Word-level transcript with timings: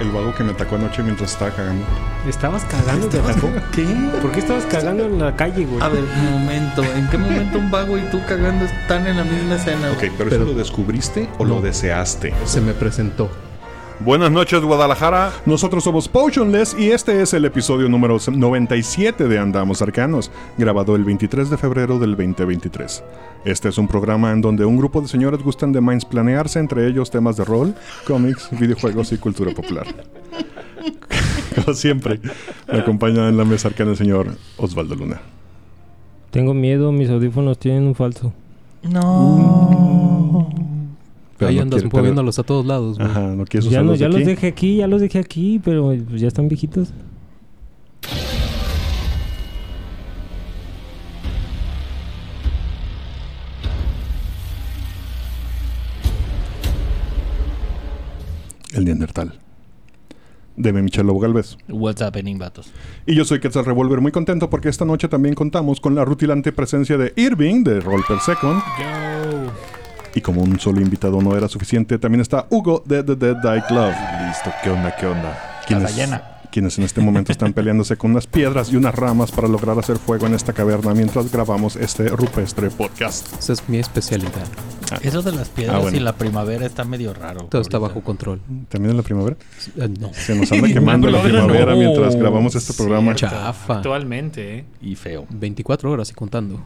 El 0.00 0.10
vago 0.12 0.32
que 0.34 0.44
me 0.44 0.52
atacó 0.52 0.76
anoche 0.76 1.02
mientras 1.02 1.32
estaba 1.32 1.50
cagando. 1.50 1.84
¿Estabas 2.28 2.64
cagando? 2.66 3.08
¿Te 3.08 3.18
atacó? 3.18 3.48
¿Qué? 3.72 3.84
¿Por 4.22 4.30
qué 4.30 4.38
estabas 4.40 4.64
cagando 4.66 5.04
en 5.06 5.18
la 5.18 5.34
calle, 5.34 5.64
güey? 5.66 5.82
A 5.82 5.88
ver, 5.88 6.04
un 6.04 6.30
momento. 6.40 6.84
¿En 6.84 7.08
qué 7.08 7.18
momento 7.18 7.58
un 7.58 7.70
vago 7.70 7.98
y 7.98 8.02
tú 8.02 8.20
cagando 8.28 8.64
están 8.64 9.06
en 9.08 9.16
la 9.16 9.24
misma 9.24 9.56
escena? 9.56 9.90
Ok, 9.90 9.98
pero, 10.16 10.30
Pero- 10.30 10.36
¿eso 10.44 10.52
lo 10.52 10.54
descubriste 10.54 11.28
o 11.38 11.44
lo 11.44 11.60
deseaste? 11.60 12.32
Se 12.44 12.60
me 12.60 12.74
presentó. 12.74 13.28
Buenas 14.00 14.30
noches, 14.30 14.62
Guadalajara. 14.62 15.32
Nosotros 15.44 15.82
somos 15.82 16.06
Potionless 16.06 16.76
y 16.78 16.92
este 16.92 17.20
es 17.20 17.34
el 17.34 17.44
episodio 17.44 17.88
número 17.88 18.16
97 18.30 19.26
de 19.26 19.38
Andamos 19.40 19.82
Arcanos, 19.82 20.30
grabado 20.56 20.94
el 20.94 21.02
23 21.02 21.50
de 21.50 21.56
febrero 21.56 21.98
del 21.98 22.12
2023. 22.12 23.02
Este 23.44 23.68
es 23.68 23.76
un 23.76 23.88
programa 23.88 24.30
en 24.30 24.40
donde 24.40 24.64
un 24.64 24.76
grupo 24.76 25.00
de 25.00 25.08
señores 25.08 25.42
gustan 25.42 25.72
de 25.72 25.82
planearse 26.08 26.60
entre 26.60 26.86
ellos 26.86 27.10
temas 27.10 27.36
de 27.36 27.44
rol, 27.44 27.74
cómics, 28.06 28.48
videojuegos 28.52 29.10
y 29.10 29.18
cultura 29.18 29.52
popular. 29.52 29.86
Como 31.56 31.74
siempre, 31.74 32.20
me 32.70 32.78
acompaña 32.78 33.28
en 33.28 33.36
la 33.36 33.44
mesa 33.44 33.66
arcana 33.66 33.90
el 33.90 33.96
señor 33.96 34.28
Osvaldo 34.58 34.94
Luna. 34.94 35.20
Tengo 36.30 36.54
miedo, 36.54 36.92
mis 36.92 37.10
audífonos 37.10 37.58
tienen 37.58 37.88
un 37.88 37.96
falso. 37.96 38.32
No. 38.84 40.07
Pero 41.38 41.50
Ahí 41.50 41.56
no 41.56 41.62
andas 41.62 41.82
quiere 41.82 41.96
moviéndolos 41.96 42.38
a 42.38 42.42
todos 42.42 42.66
lados, 42.66 42.98
güey. 42.98 43.08
Ajá, 43.10 43.20
no 43.28 43.44
quieres 43.44 43.70
Ya, 43.70 43.82
no, 43.82 43.94
ya 43.94 44.08
aquí? 44.08 44.16
los 44.18 44.26
dejé 44.26 44.46
aquí, 44.48 44.76
ya 44.76 44.88
los 44.88 45.00
dejé 45.00 45.18
aquí, 45.20 45.60
pero 45.64 45.94
pues, 46.08 46.20
ya 46.20 46.26
están 46.28 46.48
viejitos. 46.48 46.92
El 58.72 58.84
Neandertal. 58.84 59.38
Deme 60.56 60.82
Michel 60.82 61.06
Lobo 61.06 61.20
Galvez. 61.20 61.56
What's 61.68 62.02
happening, 62.02 62.36
vatos? 62.36 62.72
Y 63.06 63.14
yo 63.14 63.24
soy 63.24 63.38
Quetzal 63.38 63.64
Revolver, 63.64 64.00
muy 64.00 64.10
contento 64.10 64.50
porque 64.50 64.68
esta 64.68 64.84
noche 64.84 65.08
también 65.08 65.34
contamos 65.34 65.80
con 65.80 65.94
la 65.94 66.04
rutilante 66.04 66.52
presencia 66.52 66.98
de 66.98 67.12
Irving 67.16 67.62
de 67.62 67.80
Roll 67.80 68.02
Per 68.06 68.18
Second. 68.18 68.60
Y 70.14 70.20
como 70.20 70.42
un 70.42 70.58
solo 70.58 70.80
invitado 70.80 71.20
no 71.22 71.36
era 71.36 71.48
suficiente, 71.48 71.98
también 71.98 72.20
está 72.20 72.46
Hugo 72.50 72.82
de 72.86 73.02
The 73.02 73.14
Dead 73.16 73.36
Die 73.36 73.62
Club. 73.68 73.92
Listo, 74.26 74.50
¿qué 74.62 74.70
onda? 74.70 74.94
¿Qué 74.96 75.06
onda? 75.06 75.38
Quienes, 75.66 75.94
llena. 75.96 76.22
quienes 76.50 76.78
en 76.78 76.84
este 76.84 77.00
momento 77.02 77.30
están 77.30 77.52
peleándose 77.52 77.96
con 77.96 78.12
unas 78.12 78.26
piedras 78.26 78.72
y 78.72 78.76
unas 78.76 78.94
ramas 78.94 79.30
para 79.30 79.48
lograr 79.48 79.78
hacer 79.78 79.98
fuego 79.98 80.26
en 80.26 80.34
esta 80.34 80.52
caverna 80.54 80.94
mientras 80.94 81.30
grabamos 81.30 81.76
este 81.76 82.08
rupestre 82.08 82.70
podcast. 82.70 83.32
Esa 83.38 83.52
es 83.52 83.68
mi 83.68 83.78
especialidad. 83.78 84.46
Eso 85.02 85.20
de 85.20 85.32
las 85.32 85.50
piedras 85.50 85.76
Ah, 85.76 85.80
bueno. 85.80 85.96
y 85.96 86.00
la 86.00 86.14
primavera 86.14 86.64
está 86.64 86.84
medio 86.84 87.12
raro. 87.12 87.42
Todo 87.50 87.60
está 87.60 87.78
bajo 87.78 88.00
control. 88.02 88.40
¿También 88.70 88.92
en 88.92 88.96
la 88.96 89.02
primavera? 89.02 89.36
Eh, 89.76 89.88
no. 90.00 90.10
Se 90.14 90.34
nos 90.34 90.50
anda 90.50 90.68
quemando 90.72 91.10
la 91.10 91.22
primavera 91.22 91.74
mientras 91.74 92.16
grabamos 92.16 92.54
este 92.54 92.72
programa. 92.72 93.14
Chafa. 93.14 93.76
Actualmente, 93.76 94.58
¿eh? 94.60 94.64
Y 94.80 94.94
feo. 94.96 95.26
24 95.28 95.90
horas 95.92 96.10
y 96.10 96.14
contando. 96.14 96.60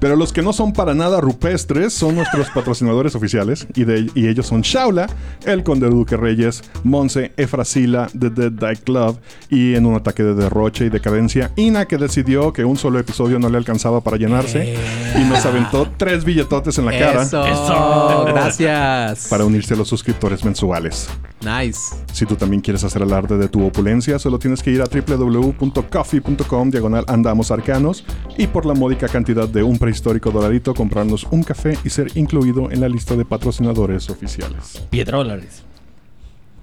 Pero 0.00 0.16
los 0.16 0.32
que 0.32 0.42
no 0.42 0.52
son 0.52 0.72
para 0.72 0.94
nada 0.94 1.20
rupestres 1.20 1.92
son 1.92 2.16
nuestros 2.16 2.48
patrocinadores 2.54 3.14
oficiales 3.14 3.66
y, 3.74 3.84
de, 3.84 4.10
y 4.14 4.28
ellos 4.28 4.46
son 4.46 4.62
Shaula, 4.62 5.08
el 5.44 5.62
Conde 5.62 5.88
Duque 5.88 6.16
Reyes, 6.16 6.62
Monse, 6.82 7.32
Efrasila, 7.36 8.08
The 8.18 8.30
Dead 8.30 8.52
Die 8.52 8.82
Club 8.82 9.18
y 9.48 9.74
en 9.74 9.86
un 9.86 9.94
ataque 9.94 10.22
de 10.22 10.34
derroche 10.34 10.86
y 10.86 10.88
decadencia, 10.88 11.52
Ina 11.56 11.86
que 11.86 11.98
decidió 11.98 12.52
que 12.52 12.64
un 12.64 12.76
solo 12.76 12.98
episodio 12.98 13.38
no 13.38 13.48
le 13.48 13.58
alcanzaba 13.58 14.00
para 14.00 14.16
llenarse 14.16 14.74
y 15.16 15.24
nos 15.24 15.44
aventó 15.44 15.88
tres 15.96 16.24
billetotes 16.24 16.78
en 16.78 16.86
la 16.86 16.98
cara 16.98 17.22
Eso. 17.22 18.24
Gracias. 18.26 19.28
para 19.28 19.44
unirse 19.44 19.74
a 19.74 19.76
los 19.76 19.88
suscriptores 19.88 20.44
mensuales. 20.44 21.08
Nice. 21.42 21.96
Si 22.12 22.26
tú 22.26 22.36
también 22.36 22.60
quieres 22.60 22.84
hacer 22.84 23.02
alarde 23.02 23.38
de 23.38 23.48
tu 23.48 23.64
opulencia, 23.66 24.18
solo 24.18 24.38
tienes 24.38 24.62
que 24.62 24.70
ir 24.72 24.82
a 24.82 24.86
www.coffee.com 24.86 26.70
diagonal 26.70 27.04
andamos 27.08 27.50
arcanos 27.50 28.04
y 28.36 28.46
por 28.46 28.66
la 28.66 28.74
módica 28.74 29.08
cantidad 29.08 29.48
de 29.48 29.62
un 29.62 29.78
prehistórico 29.78 30.30
dolarito 30.30 30.74
comprarnos 30.74 31.26
un 31.30 31.42
café 31.42 31.78
y 31.82 31.88
ser 31.90 32.08
incluido 32.14 32.70
en 32.70 32.80
la 32.82 32.88
lista 32.90 33.16
de 33.16 33.24
patrocinadores 33.24 34.10
oficiales. 34.10 34.82
Piedrólares. 34.90 35.64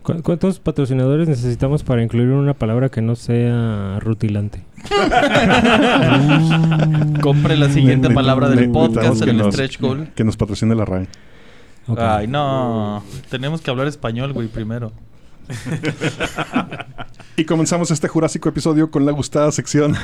¿Cu- 0.03 0.21
¿Cuántos 0.21 0.59
patrocinadores 0.59 1.27
necesitamos 1.27 1.81
para 1.83 2.03
incluir 2.03 2.29
una 2.29 2.53
palabra 2.53 2.89
que 2.89 3.01
no 3.01 3.15
sea 3.15 3.99
rutilante? 3.99 4.61
Compre 7.21 7.57
la 7.57 7.69
siguiente 7.69 8.09
palabra 8.11 8.49
del 8.49 8.69
podcast 8.71 9.21
en 9.23 9.29
el 9.29 9.37
nos- 9.37 9.53
stretch 9.53 9.79
goal. 9.79 10.09
Que 10.15 10.23
nos 10.23 10.37
patrocine 10.37 10.75
la 10.75 10.85
RAE. 10.85 11.07
Ok. 11.87 11.99
Ay, 11.99 12.27
no. 12.27 13.03
Tenemos 13.29 13.61
que 13.61 13.69
hablar 13.71 13.87
español, 13.87 14.33
güey, 14.33 14.47
primero. 14.47 14.91
Y 17.35 17.45
comenzamos 17.45 17.91
este 17.91 18.07
jurásico 18.07 18.49
episodio 18.49 18.89
con 18.91 19.05
la 19.05 19.11
gustada 19.11 19.51
sección. 19.51 19.95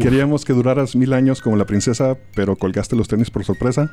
Queríamos 0.00 0.44
que 0.44 0.52
duraras 0.52 0.94
mil 0.94 1.12
años 1.12 1.40
como 1.40 1.56
la 1.56 1.64
princesa, 1.64 2.16
pero 2.34 2.56
colgaste 2.56 2.96
los 2.96 3.08
tenis 3.08 3.30
por 3.30 3.44
sorpresa. 3.44 3.90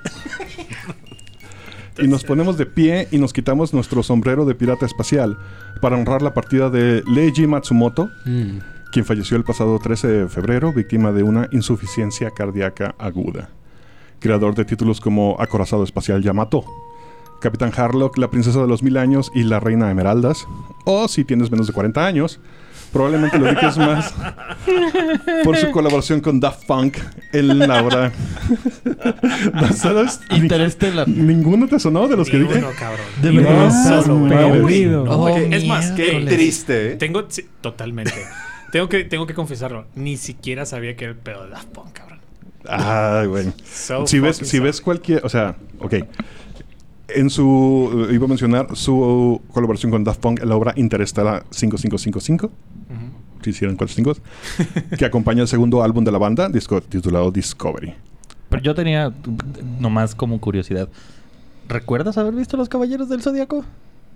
y 1.98 2.08
nos 2.08 2.24
ponemos 2.24 2.58
de 2.58 2.66
pie 2.66 3.08
y 3.12 3.18
nos 3.18 3.34
quitamos 3.34 3.74
nuestro 3.74 4.04
sombrero 4.04 4.46
de 4.46 4.56
pirata 4.56 4.86
espacial 4.86 5.38
para 5.82 5.96
honrar 5.98 6.22
la 6.22 6.34
partida 6.34 6.70
de 6.70 7.04
Leiji 7.08 7.48
Matsumoto, 7.48 8.10
Mm. 8.26 8.60
quien 8.92 9.06
falleció 9.06 9.38
el 9.38 9.44
pasado 9.44 9.80
13 9.80 10.08
de 10.08 10.28
febrero 10.30 10.74
víctima 10.74 11.12
de 11.12 11.24
una 11.24 11.48
insuficiencia 11.52 12.32
cardíaca 12.32 12.96
aguda. 13.00 13.50
Creador 14.20 14.56
de 14.56 14.66
títulos 14.66 15.02
como 15.02 15.36
Acorazado 15.40 15.84
Espacial 15.84 16.22
Yamato, 16.24 16.64
Capitán 17.44 17.74
Harlock, 17.76 18.18
La 18.18 18.30
Princesa 18.30 18.62
de 18.62 18.68
los 18.68 18.84
Mil 18.84 18.96
Años 18.96 19.30
y 19.36 19.44
La 19.44 19.60
Reina 19.60 19.92
Emeraldas. 19.92 20.48
O 20.86 21.10
si 21.10 21.26
tienes 21.26 21.52
menos 21.52 21.68
de 21.68 21.74
40 21.74 22.06
años, 22.06 22.40
probablemente 22.94 23.38
lo 23.38 23.48
ubiques 23.48 23.78
más 23.78 24.14
por 25.44 25.58
su 25.58 25.70
colaboración 25.72 26.22
con 26.22 26.40
Daft 26.40 26.66
Punk 26.66 27.00
en 27.34 27.60
la 27.60 27.84
obra. 27.84 28.14
Interstellar. 30.32 31.06
¿Ninguno 31.06 31.68
te 31.68 31.80
sonó 31.80 32.08
de 32.08 32.16
los 32.16 32.30
que 32.30 32.40
dije? 32.40 32.64
cabrón. 32.80 33.06
De 33.22 33.32
verdad. 33.32 34.06
Oh, 35.10 35.28
es 35.28 35.66
más, 35.66 35.92
Qué 35.92 36.26
triste, 36.26 36.94
¿eh? 36.94 36.96
tengo 36.96 37.26
sí, 37.28 37.46
totalmente. 37.60 38.14
tengo 38.72 38.88
que 38.88 39.04
tengo 39.04 39.28
que 39.28 39.34
confesarlo, 39.34 39.86
ni 39.96 40.16
siquiera 40.16 40.66
sabía 40.66 40.96
que 40.96 41.04
era 41.04 41.12
el 41.12 41.20
pedo 41.20 41.44
de 41.44 41.50
Daft 41.50 41.68
Punk, 41.68 41.92
cabrón. 41.92 42.20
Ay, 42.70 43.28
güey. 43.28 43.52
So 43.66 44.08
si 44.08 44.22
ves, 44.22 44.38
si 44.38 44.60
ves 44.60 44.80
cualquier, 44.80 45.26
o 45.26 45.30
sea, 45.30 45.58
ok. 45.80 45.96
En 47.16 47.30
su, 47.30 48.08
iba 48.12 48.26
a 48.26 48.28
mencionar 48.28 48.76
su 48.76 49.42
colaboración 49.52 49.92
con 49.92 50.04
Daft 50.04 50.20
Punk 50.20 50.42
en 50.42 50.50
la 50.50 50.56
obra 50.56 50.74
Interstellar 50.76 51.46
5555, 51.52 52.48
Ujú. 52.48 52.54
si 53.44 53.50
hicieron 53.52 53.76
cuatro 53.76 53.96
cinco, 53.96 54.16
que 54.98 55.06
acompaña 55.06 55.42
el 55.42 55.48
segundo 55.48 55.84
álbum 55.84 56.04
de 56.04 56.12
la 56.12 56.18
banda, 56.18 56.50
disco, 56.50 56.82
titulado 56.82 57.32
Discovery. 57.32 57.94
Pero 58.50 58.62
yo 58.64 58.76
tenía, 58.76 59.12
nomás 59.80 60.16
como 60.16 60.40
curiosidad. 60.40 60.90
¿Recuerdas 61.68 62.18
haber 62.18 62.34
visto 62.34 62.58
Los 62.58 62.70
Caballeros 62.70 63.10
del 63.10 63.22
Zodíaco? 63.22 63.64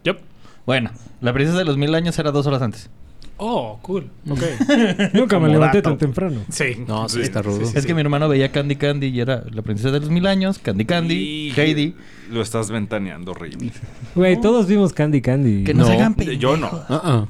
Yup. 0.03 0.17
Bueno, 0.65 0.91
La 1.21 1.33
Princesa 1.33 1.57
de 1.57 1.65
los 1.65 1.77
Mil 1.77 1.95
Años 1.95 2.17
era 2.19 2.31
dos 2.31 2.45
horas 2.45 2.61
antes. 2.61 2.89
Oh, 3.37 3.77
cool. 3.83 4.09
Ok. 4.29 4.41
Nunca 5.13 5.39
me 5.39 5.47
levanté 5.49 5.81
tan 5.81 5.97
temprano. 5.97 6.41
Sí. 6.49 6.83
No, 6.87 7.07
sí, 7.07 7.21
está 7.21 7.41
rudo. 7.43 7.61
es 7.73 7.85
que 7.85 7.93
mi 7.93 8.01
hermano 8.01 8.27
veía 8.27 8.51
Candy 8.51 8.75
Candy 8.75 9.07
y 9.07 9.19
era 9.21 9.43
La 9.51 9.61
Princesa 9.61 9.91
de 9.91 9.99
los 9.99 10.09
Mil 10.09 10.25
Años, 10.25 10.57
Candy 10.59 10.85
Candy, 10.85 11.15
Y- 11.15 11.53
Heidi. 11.59 11.95
Lo 12.29 12.41
estás 12.41 12.69
ventaneando, 12.71 13.31
horrible. 13.31 13.71
Güey, 14.15 14.39
todos 14.41 14.67
vimos 14.67 14.93
Candy 14.93 15.21
Candy. 15.21 15.63
Que 15.63 15.73
no, 15.73 15.85
se 15.85 15.91
No. 15.91 15.95
hagan 15.97 16.13
pendejos. 16.15 16.41
Yo 16.41 16.57
no. 16.57 16.67
Ah, 16.89 17.01
ah. 17.03 17.25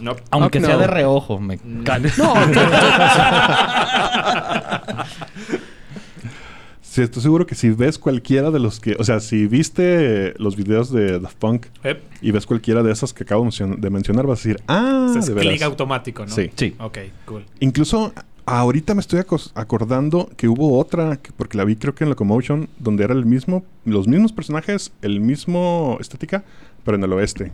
No. 0.00 0.16
Aunque 0.30 0.60
No. 0.60 0.66
sea 0.66 0.76
de 0.78 0.86
reojo, 0.86 1.38
me 1.40 1.58
cae. 1.84 2.02
Sí, 6.82 7.02
estoy 7.02 7.22
seguro 7.22 7.46
que 7.46 7.54
si 7.54 7.68
ves 7.70 7.98
cualquiera 7.98 8.50
de 8.50 8.58
los 8.58 8.80
que, 8.80 8.96
o 8.98 9.04
sea, 9.04 9.20
si 9.20 9.46
viste 9.46 10.32
los 10.38 10.56
videos 10.56 10.90
de 10.90 11.20
Daft 11.20 11.36
Punk 11.36 11.66
Yep. 11.84 12.00
y 12.22 12.30
ves 12.30 12.46
cualquiera 12.46 12.82
de 12.82 12.90
esas 12.90 13.12
que 13.12 13.24
acabo 13.24 13.42
de 13.44 13.50
mencion- 13.50 13.76
de 13.76 13.90
mencionar, 13.90 14.26
vas 14.26 14.38
a 14.38 14.48
decir, 14.48 14.62
ah, 14.66 15.06
O 15.10 15.12
sea, 15.12 15.20
es 15.20 15.26
de 15.26 15.34
clic 15.34 15.60
automático, 15.60 16.24
¿no? 16.24 16.32
Sí. 16.34 16.50
Sí. 16.56 16.74
Ok, 16.78 16.98
cool. 17.26 17.44
Incluso 17.60 18.14
ahorita 18.46 18.94
me 18.94 19.00
estoy 19.00 19.20
acos- 19.20 19.50
acordando 19.54 20.30
que 20.36 20.48
hubo 20.48 20.78
otra, 20.78 21.16
que- 21.16 21.32
porque 21.36 21.58
la 21.58 21.64
vi 21.64 21.76
creo 21.76 21.94
que 21.94 22.04
en 22.04 22.10
Locomotion, 22.10 22.68
donde 22.78 23.04
era 23.04 23.12
el 23.14 23.26
mismo, 23.26 23.64
los 23.84 24.06
mismos 24.08 24.32
personajes, 24.32 24.92
el 25.02 25.20
mismo 25.20 25.98
estética, 26.00 26.44
pero 26.84 26.96
en 26.96 27.04
el 27.04 27.12
oeste. 27.12 27.52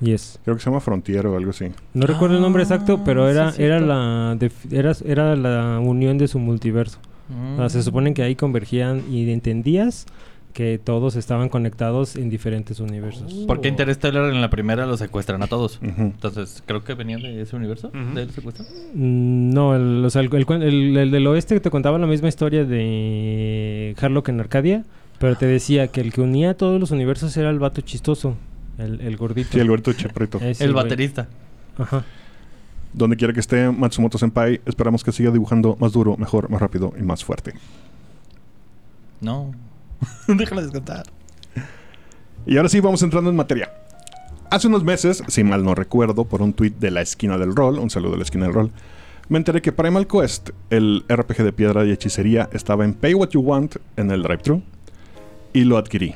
Yes. 0.00 0.40
Creo 0.44 0.56
que 0.56 0.62
se 0.62 0.68
llama 0.70 0.80
Frontier 0.80 1.26
o 1.28 1.36
algo 1.36 1.50
así. 1.50 1.66
No 1.94 2.06
recuerdo 2.06 2.34
el 2.36 2.42
nombre 2.42 2.62
exacto, 2.64 3.02
pero 3.04 3.26
Ah, 3.26 3.30
era, 3.30 3.52
sí, 3.52 3.62
era, 3.62 3.78
la 3.80 4.36
era, 4.70 4.92
era 5.04 5.36
la 5.36 5.78
unión 5.78 6.18
de 6.18 6.26
su 6.26 6.38
multiverso. 6.40 6.98
O 7.54 7.56
sea, 7.58 7.68
se 7.70 7.78
Mm. 7.78 7.82
supone 7.82 8.14
que 8.14 8.22
ahí 8.22 8.34
convergían 8.34 9.02
y 9.10 9.30
entendías 9.30 10.04
que 10.54 10.78
todos 10.82 11.16
estaban 11.16 11.48
conectados 11.50 12.16
en 12.16 12.30
diferentes 12.30 12.80
universos. 12.80 13.34
Porque 13.46 13.68
Interstellar 13.68 14.32
en 14.32 14.40
la 14.40 14.48
primera 14.48 14.86
lo 14.86 14.96
secuestran 14.96 15.42
a 15.42 15.48
todos. 15.48 15.80
Entonces, 15.82 16.62
creo 16.64 16.82
que 16.84 16.94
venía 16.94 17.18
de 17.18 17.42
ese 17.42 17.56
universo. 17.56 17.88
Ujú. 17.88 18.14
¿De 18.14 18.22
él 18.22 18.30
secuestran? 18.30 18.66
Mm, 18.94 19.50
No, 19.52 19.74
el, 19.74 20.02
o 20.04 20.08
sea, 20.10 20.22
el, 20.22 20.32
el 20.32 20.46
cuen- 20.46 20.62
el- 20.62 20.96
el 20.96 21.10
del 21.10 21.26
oeste 21.26 21.58
te 21.60 21.70
contaba 21.70 21.98
la 21.98 22.06
misma 22.06 22.28
historia 22.28 22.64
de 22.64 23.94
Harlock 24.00 24.28
en 24.30 24.40
Arcadia, 24.40 24.84
pero 25.18 25.36
te 25.36 25.46
decía 25.46 25.88
que 25.88 26.00
el 26.00 26.12
que 26.12 26.20
unía 26.20 26.50
a 26.50 26.54
todos 26.54 26.78
los 26.80 26.92
universos 26.92 27.36
era 27.36 27.50
el 27.50 27.58
vato 27.58 27.80
chistoso, 27.80 28.36
el, 28.78 29.00
el 29.00 29.16
gordito. 29.16 29.50
Sí, 29.52 29.58
el 29.60 29.82
Cheprito. 29.96 30.38
Ese 30.42 30.64
el 30.64 30.72
güey. 30.72 30.84
baterista. 30.84 31.28
Ajá. 31.78 32.04
Donde 32.92 33.16
quiera 33.16 33.34
que 33.34 33.40
esté 33.40 33.72
Matsumoto 33.72 34.18
Senpai, 34.18 34.60
esperamos 34.66 35.02
que 35.02 35.10
siga 35.10 35.32
dibujando 35.32 35.76
más 35.80 35.92
duro, 35.92 36.16
mejor, 36.16 36.48
más 36.48 36.60
rápido 36.60 36.92
y 36.96 37.02
más 37.02 37.24
fuerte. 37.24 37.54
No. 39.20 39.52
Déjala 40.28 40.62
descansar. 40.62 41.06
Y 42.46 42.56
ahora 42.56 42.68
sí, 42.68 42.80
vamos 42.80 43.02
entrando 43.02 43.30
en 43.30 43.36
materia. 43.36 43.72
Hace 44.50 44.68
unos 44.68 44.84
meses, 44.84 45.22
si 45.28 45.42
mal 45.42 45.64
no 45.64 45.74
recuerdo, 45.74 46.26
por 46.26 46.42
un 46.42 46.52
tweet 46.52 46.74
de 46.78 46.90
la 46.90 47.00
esquina 47.00 47.38
del 47.38 47.56
rol, 47.56 47.78
un 47.78 47.90
saludo 47.90 48.12
de 48.12 48.18
la 48.18 48.22
esquina 48.24 48.46
del 48.46 48.54
rol, 48.54 48.70
me 49.28 49.38
enteré 49.38 49.62
que 49.62 49.72
Primal 49.72 50.06
Quest, 50.06 50.50
el 50.70 51.04
RPG 51.08 51.42
de 51.42 51.52
piedra 51.52 51.84
y 51.84 51.90
hechicería, 51.90 52.48
estaba 52.52 52.84
en 52.84 52.92
Pay 52.92 53.14
What 53.14 53.30
You 53.30 53.40
Want 53.40 53.76
en 53.96 54.10
el 54.10 54.22
drive-thru 54.22 54.62
y 55.54 55.64
lo 55.64 55.78
adquirí. 55.78 56.14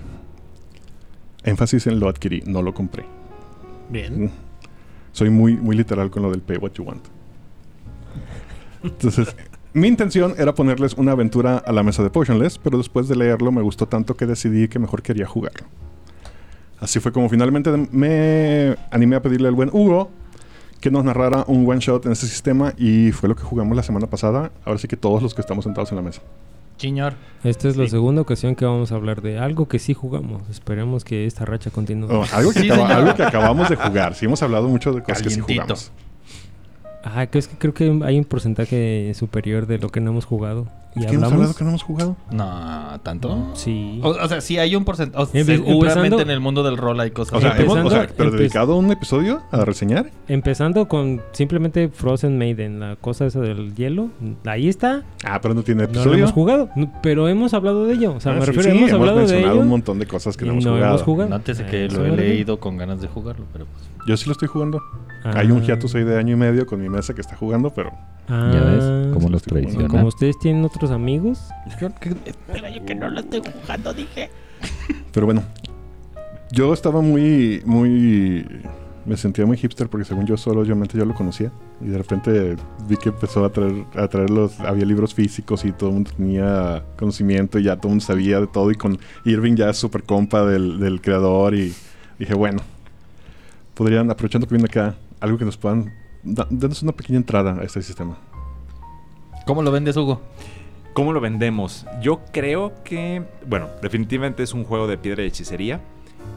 Énfasis 1.44 1.86
en 1.86 2.00
lo 2.00 2.08
adquirí, 2.08 2.42
no 2.46 2.60
lo 2.60 2.74
compré. 2.74 3.06
Bien. 3.88 4.24
Mm. 4.24 4.30
Soy 5.12 5.30
muy, 5.30 5.56
muy 5.56 5.76
literal 5.76 6.10
con 6.10 6.22
lo 6.22 6.30
del 6.30 6.42
pay 6.42 6.58
what 6.58 6.72
you 6.72 6.84
want. 6.84 7.04
Entonces, 8.84 9.34
mi 9.78 9.88
intención 9.88 10.34
era 10.38 10.54
ponerles 10.54 10.94
una 10.94 11.12
aventura 11.12 11.58
a 11.58 11.72
la 11.72 11.82
mesa 11.82 12.02
de 12.02 12.10
Potionless, 12.10 12.58
pero 12.58 12.78
después 12.78 13.08
de 13.08 13.16
leerlo 13.16 13.50
me 13.52 13.62
gustó 13.62 13.86
tanto 13.86 14.16
que 14.16 14.26
decidí 14.26 14.68
que 14.68 14.78
mejor 14.78 15.02
quería 15.02 15.26
jugarlo. 15.26 15.66
Así 16.80 17.00
fue 17.00 17.10
como 17.12 17.28
finalmente 17.28 17.70
me 17.90 18.76
animé 18.90 19.16
a 19.16 19.22
pedirle 19.22 19.48
al 19.48 19.54
buen 19.54 19.70
Hugo 19.72 20.10
que 20.80 20.90
nos 20.92 21.02
narrara 21.04 21.44
un 21.48 21.68
one 21.68 21.80
shot 21.80 22.06
en 22.06 22.12
ese 22.12 22.28
sistema 22.28 22.72
y 22.76 23.10
fue 23.10 23.28
lo 23.28 23.34
que 23.34 23.42
jugamos 23.42 23.76
la 23.76 23.82
semana 23.82 24.06
pasada. 24.06 24.52
Ahora 24.64 24.78
sí 24.78 24.86
que 24.86 24.96
todos 24.96 25.22
los 25.22 25.34
que 25.34 25.40
estamos 25.40 25.64
sentados 25.64 25.90
en 25.90 25.96
la 25.96 26.02
mesa. 26.02 26.22
Chiñor. 26.76 27.14
Esta 27.42 27.68
es 27.68 27.76
la 27.76 27.84
Sí. 27.84 27.90
segunda 27.90 28.22
ocasión 28.22 28.54
que 28.54 28.64
vamos 28.64 28.92
a 28.92 28.94
hablar 28.94 29.20
de 29.20 29.40
algo 29.40 29.66
que 29.66 29.80
sí 29.80 29.92
jugamos. 29.94 30.48
Esperemos 30.48 31.02
que 31.02 31.26
esta 31.26 31.44
racha 31.44 31.70
continúe. 31.70 32.06
Oh, 32.08 32.24
algo, 32.32 32.52
que 32.52 32.60
Sí, 32.60 32.70
acaba- 32.70 32.86
señor. 32.86 33.02
algo 33.02 33.14
que 33.16 33.22
acabamos 33.24 33.68
de 33.68 33.74
jugar. 33.74 34.14
Sí, 34.14 34.26
hemos 34.26 34.40
hablado 34.44 34.68
mucho 34.68 34.92
de 34.92 35.02
cosas 35.02 35.20
que 35.22 35.30
sí 35.30 35.40
Calientito. 35.40 35.62
jugamos. 35.62 35.92
Ah, 37.04 37.26
que 37.26 37.38
es 37.38 37.48
que 37.48 37.56
creo 37.56 37.74
que 37.74 38.00
hay 38.04 38.18
un 38.18 38.24
porcentaje 38.24 39.12
superior 39.14 39.66
de 39.66 39.78
lo 39.78 39.88
que 39.90 40.00
no 40.00 40.10
hemos 40.10 40.24
jugado. 40.24 40.66
¿Y 40.96 41.00
¿Qué 41.06 41.14
hemos 41.14 41.30
hablamos? 41.32 41.56
que 41.56 41.62
no 41.62 41.70
hemos 41.70 41.82
jugado? 41.84 42.16
No, 42.32 42.98
¿tanto? 43.04 43.50
Sí. 43.54 44.00
O, 44.02 44.08
o 44.08 44.26
sea, 44.28 44.40
sí 44.40 44.58
hay 44.58 44.74
un 44.74 44.84
porcentaje. 44.84 45.44
Seguramente 45.44 46.22
en 46.22 46.30
el 46.30 46.40
mundo 46.40 46.64
del 46.64 46.76
rol 46.76 46.98
hay 46.98 47.10
cosas. 47.12 47.34
O 47.34 47.40
sea, 47.40 47.56
hemos, 47.56 47.78
o 47.78 47.90
sea, 47.90 48.08
pero 48.16 48.32
dedicado 48.32 48.74
un 48.76 48.90
episodio 48.90 49.42
a 49.52 49.64
reseñar. 49.64 50.10
Empezando 50.26 50.88
con 50.88 51.20
simplemente 51.32 51.88
Frozen 51.88 52.36
Maiden, 52.36 52.80
la 52.80 52.96
cosa 52.96 53.26
esa 53.26 53.38
del 53.40 53.76
hielo. 53.76 54.08
Ahí 54.44 54.68
está. 54.68 55.04
Ah, 55.24 55.40
pero 55.40 55.54
no 55.54 55.62
tiene 55.62 55.82
No 55.82 55.86
lo 55.88 55.92
episodio. 55.92 56.18
hemos 56.18 56.32
jugado. 56.32 56.68
No, 56.74 56.92
pero 57.02 57.28
hemos 57.28 57.54
hablado 57.54 57.84
de 57.86 57.94
ello. 57.94 58.14
O 58.14 58.20
sea, 58.20 58.32
Ah, 58.32 58.36
me 58.36 58.40
sí, 58.40 58.46
refiero, 58.52 58.70
sí, 58.72 58.78
hemos 58.78 58.92
hablado 58.92 59.24
de 59.26 59.38
ello. 59.40 59.60
un 59.60 59.68
montón 59.68 59.98
de 60.00 60.06
cosas 60.06 60.36
que 60.36 60.46
no 60.46 60.52
hemos 60.52 60.64
no 60.64 60.72
jugado. 60.72 60.88
hemos 60.94 61.02
jugado. 61.02 61.30
Nótese 61.30 61.64
que 61.66 61.84
Eso 61.86 61.98
lo 61.98 62.06
he 62.06 62.16
leído 62.16 62.58
con 62.58 62.76
ganas 62.76 63.00
de 63.00 63.06
jugarlo, 63.08 63.44
pero 63.52 63.66
pues. 63.66 63.88
Yo 64.08 64.16
sí 64.16 64.24
lo 64.26 64.32
estoy 64.32 64.48
jugando. 64.48 64.82
Hay 65.22 65.50
un 65.50 65.58
Ah. 65.60 65.64
hiatus 65.66 65.94
ahí 65.94 66.02
de 66.04 66.18
año 66.18 66.32
y 66.32 66.36
medio 66.36 66.64
con 66.66 66.80
mi 66.80 66.88
mesa 66.88 67.12
que 67.14 67.20
está 67.20 67.36
jugando, 67.36 67.68
pero 67.74 67.92
Ah, 68.30 68.50
Ya 68.54 68.60
ves 68.62 69.12
cómo 69.14 69.28
los 69.28 69.42
Estoy 69.42 69.62
traiciona. 69.62 69.88
Como 69.88 70.06
ustedes 70.06 70.38
tienen 70.38 70.64
otros 70.64 70.90
amigos. 70.90 71.40
Pero 75.12 75.26
bueno, 75.26 75.42
yo 76.52 76.72
estaba 76.72 77.00
muy, 77.00 77.62
muy... 77.64 78.46
Me 79.06 79.16
sentía 79.16 79.46
muy 79.46 79.56
hipster 79.56 79.88
porque 79.88 80.04
según 80.04 80.26
yo 80.26 80.36
solo, 80.36 80.60
obviamente 80.60 80.98
yo 80.98 81.06
lo 81.06 81.14
conocía. 81.14 81.50
Y 81.80 81.86
de 81.88 81.96
repente 81.98 82.56
vi 82.86 82.96
que 82.98 83.08
empezó 83.08 83.44
a 83.46 83.50
traer, 83.52 83.84
a 83.94 84.08
traer 84.08 84.28
los... 84.28 84.60
Había 84.60 84.84
libros 84.84 85.14
físicos 85.14 85.64
y 85.64 85.72
todo 85.72 85.88
el 85.90 85.94
mundo 85.94 86.10
tenía 86.14 86.82
conocimiento 86.98 87.58
y 87.58 87.62
ya 87.64 87.76
todo 87.76 87.88
el 87.88 87.92
mundo 87.92 88.04
sabía 88.04 88.40
de 88.40 88.46
todo. 88.46 88.70
Y 88.70 88.74
con 88.74 88.98
Irving 89.24 89.54
ya 89.54 89.70
es 89.70 89.78
súper 89.78 90.02
compa 90.02 90.44
del, 90.44 90.78
del 90.80 91.00
creador 91.00 91.54
y 91.54 91.72
dije, 92.18 92.34
bueno, 92.34 92.60
podrían, 93.78 94.10
aprovechando 94.10 94.48
que 94.48 94.54
viene 94.56 94.66
acá, 94.68 94.96
algo 95.20 95.38
que 95.38 95.44
nos 95.44 95.56
puedan... 95.56 95.94
da- 96.24 96.48
Denos 96.50 96.82
una 96.82 96.90
pequeña 96.90 97.18
entrada 97.18 97.54
a 97.60 97.62
este 97.62 97.80
sistema. 97.80 98.18
¿Cómo 99.46 99.62
lo 99.62 99.70
vendes, 99.70 99.96
Hugo? 99.96 100.20
¿Cómo 100.94 101.12
lo 101.12 101.20
vendemos? 101.20 101.86
Yo 102.02 102.20
creo 102.32 102.72
que, 102.82 103.22
bueno, 103.46 103.68
definitivamente 103.80 104.42
es 104.42 104.52
un 104.52 104.64
juego 104.64 104.88
de 104.88 104.98
piedra 104.98 105.22
y 105.22 105.28
hechicería. 105.28 105.80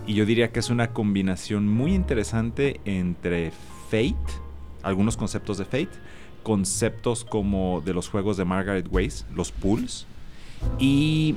Y 0.05 0.13
yo 0.13 0.27
diría 0.27 0.51
que 0.51 0.59
es 0.59 0.69
una 0.69 0.93
combinación 0.93 1.67
muy 1.67 1.95
interesante 1.95 2.79
entre 2.85 3.51
Fate, 3.89 4.15
algunos 4.83 5.17
conceptos 5.17 5.57
de 5.57 5.65
Fate, 5.65 5.89
conceptos 6.43 7.25
como 7.25 7.81
de 7.81 7.95
los 7.95 8.07
juegos 8.07 8.37
de 8.37 8.45
Margaret 8.45 8.87
Weiss, 8.91 9.25
los 9.33 9.51
pools, 9.51 10.05
y, 10.77 11.35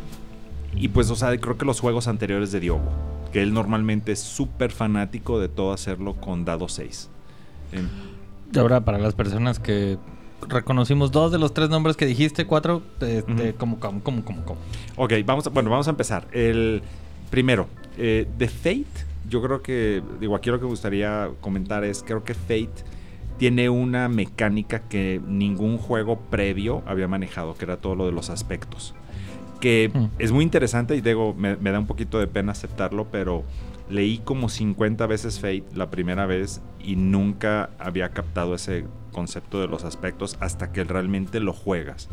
y 0.77 0.89
pues, 0.89 1.11
o 1.11 1.17
sea, 1.17 1.35
creo 1.39 1.57
que 1.57 1.65
los 1.65 1.81
juegos 1.81 2.09
anteriores 2.09 2.53
de 2.53 2.61
Diogo, 2.61 2.91
que 3.35 3.43
él 3.43 3.53
normalmente 3.53 4.13
es 4.13 4.21
súper 4.21 4.71
fanático 4.71 5.41
de 5.41 5.49
todo 5.49 5.73
hacerlo 5.73 6.15
con 6.15 6.45
dado 6.45 6.69
6. 6.69 7.11
Em, 7.73 7.89
Y 8.55 8.59
ahora, 8.61 8.85
para 8.85 8.97
las 8.99 9.15
personas 9.15 9.59
que 9.59 9.99
reconocimos 10.49 11.11
dos 11.11 11.33
de 11.33 11.39
los 11.39 11.53
tres 11.53 11.69
nombres 11.69 11.97
que 11.97 12.07
dijiste, 12.07 12.47
cuatro, 12.47 12.81
este, 13.01 13.51
Ujú. 13.51 13.59
¿cómo, 13.59 13.81
cómo, 13.81 14.05
cómo, 14.05 14.25
cómo, 14.25 14.45
cómo? 14.45 14.61
Ok, 14.95 15.15
vamos 15.27 15.49
a, 15.49 15.51
bueno, 15.51 15.69
vamos 15.69 15.89
a 15.89 15.91
empezar. 15.91 16.29
El 16.31 16.81
primero, 17.33 17.67
eh, 17.99 18.29
de 18.39 18.47
Fate, 18.47 18.87
yo 19.29 19.43
creo 19.43 19.63
que, 19.63 20.01
digo, 20.21 20.37
aquí 20.37 20.51
lo 20.51 20.59
que 20.61 20.67
me 20.67 20.71
gustaría 20.71 21.29
comentar 21.41 21.83
es, 21.83 22.05
creo 22.05 22.23
que 22.23 22.35
Fate 22.35 22.85
tiene 23.37 23.69
una 23.69 24.09
mecánica 24.09 24.79
que 24.79 25.21
ningún 25.27 25.77
juego 25.77 26.21
previo 26.31 26.85
había 26.87 27.09
manejado, 27.09 27.57
que 27.57 27.65
era 27.65 27.79
todo 27.79 27.97
lo 27.97 28.07
de 28.07 28.13
los 28.13 28.31
aspectos. 28.31 28.95
Que 29.61 29.91
Mm. 29.95 30.05
es 30.19 30.33
muy 30.33 30.45
interesante 30.45 30.97
y 30.97 31.01
digo, 31.01 31.35
me, 31.35 31.57
me 31.57 31.71
da 31.71 31.79
un 31.79 31.87
poquito 31.87 32.19
de 32.19 32.27
pena 32.27 32.53
aceptarlo, 32.53 33.07
pero 33.11 33.45
leí 33.89 34.19
como 34.19 34.49
50 34.49 35.07
veces 35.07 35.39
Fate 35.41 35.65
la 35.75 35.91
primera 35.91 36.27
vez 36.27 36.61
y 36.83 36.97
nunca 36.97 37.71
había 37.79 38.11
captado 38.11 38.55
ese 38.55 38.85
concepto 39.13 39.61
de 39.61 39.69
los 39.69 39.85
aspectos 39.85 40.37
hasta 40.41 40.73
que 40.73 40.85
realmente 40.85 41.41
lo 41.41 41.53
juegas. 41.53 42.09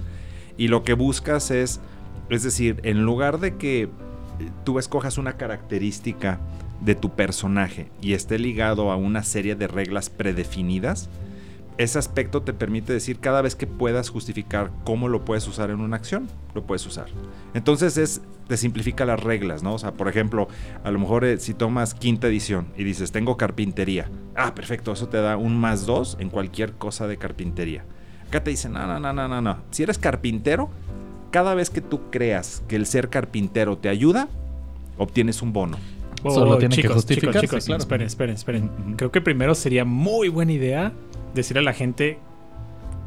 Y 0.57 0.67
lo 0.67 0.83
que 0.83 0.93
buscas 0.93 1.50
es, 1.51 1.79
es 2.29 2.43
decir, 2.43 2.79
en 2.83 3.03
lugar 3.05 3.39
de 3.39 3.55
que 3.57 3.89
tú 4.63 4.79
escojas 4.79 5.17
una 5.17 5.33
característica 5.33 6.39
de 6.81 6.95
tu 6.95 7.12
personaje 7.12 7.89
y 8.01 8.13
esté 8.13 8.38
ligado 8.39 8.91
a 8.91 8.95
una 8.95 9.24
serie 9.24 9.55
de 9.55 9.67
reglas 9.67 10.10
predefinidas, 10.10 11.10
ese 11.78 11.98
aspecto 12.00 12.42
te 12.42 12.54
permite 12.54 12.94
decir 12.94 13.20
cada 13.20 13.42
vez 13.42 13.56
que 13.56 13.68
puedas 13.68 14.10
justificar 14.10 14.72
cómo 14.84 15.08
lo 15.08 15.25
puedes 15.25 15.48
usar 15.48 15.70
en 15.70 15.80
una 15.80 15.96
acción, 15.96 16.28
lo 16.54 16.66
puedes 16.66 16.86
usar. 16.86 17.08
Entonces 17.54 17.98
es, 17.98 18.22
te 18.48 18.58
simplifica 18.58 19.06
las 19.06 19.20
reglas, 19.20 19.63
¿no? 19.63 19.74
O 19.74 19.80
sea, 19.80 19.94
por 19.94 20.08
ejemplo, 20.08 20.48
a 20.84 20.92
lo 20.92 21.00
mejor 21.00 21.25
eh, 21.25 21.40
si 21.40 21.54
tomas 21.54 21.94
quinta 21.94 22.28
edición 22.28 22.68
y 22.78 22.84
dices, 22.84 23.12
tengo 23.12 23.38
carpintería. 23.38 24.10
Ah, 24.36 24.54
perfecto, 24.54 24.92
eso 24.92 25.08
te 25.08 25.18
da 25.18 25.38
un 25.38 25.60
más 25.60 25.86
dos 25.86 26.18
en 26.20 26.30
cualquier 26.30 26.74
cosa 26.74 27.08
de 27.08 27.18
carpintería. 27.18 27.86
Acá 28.28 28.44
te 28.44 28.51
dicen, 28.51 28.74
no, 28.74 28.86
no, 28.86 29.00
no, 29.00 29.13
no, 29.13 29.28
no, 29.28 29.42
no. 29.42 29.58
Si 29.72 29.84
eres 29.84 29.98
carpintero, 29.98 30.70
cada 31.32 31.56
vez 31.56 31.70
que 31.70 31.82
tú 31.82 32.10
creas 32.12 32.63
que 32.68 32.75
el 32.75 32.86
ser 32.86 33.10
carpintero 33.10 33.78
te 33.78 33.90
ayuda, 33.90 34.28
obtienes 34.98 35.42
un 35.42 35.54
bono. 35.54 35.78
Solo 36.24 36.58
tiene 36.58 36.75
que 36.75 36.82
chicos, 36.84 36.96
justificarse, 36.96 37.40
Chicos, 37.42 37.50
chicos, 37.50 37.66
claro. 37.66 37.82
esperen, 37.82 38.08
esperen, 38.08 38.36
esperen. 38.36 38.96
Creo 38.96 39.12
que 39.12 39.22
primero 39.22 39.56
sería 39.56 39.86
muy 39.86 40.30
buena 40.30 40.51
idea 40.51 40.92
decirle 41.34 41.62
a 41.62 41.63
la 41.63 41.74
gente 41.74 42.20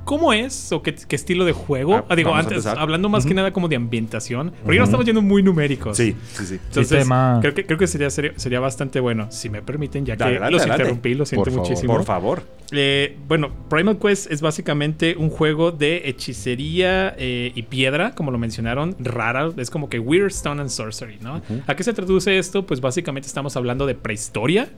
cómo 0.05 0.33
es 0.33 0.71
o 0.73 0.83
qué, 0.83 0.95
qué 0.95 1.17
estilo 1.17 1.45
de 1.45 1.53
juego. 1.53 1.95
Ah, 1.97 2.05
Ah, 2.09 2.17
digo, 2.17 2.35
antes, 2.35 2.67
hablando 2.67 3.09
más 3.09 3.27
que 3.27 3.35
nada 3.35 3.53
como 3.53 3.69
de 3.69 3.77
ambientación. 3.77 4.53
Porque 4.63 4.77
ya 4.77 4.83
Ujú. 4.83 4.85
estamos 4.85 5.07
yendo 5.07 5.23
muy 5.23 5.43
numéricos. 5.43 5.97
Sí, 5.97 6.15
sí, 6.35 6.47
sí. 6.47 6.55
Entonces, 6.55 6.89
Sistema. 6.89 7.39
creo 7.41 7.55
que, 7.55 7.67
creo 7.67 7.79
que 7.79 7.87
sería, 7.87 8.11
sería, 8.11 8.33
sería 8.37 8.61
bastante 8.61 9.01
bueno. 9.01 9.27
Si 9.31 9.49
me 9.51 9.63
permiten, 9.63 10.05
ya 10.07 10.17
que 10.17 10.23
Adelante, 10.25 10.51
los 10.53 10.61
adelante. 10.63 10.83
interrumpí, 10.85 11.15
lo 11.15 11.27
siento 11.27 11.45
Por 11.45 11.53
favor. 11.53 11.69
muchísimo. 11.69 11.93
Por 11.95 12.05
favor. 12.05 12.43
Eh, 12.73 13.17
bueno, 13.29 13.51
Primal 13.69 13.99
Quest 13.99 14.31
es 14.31 14.41
básicamente 14.41 15.17
un 15.17 15.31
juego 15.31 15.71
de 15.73 16.09
hechicería 16.09 17.15
eh, 17.19 17.53
y 17.55 17.63
piedra, 17.63 18.15
como 18.15 18.31
lo 18.31 18.39
mencionaron, 18.39 18.97
rara. 18.99 19.51
Es 19.57 19.71
como 19.71 19.89
que 19.89 19.99
Weird 19.99 20.29
Stone 20.31 20.61
and 20.61 20.71
Sorcery, 20.71 21.19
¿no? 21.21 21.41
¿A 21.67 21.75
qué 21.77 21.83
se 21.85 21.93
traduce 21.93 22.37
esto? 22.39 22.67
Pues 22.67 22.81
básicamente 22.81 23.27
estamos 23.29 23.57
hablando 23.57 23.87
de 23.87 23.95
prehistoria. 23.95 24.69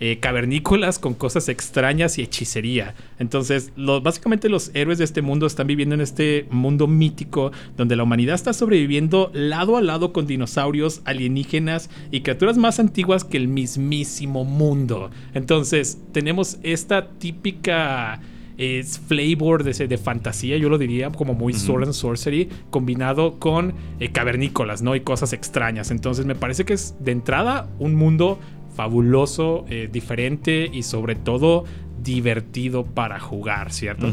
Eh, 0.00 0.18
cavernícolas 0.20 0.98
con 0.98 1.14
cosas 1.14 1.48
extrañas 1.48 2.18
y 2.18 2.22
hechicería. 2.22 2.94
Entonces, 3.18 3.72
los, 3.76 4.02
básicamente 4.02 4.48
los 4.48 4.70
héroes 4.74 4.98
de 4.98 5.04
este 5.04 5.22
mundo 5.22 5.46
están 5.46 5.66
viviendo 5.66 5.94
en 5.94 6.00
este 6.00 6.46
mundo 6.50 6.86
mítico 6.86 7.52
donde 7.76 7.96
la 7.96 8.04
humanidad 8.04 8.34
está 8.34 8.52
sobreviviendo 8.52 9.30
lado 9.32 9.76
a 9.76 9.82
lado 9.82 10.12
con 10.12 10.26
dinosaurios, 10.26 11.02
alienígenas 11.04 11.90
y 12.10 12.20
criaturas 12.20 12.56
más 12.56 12.78
antiguas 12.78 13.24
que 13.24 13.38
el 13.38 13.48
mismísimo 13.48 14.44
mundo. 14.44 15.10
Entonces, 15.34 15.98
tenemos 16.12 16.58
esta 16.62 17.08
típica 17.10 18.20
es 18.58 18.98
flavor 18.98 19.62
de, 19.62 19.86
de, 19.86 19.98
fantasía, 19.98 20.56
yo 20.58 20.68
lo 20.68 20.78
diría, 20.78 21.10
como 21.10 21.32
muy 21.32 21.54
sword 21.54 21.84
and 21.84 21.92
sorcery, 21.92 22.48
combinado 22.70 23.38
con 23.38 23.72
eh, 24.00 24.10
cavernícolas, 24.10 24.82
¿no? 24.82 24.96
Y 24.96 25.00
cosas 25.00 25.32
extrañas. 25.32 25.92
Entonces 25.92 26.26
me 26.26 26.34
parece 26.34 26.64
que 26.64 26.74
es 26.74 26.96
de 26.98 27.12
entrada 27.12 27.70
un 27.78 27.94
mundo 27.94 28.40
fabuloso, 28.78 29.64
eh, 29.68 29.88
diferente 29.90 30.70
y 30.72 30.84
sobre 30.84 31.16
todo 31.16 31.64
divertido 32.00 32.84
para 32.84 33.18
jugar, 33.18 33.72
¿cierto? 33.72 34.06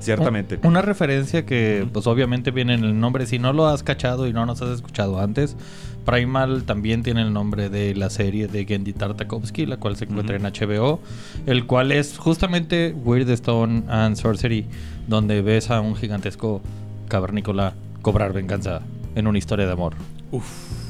Ciertamente. 0.00 0.58
Una 0.64 0.82
referencia 0.82 1.46
que, 1.46 1.86
pues 1.92 2.08
obviamente 2.08 2.50
viene 2.50 2.74
en 2.74 2.82
el 2.82 2.98
nombre. 2.98 3.24
Si 3.24 3.38
no 3.38 3.52
lo 3.52 3.68
has 3.68 3.84
cachado 3.84 4.26
y 4.26 4.32
no 4.32 4.46
nos 4.46 4.62
has 4.62 4.70
escuchado 4.70 5.20
antes, 5.20 5.56
Primal 6.04 6.64
también 6.64 7.04
tiene 7.04 7.22
el 7.22 7.32
nombre 7.32 7.68
de 7.68 7.94
la 7.94 8.10
serie 8.10 8.48
de 8.48 8.64
Gendy 8.64 8.94
Tartakovsky, 8.94 9.64
la 9.66 9.76
cual 9.76 9.94
se 9.94 10.06
encuentra 10.06 10.34
en 10.34 10.42
HBO, 10.42 10.98
el 11.46 11.64
cual 11.64 11.92
es 11.92 12.18
justamente 12.18 12.92
Weird 13.04 13.30
Stone 13.30 13.84
and 13.86 14.16
Sorcery, 14.16 14.66
donde 15.06 15.40
ves 15.40 15.70
a 15.70 15.80
un 15.80 15.94
gigantesco 15.94 16.62
cavernícola 17.06 17.74
cobrar 18.02 18.32
venganza 18.32 18.82
en 19.14 19.28
una 19.28 19.38
historia 19.38 19.66
de 19.66 19.72
amor. 19.72 19.94
Uf. 20.32 20.81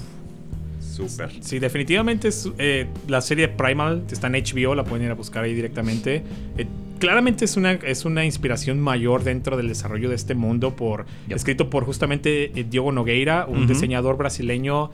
Súper. 0.92 1.30
Sí, 1.40 1.58
definitivamente 1.58 2.28
es, 2.28 2.50
eh, 2.58 2.86
la 3.08 3.22
serie 3.22 3.48
Primal 3.48 4.04
está 4.10 4.26
en 4.26 4.34
HBO, 4.34 4.74
la 4.74 4.84
pueden 4.84 5.06
ir 5.06 5.10
a 5.10 5.14
buscar 5.14 5.42
ahí 5.42 5.54
directamente. 5.54 6.22
Eh, 6.58 6.66
claramente 6.98 7.46
es 7.46 7.56
una, 7.56 7.72
es 7.72 8.04
una 8.04 8.26
inspiración 8.26 8.78
mayor 8.78 9.24
dentro 9.24 9.56
del 9.56 9.68
desarrollo 9.68 10.10
de 10.10 10.16
este 10.16 10.34
mundo, 10.34 10.76
por, 10.76 11.06
escrito 11.30 11.70
por 11.70 11.84
justamente 11.84 12.52
eh, 12.54 12.66
Diogo 12.68 12.92
Nogueira, 12.92 13.46
un 13.46 13.66
diseñador 13.66 14.18
brasileño 14.18 14.90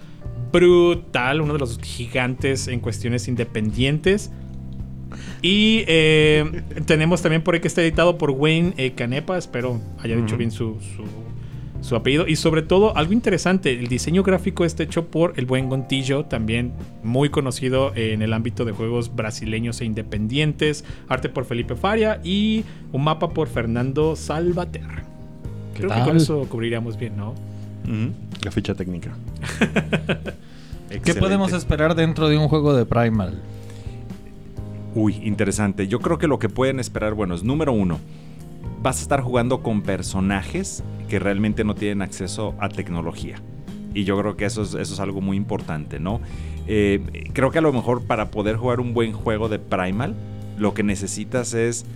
brutal, 0.53 1.41
uno 1.41 1.55
de 1.55 1.59
los 1.59 1.81
gigantes 1.81 2.69
en 2.69 2.79
cuestiones 2.79 3.27
independientes. 3.27 4.31
Y 5.43 5.85
tenemos 6.87 7.23
también 7.23 7.43
por 7.43 7.55
ahí 7.55 7.61
que 7.61 7.69
está 7.69 7.83
editado 7.83 8.19
por 8.19 8.31
Wayne 8.31 8.95
Canepa, 8.95 9.37
espero 9.37 9.81
haya 9.99 10.15
dicho 10.15 10.37
bien 10.37 10.53
su 10.53 10.79
su 10.81 11.28
apellido. 11.97 12.27
Y 12.27 12.37
sobre 12.37 12.63
todo, 12.63 12.97
algo 12.97 13.13
interesante, 13.13 13.73
el 13.73 13.89
diseño 13.89 14.23
gráfico 14.23 14.65
está 14.65 14.83
hecho 14.83 15.07
por 15.07 15.35
el 15.37 15.47
buen 15.47 15.69
Gontillo, 15.69 16.25
también 16.25 16.73
muy 17.03 17.31
conocido 17.31 17.93
en 17.95 18.23
el 18.23 18.33
ámbito 18.33 18.65
de 18.65 18.73
juegos 18.73 19.15
brasileños 19.15 19.81
e 19.81 19.85
independientes. 19.85 20.85
Arte 21.09 21.29
por 21.29 21.45
Felipe 21.45 21.77
Faria 21.77 22.21
y 22.23 22.65
un 22.93 23.05
mapa 23.05 23.31
por 23.31 23.49
Fernando 23.49 24.17
Salvater. 24.17 24.87
Creo 25.75 25.91
que 25.91 26.01
con 26.03 26.17
eso 26.17 26.47
cubriríamos 26.49 26.99
bien, 26.99 27.17
¿no? 27.17 27.35
La 28.43 28.51
ficha 28.51 28.75
técnica. 28.75 29.15
¿Qué 31.05 31.15
podemos 31.15 31.53
esperar 31.53 31.95
dentro 31.95 32.29
de 32.29 32.37
un 32.37 32.49
juego 32.49 32.75
de 32.75 32.85
Primal? 32.85 33.41
Uy, 34.95 35.21
interesante. 35.23 35.87
Yo 35.87 36.01
creo 36.01 36.19
que 36.19 36.27
lo 36.27 36.39
que 36.39 36.49
pueden 36.49 36.81
esperar, 36.81 37.15
bueno, 37.15 37.35
es 37.35 37.45
número 37.45 37.73
uno 37.73 38.01
vas 38.81 38.99
a 38.99 39.03
estar 39.03 39.21
jugando 39.21 39.63
con 39.63 39.83
personajes 39.83 40.83
que 41.09 41.19
realmente 41.19 41.65
no 41.65 41.75
tienen 41.75 42.03
acceso 42.03 42.55
a 42.59 42.69
tecnología. 42.69 43.41
Y 43.95 44.05
yo 44.05 44.19
creo 44.19 44.37
que 44.37 44.45
eso 44.45 44.63
es, 44.63 44.75
eso 44.75 44.95
es 44.95 45.01
algo 45.01 45.21
muy 45.21 45.37
importante, 45.37 45.99
¿no? 45.99 46.21
Eh, 46.67 47.31
creo 47.33 47.51
que 47.51 47.59
a 47.59 47.63
lo 47.63 47.73
mejor 47.73 48.03
para 48.03 48.31
poder 48.31 48.57
jugar 48.57 48.81
un 48.81 48.95
buen 48.95 49.13
juego 49.13 49.49
de 49.49 49.59
Primal, 49.59 50.15
lo 50.59 50.75
que 50.75 50.83
necesitas 50.83 51.55
es 51.55 51.87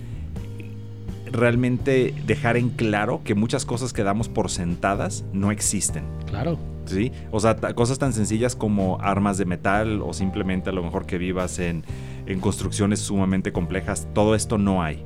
realmente 1.31 2.13
dejar 2.25 2.57
en 2.57 2.69
claro 2.69 3.21
que 3.23 3.35
muchas 3.35 3.65
cosas 3.65 3.93
que 3.93 4.03
damos 4.03 4.29
por 4.29 4.49
sentadas 4.49 5.23
no 5.33 5.51
existen. 5.51 6.03
Claro. 6.27 6.57
¿Sí? 6.85 7.11
O 7.31 7.39
sea, 7.39 7.55
cosas 7.55 7.97
tan 7.97 8.11
sencillas 8.11 8.55
como 8.55 8.99
armas 8.99 9.37
de 9.37 9.45
metal 9.45 10.01
o 10.01 10.11
simplemente 10.11 10.69
a 10.69 10.73
lo 10.73 10.83
mejor 10.83 11.05
que 11.05 11.17
vivas 11.17 11.59
en, 11.59 11.85
en 12.25 12.41
construcciones 12.41 12.99
sumamente 12.99 13.53
complejas, 13.53 14.07
todo 14.13 14.35
esto 14.35 14.57
no 14.57 14.83
hay 14.83 15.01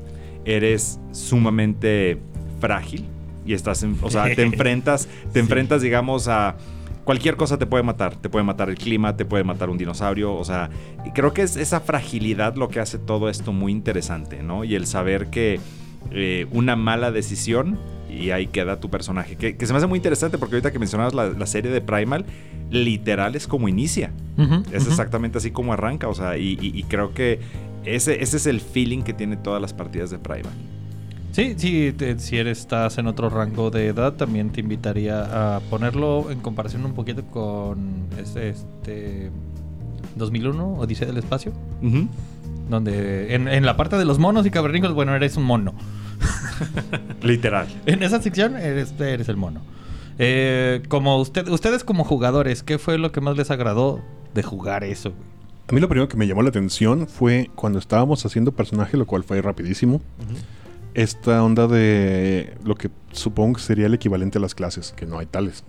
eres 0.48 1.00
sumamente 1.12 2.18
frágil 2.60 3.06
y 3.46 3.54
estás, 3.54 3.84
en, 3.84 3.98
o 4.02 4.10
sea, 4.10 4.24
te 4.34 4.42
enfrentas, 4.44 5.08
te 5.32 5.40
enfrentas, 5.40 5.82
digamos, 5.82 6.28
a 6.28 6.56
cualquier 7.04 7.38
cosa 7.38 7.58
te 7.58 7.66
puede 7.66 7.84
matar. 7.84 8.16
Te 8.16 8.30
puede 8.30 8.44
matar 8.44 8.70
el 8.70 8.76
clima, 8.76 9.16
te 9.16 9.26
puede 9.26 9.44
matar 9.44 9.70
un 9.70 9.78
dinosaurio. 9.78 10.34
O 10.34 10.44
sea, 10.44 10.70
creo 11.14 11.34
que 11.34 11.42
es 11.42 11.56
esa 11.56 11.80
fragilidad 11.80 12.56
lo 12.56 12.70
que 12.70 12.80
hace 12.80 12.98
todo 12.98 13.30
esto 13.30 13.54
muy 13.54 13.72
interesante, 13.72 14.44
¿no? 14.44 14.64
Y 14.64 14.76
el 14.76 14.88
saber 14.88 15.28
que 15.28 15.60
eh, 16.12 16.48
una 16.52 16.76
mala 16.76 17.12
decisión 17.12 17.80
y 18.10 18.32
ahí 18.32 18.48
queda 18.48 18.80
tu 18.80 18.90
personaje. 18.90 19.36
Que, 19.36 19.56
se 19.66 19.74
me 19.74 19.78
hace 19.78 19.88
muy 19.88 19.98
interesante 19.98 20.38
porque 20.38 20.56
ahorita 20.56 20.72
que 20.72 20.80
mencionabas 20.80 21.14
la, 21.14 21.46
serie 21.46 21.72
de 21.72 21.82
Primal, 21.82 22.26
literal 22.70 23.36
es 23.36 23.48
como 23.48 23.70
inicia. 23.70 24.12
es 24.74 24.88
exactamente 24.88 25.38
así 25.38 25.52
como 25.52 25.72
arranca. 25.74 26.10
O 26.10 26.14
sea, 26.14 26.38
y 26.38 26.84
creo 26.90 27.14
que 27.14 27.40
ese, 27.96 28.22
ese 28.22 28.38
es 28.38 28.46
el 28.48 28.62
feeling 28.62 29.04
que 29.04 29.14
tiene 29.14 29.38
todas 29.38 29.62
las 29.62 29.74
partidas 29.74 30.10
de 30.10 30.20
Primal. 30.20 30.54
Sí, 31.38 31.54
sí, 31.56 31.94
si 32.18 32.38
eres, 32.38 32.60
estás 32.60 32.98
en 32.98 33.06
otro 33.06 33.30
rango 33.30 33.70
de 33.70 33.88
edad, 33.88 34.14
también 34.14 34.50
te 34.50 34.62
invitaría 34.62 35.56
a 35.56 35.60
ponerlo 35.60 36.32
en 36.32 36.40
comparación 36.40 36.84
un 36.84 36.94
poquito 36.94 37.24
con 37.26 38.08
este, 38.20 38.50
este 38.50 39.30
2001, 40.16 40.80
Odisea 40.80 41.06
del 41.06 41.18
Espacio. 41.18 41.54
Donde 42.70 43.36
en, 43.36 43.66
la 43.66 43.78
parte 43.78 43.98
de 43.98 44.06
los 44.06 44.18
monos 44.18 44.48
y 44.48 44.50
cavernícolas, 44.50 44.96
bueno, 44.96 45.16
eres 45.16 45.38
un 45.38 45.44
mono. 45.44 45.76
Literal. 47.22 47.68
En 47.86 48.02
esa 48.02 48.20
sección 48.20 48.58
eres, 48.58 49.00
eres 49.00 49.30
el 49.30 49.38
mono. 49.38 49.62
Eh, 50.18 50.82
como 50.88 51.18
usted, 51.18 51.48
ustedes 51.50 51.84
como 51.84 52.04
jugadores, 52.04 52.64
¿qué 52.64 52.80
fue 52.80 52.98
lo 52.98 53.12
que 53.12 53.22
más 53.22 53.38
les 53.38 53.52
agradó 53.52 54.02
de 54.34 54.42
jugar 54.42 54.84
eso? 54.84 55.14
A 55.70 55.74
mí 55.74 55.82
lo 55.82 55.90
primero 55.90 56.08
que 56.08 56.16
me 56.16 56.28
llamó 56.28 56.44
la 56.44 56.50
atención 56.50 57.08
fue 57.08 57.52
cuando 57.56 57.78
estábamos 57.78 58.26
haciendo 58.26 58.54
personaje, 58.54 58.96
lo 58.96 59.06
cual 59.06 59.24
fue 59.24 59.42
rapidísimo. 59.42 60.02
Esta 60.94 61.44
onda 61.44 61.68
de 61.68 62.56
lo 62.64 62.76
que 62.76 62.90
supongo 63.12 63.56
que 63.58 63.62
sería 63.62 63.88
el 63.88 63.94
equivalente 63.94 64.38
a 64.38 64.42
las 64.42 64.56
clases, 64.56 64.94
que 64.94 65.06
no 65.06 65.20
hay 65.20 65.26
tales. 65.26 65.66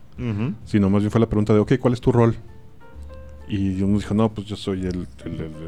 Sino 0.65 0.91
más 0.91 1.03
bien 1.03 1.11
fue 1.11 1.21
la 1.21 1.29
pregunta 1.29 1.53
de, 1.53 1.61
ok, 1.61 1.73
¿cuál 1.81 1.95
es 1.95 2.01
tu 2.01 2.13
rol? 2.13 2.37
Y 3.49 3.83
uno 3.83 3.99
dijo, 3.99 4.15
no, 4.15 4.33
pues 4.33 4.47
yo 4.47 4.57
soy 4.57 4.87
el, 4.87 5.09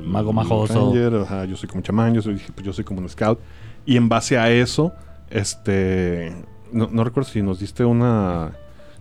mago 0.05 0.33
majoso. 0.33 0.95
yo 0.95 1.57
soy 1.57 1.69
como 1.69 1.83
chamán, 1.83 2.15
yo 2.15 2.23
soy, 2.23 2.41
pues 2.55 2.65
yo 2.65 2.73
soy 2.73 2.85
como 2.85 3.01
un 3.01 3.09
scout. 3.09 3.41
Y 3.85 3.97
en 3.97 4.09
base 4.09 4.39
a 4.39 4.51
eso, 4.51 4.93
este, 5.31 6.33
no, 6.73 6.89
no 6.93 7.03
recuerdo 7.03 7.31
si 7.31 7.43
nos 7.43 7.59
diste 7.59 7.85
una 7.85 8.53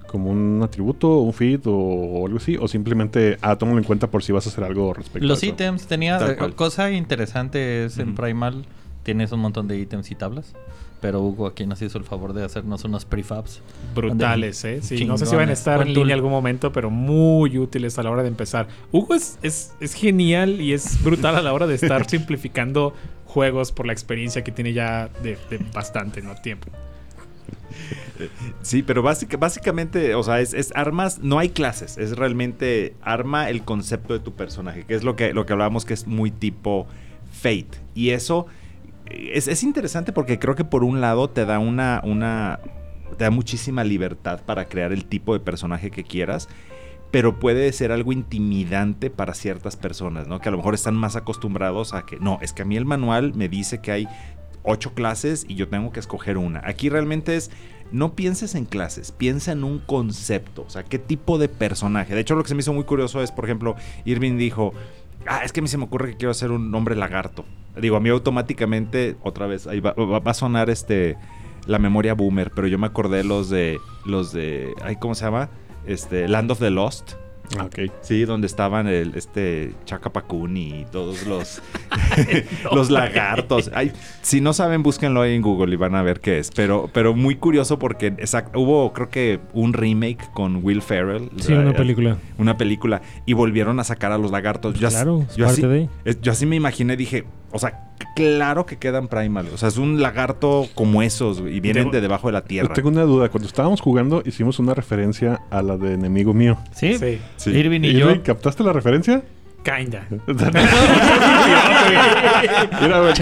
como 0.10 0.32
un 0.32 0.62
atributo, 0.64 1.20
un 1.20 1.34
feed 1.34 1.62
o, 1.66 2.26
algo 2.26 2.38
así, 2.38 2.58
o 2.58 2.68
simplemente, 2.68 3.38
ah, 3.42 3.56
tómalo 3.56 3.78
en 3.78 3.84
cuenta 3.84 4.08
por 4.08 4.24
si 4.24 4.32
vas 4.32 4.46
a 4.48 4.50
hacer 4.50 4.64
algo 4.64 4.94
respecto 4.94 5.28
Los 5.28 5.44
a 5.44 5.46
eso. 5.46 5.54
ítems, 5.54 5.88
tenía, 5.88 6.38
cosa 6.56 6.92
interesante 6.92 7.86
es 7.86 7.98
en 8.00 8.16
Primal, 8.16 8.66
tienes 9.04 9.32
un 9.32 9.40
montón 9.40 9.68
de 9.68 9.80
ítems 9.80 10.12
y 10.12 10.16
tablas. 10.16 10.54
Pero 11.02 11.22
Hugo 11.22 11.48
aquí 11.48 11.66
nos 11.66 11.82
hizo 11.82 11.98
el 11.98 12.04
favor 12.04 12.34
de 12.34 12.44
hacernos 12.44 12.84
unos 12.84 13.06
prefabs. 13.06 13.62
Brutales, 13.96 14.66
¿eh? 14.66 14.82
Sí, 14.82 15.06
no 15.06 15.18
sé 15.18 15.28
si 15.28 15.36
van 15.36 15.48
a 15.48 15.54
estar 15.54 15.82
en 15.82 15.94
línea 15.94 16.14
algún 16.14 16.32
momento, 16.32 16.74
pero 16.74 16.90
muy 16.90 17.58
útiles 17.58 17.98
a 17.98 18.04
la 18.04 18.12
hora 18.12 18.22
de 18.22 18.28
empezar. 18.28 18.68
Hugo 18.92 19.16
es, 19.16 19.40
es, 19.42 19.74
es 19.80 19.94
genial 19.94 20.60
y 20.60 20.74
es 20.74 21.02
brutal 21.02 21.38
a 21.38 21.42
la 21.42 21.54
hora 21.54 21.68
de 21.68 21.76
estar 21.76 22.06
simplificando 22.10 22.94
juegos 23.26 23.72
por 23.72 23.86
la 23.86 23.94
experiencia 23.94 24.44
que 24.44 24.52
tiene 24.52 24.74
ya 24.74 25.10
de, 25.24 25.38
de 25.50 25.60
bastante 25.74 26.22
¿no? 26.22 26.36
tiempo. 26.36 26.68
Sí, 28.62 28.84
pero 28.84 29.02
básicamente, 29.02 30.16
o 30.16 30.24
sea, 30.24 30.40
es, 30.42 30.72
armas, 30.76 31.20
no 31.20 31.40
hay 31.40 31.50
clases, 31.50 31.98
es 31.98 32.18
realmente 32.18 32.96
arma 33.02 33.50
el 33.50 33.64
concepto 33.64 34.14
de 34.14 34.20
tu 34.20 34.34
personaje, 34.34 34.86
que 34.86 34.96
es 34.96 35.04
lo 35.04 35.16
que, 35.16 35.34
lo 35.34 35.46
que 35.46 35.54
hablábamos 35.54 35.86
que 35.86 35.94
es 35.94 36.08
muy 36.08 36.32
tipo 36.32 36.88
Fate. 37.32 37.80
Y 37.96 38.10
eso 38.10 38.48
es, 39.10 39.64
interesante 39.64 40.12
porque 40.12 40.40
creo 40.40 40.56
que 40.56 40.64
por 40.66 40.84
un 40.84 41.02
lado 41.02 41.30
te 41.30 41.46
da 41.46 41.60
una, 41.60 42.02
una, 42.04 42.60
te 43.18 43.24
da 43.24 43.32
muchísima 43.32 43.84
libertad 43.84 44.42
para 44.46 44.66
crear 44.66 44.92
el 44.92 45.06
tipo 45.06 45.34
de 45.34 45.40
personaje 45.40 45.92
que 45.92 46.04
quieras 46.04 46.48
pero 47.12 47.40
puede 47.40 47.74
ser 47.74 47.92
algo 47.92 48.12
intimidante 48.12 49.10
para 49.10 49.34
ciertas 49.34 49.76
personas, 49.76 50.28
¿no? 50.28 50.40
Que 50.40 50.50
a 50.50 50.52
lo 50.52 50.58
mejor 50.58 50.76
están 50.76 50.96
más 50.96 51.16
acostumbrados 51.16 51.96
a 51.96 52.06
que, 52.06 52.20
no, 52.20 52.38
es 52.44 52.54
que 52.54 52.62
a 52.62 52.66
mí 52.66 52.78
el 52.78 52.86
manual 52.86 53.34
me 53.34 53.50
dice 53.50 53.82
que 53.82 53.92
hay 53.92 54.08
ocho 54.64 54.94
clases 54.94 55.46
y 55.48 55.56
yo 55.56 55.68
tengo 55.68 55.92
que 55.92 56.00
escoger 56.00 56.38
una. 56.38 56.62
Aquí 56.64 56.90
realmente 56.90 57.36
es, 57.36 57.50
no 57.92 58.14
pienses 58.14 58.56
en 58.56 58.66
clases, 58.66 59.12
piensa 59.12 59.52
en 59.52 59.64
un 59.64 59.80
concepto, 59.80 60.64
o 60.68 60.70
sea, 60.70 60.84
qué 60.84 61.00
tipo 61.00 61.38
de 61.38 61.50
personaje. 61.50 62.14
De 62.14 62.22
hecho, 62.22 62.36
lo 62.36 62.44
que 62.44 62.50
se 62.50 62.56
me 62.56 62.62
hizo 62.62 62.74
muy 62.74 62.84
curioso 62.84 63.22
es, 63.22 63.32
por 63.32 63.46
ejemplo, 63.46 63.76
Irving 64.06 64.38
dijo, 64.38 64.74
ah, 65.28 65.42
es 65.44 65.52
que 65.52 65.60
a 65.60 65.64
mí 65.64 65.68
se 65.68 65.78
me 65.78 65.86
ocurre 65.86 66.12
que 66.12 66.18
quiero 66.18 66.32
hacer 66.32 66.52
un 66.52 66.74
hombre 66.74 66.96
lagarto. 66.96 67.46
Digo, 67.80 67.96
a 67.96 68.00
mí 68.00 68.10
automáticamente, 68.10 69.16
otra 69.24 69.48
vez, 69.48 69.68
ahí 69.68 69.80
va, 69.80 69.94
a 70.24 70.34
sonar 70.34 70.70
este 70.70 71.18
la 71.66 71.78
memoria 71.78 72.14
boomer, 72.14 72.52
pero 72.56 72.68
yo 72.68 72.80
me 72.80 72.88
acordé 72.88 73.24
los 73.24 73.50
de, 73.50 73.80
los 74.06 74.32
de, 74.34 74.74
ay, 74.82 74.96
¿cómo 74.96 75.14
se 75.14 75.26
llama? 75.26 75.50
Este, 75.86 76.28
Land 76.28 76.52
of 76.52 76.60
the 76.60 76.72
Lost 76.72 77.14
ok. 77.58 77.92
Sí, 78.02 78.26
donde 78.26 78.48
estaban 78.48 78.88
el, 78.88 79.14
este 79.16 79.74
Chacapacún 79.86 80.56
y 80.58 80.86
todos 80.92 81.26
los, 81.26 81.62
los 82.74 82.90
lagartos. 82.92 83.72
Ay, 83.74 83.92
si 84.22 84.42
no 84.42 84.54
saben, 84.54 84.84
búsquenlo 84.84 85.22
ahí 85.22 85.36
en 85.36 85.42
Google 85.42 85.74
y 85.74 85.78
van 85.78 85.96
a 85.96 86.02
ver 86.04 86.20
qué 86.20 86.40
es. 86.40 86.52
Pero, 86.56 86.90
pero 86.94 87.16
muy 87.16 87.36
curioso 87.36 87.80
porque 87.80 88.14
exact- 88.14 88.52
hubo, 88.56 88.94
creo 88.94 89.10
que, 89.10 89.40
un 89.54 89.74
remake 89.74 90.30
con 90.34 90.64
Will 90.64 90.82
Ferrell. 90.82 91.30
Sí, 91.38 91.54
una 91.54 91.74
película. 91.74 92.18
Una 92.38 92.58
película. 92.58 93.02
Y 93.26 93.34
volvieron 93.34 93.80
a 93.80 93.84
sacar 93.84 94.12
a 94.12 94.18
los 94.18 94.32
lagartos. 94.32 94.80
Yo 94.80 94.88
así- 94.88 94.96
Claro, 94.98 95.26
es 95.30 95.36
yo 95.36 95.46
parte 95.46 95.62
así, 95.66 95.90
de. 96.06 96.18
yo 96.22 96.32
así 96.32 96.46
me 96.46 96.56
imaginé, 96.56 96.96
dije, 96.98 97.26
o 97.52 97.60
sea, 97.60 97.90
claro 98.16 98.66
que 98.66 98.78
quedan 98.78 99.08
primal. 99.08 99.48
O 99.54 99.58
sea, 99.58 99.70
es 99.70 99.78
un 99.78 100.02
lagarto 100.02 100.68
como 100.76 101.02
esos 101.02 101.40
y 101.40 101.60
vienen 101.60 101.84
Tengo- 101.86 101.92
de 101.92 102.02
debajo 102.02 102.28
de 102.28 102.34
la 102.34 102.42
tierra. 102.44 102.74
Tengo 102.74 102.90
una 102.90 103.04
duda. 103.04 103.30
Cuando 103.30 103.48
estábamos 103.48 103.82
jugando, 103.82 104.22
hicimos 104.26 104.60
una 104.60 104.74
referencia 104.74 105.42
a 105.50 105.62
la 105.62 105.78
de 105.78 105.94
enemigo 105.94 106.34
mío. 106.34 106.58
¿Sí? 106.74 106.98
Sí. 106.98 107.20
Sí. 107.38 107.52
Irving 107.52 107.82
y 107.84 107.94
yo. 107.94 108.10
Irving, 108.10 108.22
¿captaste 108.22 108.64
la 108.64 108.74
referencia? 108.74 109.24
Kinda. 109.64 110.08
Mira, 112.82 113.00
güey, 113.02 113.14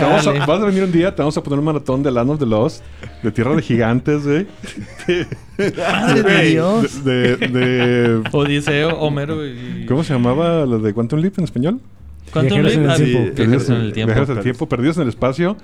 vas 0.46 0.50
a 0.62 0.66
venir 0.66 0.84
un 0.84 0.92
día, 0.92 1.14
te 1.16 1.22
vamos 1.22 1.36
a 1.38 1.42
poner 1.44 1.60
un 1.60 1.66
maratón 1.66 2.04
de 2.04 2.12
Land 2.12 2.30
of 2.32 2.40
the 2.40 2.46
Lost, 2.46 2.84
de 3.24 3.32
Tierra 3.32 3.56
de 3.56 3.62
Gigantes, 3.62 4.24
güey. 4.26 4.46
Madre 5.78 6.22
de 6.24 6.42
Dios. 6.50 7.04
De, 7.04 7.38
de- 7.38 7.48
de- 7.48 8.24
Odiseo, 8.32 8.90
Homero 9.00 9.46
y... 9.46 9.86
¿Cómo 9.88 10.04
se 10.04 10.14
llamaba 10.14 10.66
la 10.66 10.78
de 10.78 10.94
Quantum 10.94 11.20
Leap 11.20 11.38
en 11.40 11.44
español? 11.46 11.82
Quantum 12.32 12.60
en 12.60 12.66
el 12.66 12.74
Leap? 12.82 12.90
Ah, 12.92 12.96
tiempo. 12.96 13.20
sí, 13.26 13.32
Viajeros 13.36 13.70
en 13.70 13.76
el 13.76 13.94
tiempo. 13.94 14.08
Viajeros 14.08 14.30
en 14.30 14.38
el 14.38 14.44
tiempo, 14.44 14.70
Perdidos 14.70 14.98
en 14.98 15.04
el 15.04 15.10
espacio 15.10 15.58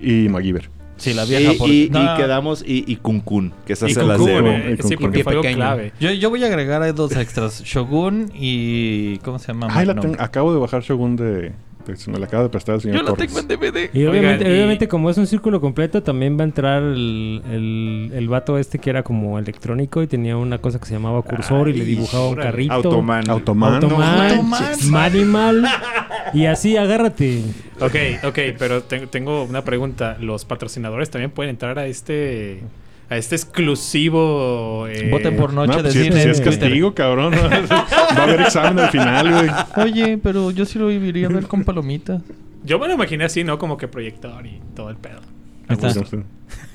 y 0.00 0.28
MacGyver. 0.28 0.70
Sí, 0.96 1.14
la 1.14 1.24
Y, 1.24 1.28
vieja 1.30 1.52
por... 1.58 1.68
y- 1.70 1.84
y 1.84 1.90
No, 1.90 2.16
quedamos 2.16 2.62
y, 2.66 2.84
y 2.86 2.96
Kun 2.96 3.20
Kun, 3.20 3.54
que 3.66 3.72
esas 3.72 3.90
Y 3.90 3.94
se 3.94 4.02
las 4.02 4.22
debo. 4.22 4.48
eh, 4.48 4.76
y 4.78 4.82
sí, 4.86 4.96
porque 4.98 5.24
fue 5.24 5.34
Pequeño. 5.36 5.56
clave. 5.56 5.92
Yo, 5.98 6.10
yo 6.12 6.28
voy 6.28 6.44
a 6.44 6.46
agregar 6.48 6.82
ahí 6.82 6.92
dos 6.92 7.16
extras. 7.16 7.62
Shogun 7.64 8.30
y... 8.34 9.16
¿Cómo 9.24 9.38
se 9.38 9.46
llama? 9.48 9.68
Ay, 9.70 9.86
la 9.86 9.94
tengo- 9.94 10.16
acabo 10.18 10.52
de 10.52 10.60
bajar 10.60 10.82
Shogun 10.82 11.16
de- 11.16 11.52
Se 11.94 12.10
me 12.10 12.18
la 12.18 12.26
acaba 12.26 12.44
de 12.44 12.48
prestar 12.50 12.76
el 12.76 12.80
señor 12.80 12.96
Yo 12.98 13.02
la 13.02 13.08
Torres. 13.10 13.26
tengo 13.34 13.40
en 13.40 13.48
DVD. 13.48 13.90
Y 13.92 14.04
obviamente, 14.06 14.44
Oigan, 14.44 14.50
y- 14.52 14.54
obviamente 14.58 14.88
como 14.88 15.10
es 15.10 15.18
un 15.18 15.26
círculo 15.26 15.60
completo, 15.60 16.02
también 16.02 16.36
va 16.38 16.42
a 16.42 16.44
entrar 16.44 16.82
el, 16.82 17.42
el, 17.50 18.10
el 18.14 18.28
vato 18.28 18.58
este 18.58 18.78
que 18.78 18.90
era 18.90 19.02
como 19.02 19.38
electrónico 19.38 20.02
y 20.02 20.06
tenía 20.06 20.36
una 20.36 20.58
cosa 20.58 20.78
que 20.78 20.86
se 20.86 20.94
llamaba 20.94 21.22
cursor 21.22 21.68
y 21.68 21.72
le 21.72 21.80
Ay, 21.80 21.86
dibujaba 21.86 22.26
un 22.28 22.32
órale. 22.34 22.50
carrito. 22.50 22.72
Automan. 22.74 23.28
Automan. 23.30 23.74
Automan, 23.74 24.30
Automan. 24.30 24.70
Manimal. 24.90 25.66
Y 26.34 26.46
así, 26.46 26.76
agárrate. 26.76 27.42
Ok, 27.80 27.94
ok, 28.24 28.38
pero 28.58 28.82
te- 28.82 29.06
tengo 29.06 29.44
una 29.44 29.62
pregunta. 29.64 30.16
¿Los 30.20 30.44
patrocinadores 30.44 31.10
también 31.10 31.30
pueden 31.30 31.50
entrar 31.50 31.78
a 31.78 31.86
este 31.86 32.60
a 33.10 33.16
este 33.16 33.34
exclusivo 33.36 34.86
eh, 34.88 35.08
Voten 35.10 35.36
por 35.36 35.52
noche 35.52 35.72
No, 35.72 35.76
de 35.78 35.82
pues 35.82 35.96
es- 35.96 36.04
cine. 36.06 36.22
si 36.22 36.28
es 36.30 36.40
castigo, 36.40 36.94
cabrón. 36.94 37.34
Va 37.70 38.16
a 38.16 38.22
haber 38.22 38.40
examen 38.42 38.78
al 38.78 38.90
final, 38.90 39.30
güey. 39.32 39.86
Oye, 39.86 40.18
pero 40.18 40.50
yo 40.52 40.64
sí 40.64 40.78
lo 40.78 40.90
iría 40.90 41.26
a 41.26 41.30
ver 41.30 41.46
con 41.46 41.64
palomitas. 41.64 42.22
Yo 42.64 42.78
me 42.78 42.86
lo 42.88 42.94
imaginé 42.94 43.24
así, 43.24 43.42
¿no? 43.44 43.58
Como 43.58 43.76
que 43.76 43.88
proyector 43.88 44.46
y 44.46 44.60
todo 44.74 44.90
el 44.90 44.96
pedo. 44.96 45.20
Ahí 45.68 45.76
está. 45.76 45.88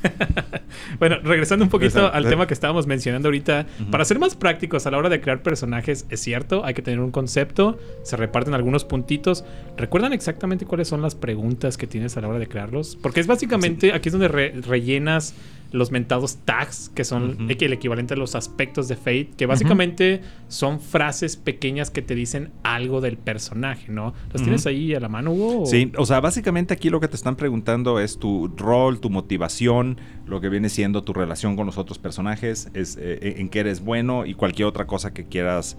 Bueno, 1.00 1.17
regresando 1.24 1.65
un 1.65 1.70
poquito 1.70 1.98
Exacto. 2.00 2.15
al 2.17 2.27
tema 2.29 2.48
que 2.48 2.53
estábamos 2.53 2.88
mencionando 2.88 3.27
ahorita, 3.27 3.65
para 3.91 4.05
ser 4.05 4.20
más 4.20 4.36
prácticos 4.36 4.86
a 4.86 4.91
la 4.91 4.98
hora 4.98 5.10
de 5.10 5.20
crear 5.20 5.41
personajes, 5.44 6.05
es 6.10 6.20
cierto, 6.22 6.63
hay 6.65 6.74
que 6.74 6.82
tener 6.82 7.00
un 7.00 7.12
concepto, 7.12 7.77
se 8.03 8.15
reparten 8.15 8.53
algunos 8.53 8.86
puntitos. 8.86 9.44
¿Recuerdan 9.77 10.13
exactamente 10.13 10.65
cuáles 10.65 10.88
son 10.88 11.01
las 11.01 11.15
preguntas 11.15 11.77
que 11.77 11.88
tienes 11.88 12.15
a 12.17 12.22
la 12.22 12.27
hora 12.29 12.39
de 12.39 12.48
crearlos? 12.48 12.98
Porque 13.01 13.20
es 13.20 13.27
básicamente, 13.27 13.94
aquí 13.94 14.10
es 14.10 14.13
donde 14.13 14.27
re- 14.27 14.53
rellenas 14.62 15.34
los 15.72 15.91
mentados 15.91 16.38
tags, 16.46 16.89
que 16.96 17.03
son 17.03 17.50
el 17.50 17.74
equivalente 17.74 18.13
a 18.13 18.17
los 18.17 18.36
aspectos 18.36 18.88
de 18.88 18.96
Fate, 18.96 19.32
que 19.36 19.46
básicamente 19.46 20.22
son 20.48 20.79
frases 20.79 21.36
pequeñas 21.36 21.89
que 21.89 22.01
te 22.01 22.15
dicen 22.15 22.51
algo 22.63 23.01
del 23.01 23.17
personaje, 23.17 23.91
¿no? 23.91 24.13
¿Las 24.32 24.41
tienes 24.44 24.65
ahí 24.67 24.94
a 24.94 25.01
la 25.01 25.10
mano, 25.10 25.32
Hugo? 25.34 25.63
o- 25.63 25.65
Sí, 25.65 25.91
o 25.98 26.05
sea, 26.05 26.22
básicamente 26.22 26.74
aquí 26.74 26.89
lo 26.89 27.01
que 27.01 27.10
te 27.10 27.15
están 27.17 27.36
preguntando 27.36 28.00
es 28.00 28.17
tu 28.20 28.48
rol, 28.55 29.01
tu 29.01 29.10
motivación, 29.10 29.55
lo 30.25 30.41
que 30.41 30.50
viene 30.50 30.69
siendo 30.69 31.03
tu 31.03 31.13
relación 31.13 31.55
con 31.55 31.65
los 31.65 31.77
otros 31.77 31.98
personajes, 32.00 32.69
es 32.74 32.98
eh, 33.00 33.36
en 33.38 33.50
qué 33.50 33.60
eres 33.60 33.81
bueno 33.84 34.25
y 34.25 34.34
cualquier 34.34 34.67
otra 34.67 34.86
cosa 34.88 35.13
que 35.13 35.25
quieras 35.25 35.77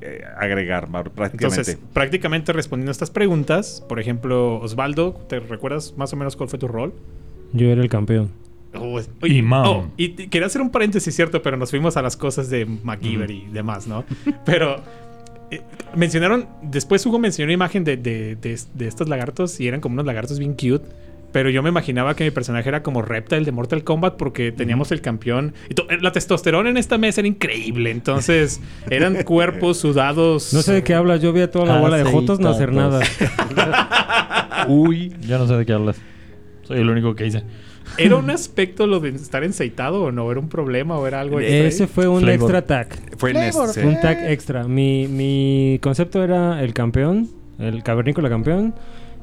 eh, 0.00 0.22
agregar 0.36 0.88
prácticamente. 0.88 1.44
Entonces, 1.46 1.78
prácticamente 1.92 2.52
respondiendo 2.52 2.90
a 2.90 2.92
estas 2.92 3.10
preguntas, 3.10 3.84
por 3.88 3.98
ejemplo, 4.00 4.60
Osvaldo, 4.60 5.12
¿te 5.28 5.40
recuerdas 5.40 5.94
más 5.96 6.12
o 6.12 6.16
menos 6.16 6.36
cuál 6.36 6.48
fue 6.48 6.58
tu 6.58 6.68
rol? 6.68 6.92
Yo 7.52 7.66
era 7.68 7.82
el 7.82 7.88
campeón. 7.88 8.30
Oh, 8.74 9.00
Imán. 9.26 9.64
oh, 9.66 9.90
y 9.96 10.10
quería 10.28 10.46
hacer 10.46 10.60
un 10.60 10.70
paréntesis, 10.70 11.14
cierto, 11.16 11.40
pero 11.42 11.56
nos 11.56 11.70
fuimos 11.70 11.96
a 11.96 12.02
las 12.02 12.16
cosas 12.18 12.50
de 12.50 12.66
MacGyver 12.66 13.30
y 13.30 13.46
demás, 13.46 13.86
¿no? 13.86 14.04
pero 14.44 14.76
eh, 15.50 15.62
mencionaron, 15.96 16.46
después 16.62 17.04
Hugo 17.06 17.18
mencionó 17.18 17.46
una 17.46 17.54
imagen 17.54 17.82
de, 17.82 17.96
de- 17.96 18.36
de- 18.36 18.60
de 18.74 18.86
estos 18.86 19.08
lagartos 19.08 19.58
y 19.58 19.66
eran 19.66 19.80
como 19.80 19.94
unos 19.94 20.04
lagartos 20.04 20.38
bien 20.38 20.52
cute. 20.52 20.86
Pero 21.30 21.50
yo 21.50 21.62
me 21.62 21.68
imaginaba 21.68 22.16
que 22.16 22.24
mi 22.24 22.30
personaje 22.30 22.68
era 22.68 22.82
como 22.82 23.02
Reptile 23.02 23.44
de 23.44 23.52
Mortal 23.52 23.84
Kombat 23.84 24.16
porque 24.16 24.50
teníamos 24.50 24.90
el 24.92 25.02
campeón. 25.02 25.52
Y 25.68 25.74
to- 25.74 25.86
la 26.00 26.10
testosterona 26.10 26.70
en 26.70 26.78
esta 26.78 26.96
mesa 26.96 27.20
era 27.20 27.28
increíble. 27.28 27.90
Entonces, 27.90 28.60
eran 28.88 29.22
cuerpos 29.24 29.76
sudados. 29.78 30.54
No 30.54 30.62
sé 30.62 30.72
de 30.72 30.82
qué 30.82 30.94
hablas. 30.94 31.20
Yo 31.20 31.32
vi 31.34 31.42
a 31.42 31.50
toda 31.50 31.66
la 31.66 31.80
bola 31.80 31.98
de 31.98 32.04
Jotos 32.04 32.40
no 32.40 32.48
hacer 32.48 32.72
nada. 32.72 33.00
Uy, 34.68 35.12
yo 35.26 35.38
no 35.38 35.46
sé 35.46 35.54
de 35.56 35.66
qué 35.66 35.72
hablas. 35.72 36.00
Soy 36.62 36.78
el 36.80 36.88
único 36.90 37.14
que 37.14 37.26
hice. 37.26 37.42
¿Era 37.96 38.16
un 38.16 38.30
aspecto 38.30 38.86
lo 38.86 39.00
de 39.00 39.10
estar 39.10 39.44
enceitado 39.44 40.02
o 40.04 40.12
no? 40.12 40.30
¿Era 40.30 40.40
un 40.40 40.48
problema 40.48 40.98
o 40.98 41.06
era 41.06 41.20
algo 41.20 41.40
extra 41.40 41.56
ahí? 41.58 41.66
Ese 41.66 41.86
fue 41.86 42.08
un 42.08 42.20
Flavor. 42.20 42.34
extra 42.50 42.62
tag. 42.66 42.88
Fue 43.16 43.30
en 43.30 43.36
este. 43.38 43.86
Un 43.86 44.00
tag 44.00 44.30
extra. 44.30 44.64
Mi, 44.64 45.06
mi 45.08 45.78
concepto 45.82 46.22
era 46.22 46.62
el 46.62 46.74
campeón, 46.74 47.28
el 47.58 47.82
cavernícola 47.82 48.28
campeón. 48.28 48.74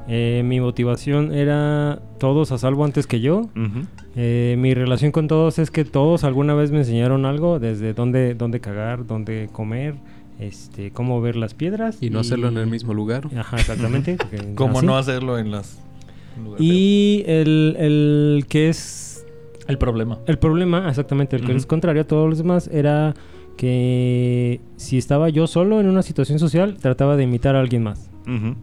Eh, 0.08 0.42
mi 0.44 0.60
motivación 0.60 1.32
era 1.34 2.00
todos 2.18 2.52
a 2.52 2.58
salvo 2.58 2.84
antes 2.84 3.06
que 3.06 3.20
yo. 3.20 3.48
Eh, 4.14 4.54
mi 4.58 4.72
relación 4.74 5.10
con 5.12 5.26
todos 5.28 5.58
es 5.58 5.70
que 5.70 5.84
todos 5.84 6.22
alguna 6.24 6.54
vez 6.54 6.70
me 6.70 6.78
enseñaron 6.78 7.24
algo, 7.26 7.58
desde 7.58 7.92
dónde, 7.92 8.34
dónde 8.34 8.60
cagar, 8.60 9.06
dónde 9.06 9.48
comer, 9.52 9.94
este, 10.38 10.90
cómo 10.92 11.20
ver 11.20 11.34
las 11.36 11.54
piedras. 11.54 11.98
Y 12.00 12.10
no 12.10 12.20
hacerlo 12.20 12.48
en 12.48 12.58
el 12.58 12.66
mismo 12.68 12.94
lugar. 12.94 13.28
Ajá, 13.36 13.56
exactamente. 13.56 14.16
porque 14.18 14.54
¿Cómo 14.54 14.78
así. 14.78 14.86
no 14.86 14.96
hacerlo 14.96 15.38
en 15.38 15.50
las... 15.50 15.80
Y 16.58 17.24
el, 17.26 17.76
el 17.78 18.44
que 18.48 18.68
es? 18.68 19.24
El 19.66 19.78
problema. 19.78 20.18
el 20.26 20.38
problema, 20.38 20.88
exactamente, 20.88 21.34
el 21.34 21.42
que 21.42 21.48
Ujú. 21.52 21.56
es 21.58 21.66
contrario 21.66 22.02
a 22.02 22.06
todos 22.06 22.28
los 22.28 22.38
demás, 22.38 22.68
era 22.72 23.14
que 23.56 24.60
si 24.76 24.98
estaba 24.98 25.28
yo 25.30 25.46
solo 25.46 25.80
en 25.80 25.88
una 25.88 26.02
situación 26.02 26.38
social, 26.38 26.76
trataba 26.76 27.16
de 27.16 27.24
imitar 27.24 27.56
a 27.56 27.60
alguien 27.60 27.82
más. 27.82 28.10
Ujú. 28.28 28.54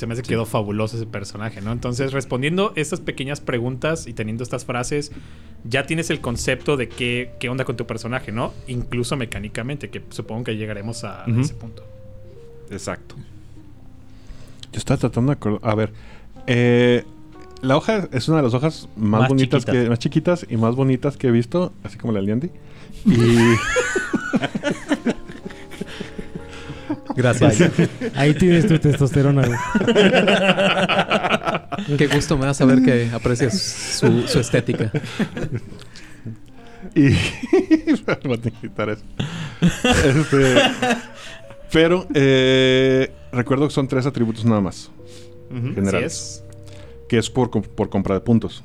Se 0.00 0.06
me 0.06 0.14
hace 0.14 0.22
que 0.22 0.30
quedó 0.30 0.46
fabuloso 0.46 0.96
ese 0.96 1.04
personaje, 1.04 1.60
¿no? 1.60 1.72
Entonces, 1.72 2.12
respondiendo 2.12 2.72
estas 2.74 3.00
pequeñas 3.00 3.42
preguntas 3.42 4.06
y 4.06 4.14
teniendo 4.14 4.42
estas 4.42 4.64
frases, 4.64 5.12
ya 5.64 5.84
tienes 5.84 6.08
el 6.08 6.22
concepto 6.22 6.78
de 6.78 6.88
qué, 6.88 7.32
qué 7.38 7.50
onda 7.50 7.66
con 7.66 7.76
tu 7.76 7.86
personaje, 7.86 8.32
¿no? 8.32 8.54
Incluso 8.66 9.18
mecánicamente, 9.18 9.90
que 9.90 10.02
supongo 10.08 10.44
que 10.44 10.56
llegaremos 10.56 11.04
a 11.04 11.26
ese 11.38 11.52
punto. 11.52 11.84
Exacto. 12.70 13.14
Yo 14.72 14.78
estaba 14.78 14.96
tratando 14.98 15.32
de 15.32 15.34
acordar. 15.34 15.70
A 15.70 15.74
ver. 15.74 15.92
eh, 16.46 17.04
la 17.60 17.76
hoja 17.76 18.08
es 18.10 18.26
una 18.28 18.38
de 18.38 18.44
las 18.44 18.54
hojas 18.54 18.88
más, 18.96 19.20
Más 19.20 19.28
bonitas 19.28 19.64
chiquitas. 19.66 19.82
que. 19.84 19.90
Más 19.90 19.98
chiquitas 19.98 20.46
y 20.48 20.56
más 20.56 20.76
bonitas 20.76 21.18
que 21.18 21.26
he 21.26 21.30
visto. 21.30 21.74
Así 21.84 21.98
como 21.98 22.14
la 22.14 22.22
Leandy. 22.22 22.50
Y. 23.04 23.10
Gracias. 27.20 27.62
Ahí 28.14 28.34
tienes 28.34 28.66
tu 28.66 28.78
testosterona. 28.78 29.42
güey. 29.46 29.58
Qué 31.98 32.06
gusto 32.06 32.36
me 32.38 32.46
da 32.46 32.54
saber 32.54 32.82
que 32.82 33.10
aprecias 33.12 33.58
su, 33.60 34.26
su 34.26 34.40
estética. 34.40 34.90
Y. 36.94 37.10
Voy 38.24 38.34
a 38.34 38.40
tener 38.40 38.40
que 38.40 38.50
quitar 38.68 38.88
eso. 38.90 39.02
Este, 39.60 40.54
pero. 41.72 42.06
eh, 42.14 43.12
recuerdo 43.32 43.68
que 43.68 43.74
son 43.74 43.86
tres 43.88 44.06
atributos 44.06 44.44
nada 44.44 44.60
más. 44.60 44.90
Ujú. 45.50 45.58
Así 45.66 45.74
Generales. 45.74 46.12
es. 46.12 46.44
Que 47.08 47.18
es 47.18 47.28
por, 47.30 47.50
por 47.50 47.90
compra 47.90 48.14
de 48.14 48.20
puntos. 48.20 48.62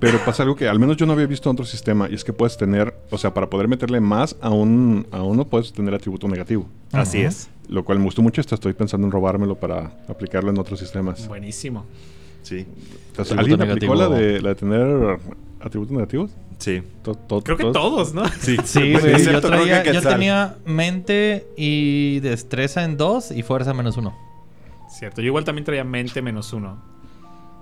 Pero 0.00 0.18
pasa 0.24 0.42
algo 0.42 0.56
que 0.56 0.68
al 0.68 0.78
menos 0.78 0.96
yo 0.96 1.06
no 1.06 1.12
había 1.12 1.26
visto 1.26 1.48
en 1.50 1.54
otro 1.54 1.64
sistema. 1.64 2.08
Y 2.10 2.14
es 2.14 2.24
que 2.24 2.32
puedes 2.32 2.56
tener. 2.56 2.94
O 3.10 3.18
sea, 3.18 3.32
para 3.34 3.48
poder 3.48 3.68
meterle 3.68 4.00
más 4.00 4.36
a, 4.40 4.50
un, 4.50 5.06
a 5.10 5.22
uno, 5.22 5.44
puedes 5.46 5.72
tener 5.72 5.94
atributo 5.94 6.28
negativo. 6.28 6.66
Así 6.92 7.20
es. 7.20 7.48
Lo 7.68 7.84
cual 7.84 7.98
me 7.98 8.04
gustó 8.04 8.22
mucho. 8.22 8.40
Esto 8.40 8.54
estoy 8.54 8.72
pensando 8.72 9.06
en 9.06 9.12
robármelo 9.12 9.54
para 9.56 9.92
aplicarlo 10.08 10.50
en 10.50 10.58
otros 10.58 10.78
sistemas. 10.80 11.28
Buenísimo. 11.28 11.84
Sí. 12.42 12.66
Entonces, 13.10 13.36
¿Alguien 13.36 13.60
aplicó 13.62 13.94
la 13.94 14.08
de, 14.08 14.40
la 14.40 14.50
de 14.50 14.54
tener 14.54 15.18
atributos 15.60 15.92
negativos? 15.94 16.30
Sí. 16.58 16.82
To- 17.02 17.14
to- 17.14 17.42
Creo 17.42 17.56
que 17.56 17.64
todos, 17.72 18.14
¿no? 18.14 18.26
Sí, 18.40 18.56
Sí, 18.64 18.92
güey. 18.98 19.22
Yo, 19.24 19.40
traía- 19.40 19.82
tenía 20.02 20.56
mente 20.64 21.46
y 21.56 22.20
destreza 22.20 22.84
en 22.84 22.96
dos 22.96 23.30
y 23.30 23.42
fuerza 23.42 23.74
menos 23.74 23.96
uno. 23.96 24.16
Cierto. 24.90 25.20
Yo 25.20 25.26
igual 25.26 25.44
también 25.44 25.64
traía 25.64 25.84
mente 25.84 26.22
menos 26.22 26.52
uno. 26.52 26.78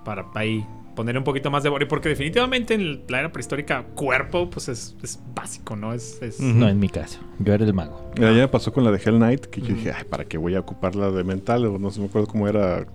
Para 0.05 0.27
ahí 0.35 0.65
poner 0.97 1.17
un 1.17 1.23
poquito 1.23 1.49
más 1.53 1.63
de 1.63 1.69
body, 1.69 1.85
porque 1.85 2.09
definitivamente 2.09 2.75
en 2.75 3.03
la 3.09 3.21
era 3.21 3.31
prehistórica, 3.31 3.85
cuerpo, 3.95 4.51
pues 4.51 4.69
es, 4.69 4.97
es 5.05 5.21
básico, 5.35 5.77
¿no? 5.77 5.93
Es, 5.93 6.19
es- 6.23 6.41
No 6.41 6.69
en 6.69 6.81
mi 6.81 6.89
caso. 6.89 7.21
Yo 7.39 7.53
era 7.55 7.65
el 7.65 7.73
mago. 7.75 8.11
Ya 8.17 8.33
me 8.33 8.49
pasó 8.49 8.73
con 8.73 8.83
la 8.83 8.91
de 8.91 8.99
Hell 9.05 9.17
Knight, 9.17 9.47
que 9.47 9.61
yo 9.61 9.69
dije, 9.75 9.93
ay, 9.93 10.05
¿para 10.11 10.25
qué 10.25 10.39
voy 10.39 10.55
a 10.57 10.61
ocupar 10.61 10.97
la 10.97 11.11
de 11.13 11.23
mental? 11.23 11.67
O 11.67 11.79
no 11.79 11.91
sé, 11.91 12.01
me 12.01 12.07
acuerdo 12.07 12.27
cómo 12.27 12.49
era. 12.49 12.87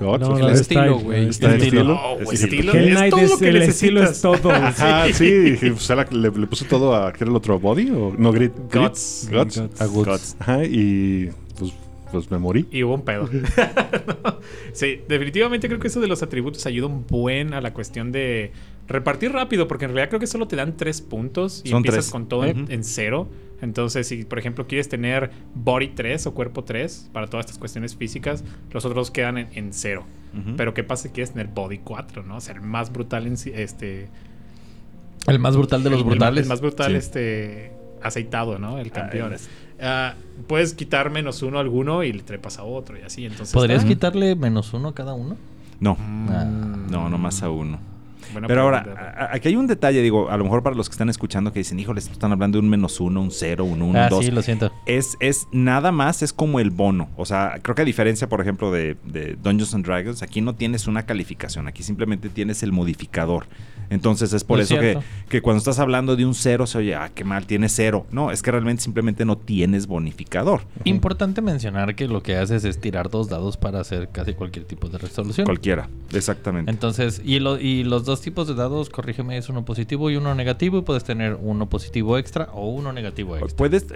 No, 0.00 0.10
o 0.10 0.18
la 0.18 0.36
Flash. 0.38 0.54
de 0.54 0.60
estilo, 0.62 0.98
güey. 1.00 1.22
El 1.24 1.28
Estilo. 1.30 1.52
estilo. 1.54 1.84
No, 1.84 2.00
güey, 2.14 2.20
Dije, 2.30 2.34
estilo. 2.44 2.72
Hell 2.72 2.88
Es 2.88 2.94
Knight 2.96 3.10
todo 3.10 3.20
es 3.20 3.42
el 3.42 3.56
estilo 3.62 4.02
es 4.04 4.20
todo. 4.22 4.50
Ajá, 4.52 5.06
sí, 5.12 5.24
dije, 5.30 5.70
pues, 5.72 5.90
le, 6.12 6.30
le 6.30 6.46
puso 6.46 6.64
todo 6.66 6.94
a. 6.94 7.12
¿Qué 7.12 7.24
era 7.24 7.30
el 7.30 7.36
otro? 7.36 7.58
¿Body? 7.58 7.90
¿O 7.90 8.14
no? 8.16 8.30
Grit. 8.32 8.52
Guts. 8.72 9.28
Guts. 9.30 9.58
Guts. 9.60 9.80
A 9.80 9.86
Guts. 9.86 10.08
Guts. 10.08 10.36
Ajá, 10.38 10.64
y 10.64 11.30
pues, 11.58 11.72
pues 12.20 12.30
me 12.30 12.38
morí. 12.38 12.66
Y 12.70 12.82
hubo 12.82 12.94
un 12.94 13.02
pedo. 13.04 13.28
No. 14.24 14.38
Sí, 14.72 15.00
definitivamente 15.08 15.68
creo 15.68 15.78
que 15.78 15.88
eso 15.88 16.00
de 16.00 16.06
los 16.06 16.22
atributos 16.22 16.64
ayuda 16.66 16.86
un 16.86 17.06
buen 17.06 17.52
a 17.54 17.60
la 17.60 17.72
cuestión 17.74 18.10
de 18.12 18.52
repartir 18.88 19.32
rápido, 19.32 19.68
porque 19.68 19.84
en 19.84 19.90
realidad 19.92 20.08
creo 20.08 20.20
que 20.20 20.26
solo 20.26 20.48
te 20.48 20.56
dan 20.56 20.76
tres 20.76 21.00
puntos 21.02 21.60
y 21.64 21.68
Son 21.70 21.78
empiezas 21.78 22.06
tres. 22.06 22.12
con 22.12 22.28
todo 22.28 22.44
en, 22.44 22.84
cero. 22.84 23.28
Entonces, 23.60 24.06
si 24.08 24.24
por 24.24 24.38
ejemplo 24.38 24.66
quieres 24.66 24.88
tener 24.88 25.30
body 25.54 25.88
3 25.88 26.26
o 26.26 26.34
cuerpo 26.34 26.64
3 26.64 27.10
para 27.12 27.26
todas 27.28 27.44
estas 27.46 27.58
cuestiones 27.58 27.96
físicas, 27.96 28.44
los 28.72 28.84
otros 28.84 29.10
quedan 29.10 29.38
en, 29.38 29.48
en 29.52 29.72
cero. 29.72 30.04
Pero 30.56 30.74
¿qué 30.74 30.82
pasa 30.84 31.04
si 31.04 31.08
quieres 31.10 31.30
tener 31.32 31.46
body 31.48 31.78
4, 31.78 32.22
no? 32.24 32.40
Ser 32.40 32.60
más 32.60 32.92
brutal 32.92 33.26
en 33.26 33.36
sí- 33.36 33.52
este 33.54 34.08
El 35.26 35.38
más 35.38 35.56
brutal 35.56 35.82
de 35.84 35.90
los 35.90 36.00
el- 36.00 36.04
el- 36.04 36.10
brutales. 36.10 36.42
El, 36.42 36.48
más 36.48 36.60
brutal, 36.60 36.90
Sí. 36.92 36.96
este. 36.98 37.72
Aceitado, 38.02 38.58
¿no? 38.58 38.78
El 38.78 38.90
campeón. 38.90 39.32
Ah, 39.84 40.14
puedes 40.46 40.74
quitar 40.74 41.10
menos 41.10 41.42
uno 41.42 41.58
a 41.58 41.60
alguno 41.60 42.02
y 42.02 42.12
le 42.12 42.22
trepas 42.22 42.58
a 42.58 42.64
otro 42.64 42.98
y 42.98 43.02
así. 43.02 43.26
Entonces. 43.26 43.52
¿Podrías 43.52 43.80
está- 43.82 43.88
quitarle 43.88 44.34
menos 44.34 44.72
uno 44.72 44.88
a 44.88 44.94
cada 44.94 45.14
uno? 45.14 45.36
No, 45.80 45.94
Mm, 45.96 46.90
no, 46.90 47.08
no 47.10 47.18
más 47.18 47.42
a 47.42 47.50
uno. 47.50 47.78
Buena 48.34 48.48
Pero 48.48 48.68
pregunta. 48.68 48.90
ahora, 48.90 49.28
a- 49.30 49.34
aquí 49.34 49.48
hay 49.48 49.56
un 49.56 49.66
detalle, 49.66 50.02
digo, 50.02 50.28
a 50.30 50.36
lo 50.36 50.44
mejor 50.44 50.62
para 50.62 50.76
los 50.76 50.88
que 50.88 50.92
están 50.92 51.08
escuchando 51.08 51.52
que 51.52 51.60
dicen, 51.60 51.78
híjole, 51.80 52.00
están 52.00 52.30
hablando 52.32 52.58
de 52.58 52.64
un 52.64 52.68
menos 52.68 53.00
uno, 53.00 53.22
un 53.22 53.30
cero, 53.30 53.64
un 53.64 53.80
uno, 53.80 53.98
ah, 53.98 54.04
un 54.04 54.10
dos. 54.10 54.24
sí, 54.26 54.30
lo 54.30 54.42
siento. 54.42 54.70
Es, 54.86 55.16
es 55.20 55.46
nada 55.52 55.90
más, 55.92 56.22
es 56.22 56.32
como 56.34 56.60
el 56.60 56.70
bono. 56.70 57.08
O 57.16 57.24
sea, 57.24 57.58
creo 57.62 57.74
que 57.74 57.82
a 57.82 57.84
diferencia, 57.86 58.28
por 58.28 58.40
ejemplo, 58.42 58.70
de, 58.70 58.96
de 59.04 59.36
Dungeons 59.42 59.74
and 59.74 59.86
Dragons, 59.86 60.22
aquí 60.22 60.40
no 60.42 60.54
tienes 60.54 60.86
una 60.86 61.04
calificación, 61.04 61.66
aquí 61.68 61.82
simplemente 61.82 62.28
tienes 62.28 62.62
el 62.62 62.72
modificador. 62.72 63.46
Entonces 63.90 64.32
es 64.32 64.44
por 64.44 64.60
Es 64.60 64.70
eso 64.70 64.80
que, 64.80 64.98
que 65.28 65.42
cuando 65.42 65.58
estás 65.58 65.78
hablando 65.78 66.16
de 66.16 66.24
un 66.24 66.34
cero 66.34 66.66
se 66.66 66.78
oye, 66.78 66.94
ah, 66.94 67.10
qué 67.14 67.22
mal, 67.22 67.46
tiene 67.46 67.68
cero. 67.68 68.06
No, 68.10 68.30
es 68.30 68.42
que 68.42 68.50
realmente 68.50 68.82
simplemente 68.82 69.24
no 69.26 69.36
tienes 69.36 69.86
bonificador. 69.86 70.62
Importante 70.84 71.42
mencionar 71.42 71.94
que 71.94 72.08
lo 72.08 72.22
que 72.22 72.36
haces 72.36 72.64
es 72.64 72.80
tirar 72.80 73.10
dos 73.10 73.28
dados 73.28 73.58
para 73.58 73.80
hacer 73.80 74.08
casi 74.10 74.32
cualquier 74.32 74.64
tipo 74.64 74.88
de 74.88 74.96
resolución. 74.98 75.44
Cualquiera, 75.44 75.88
exactamente. 76.14 76.70
Entonces, 76.70 77.20
y, 77.24 77.40
lo- 77.40 77.60
y 77.60 77.84
los 77.84 78.04
dos 78.06 78.22
tipos 78.24 78.48
de 78.48 78.54
dados, 78.54 78.90
corrígeme, 78.90 79.36
es 79.36 79.48
uno 79.48 79.64
positivo 79.64 80.10
y 80.10 80.16
uno 80.16 80.34
negativo. 80.34 80.78
Y 80.78 80.82
puedes 80.82 81.04
tener 81.04 81.38
uno 81.40 81.68
positivo 81.68 82.18
extra 82.18 82.48
o 82.52 82.68
uno 82.70 82.92
negativo 82.92 83.36
extra. 83.36 83.56
Puedes, 83.56 83.86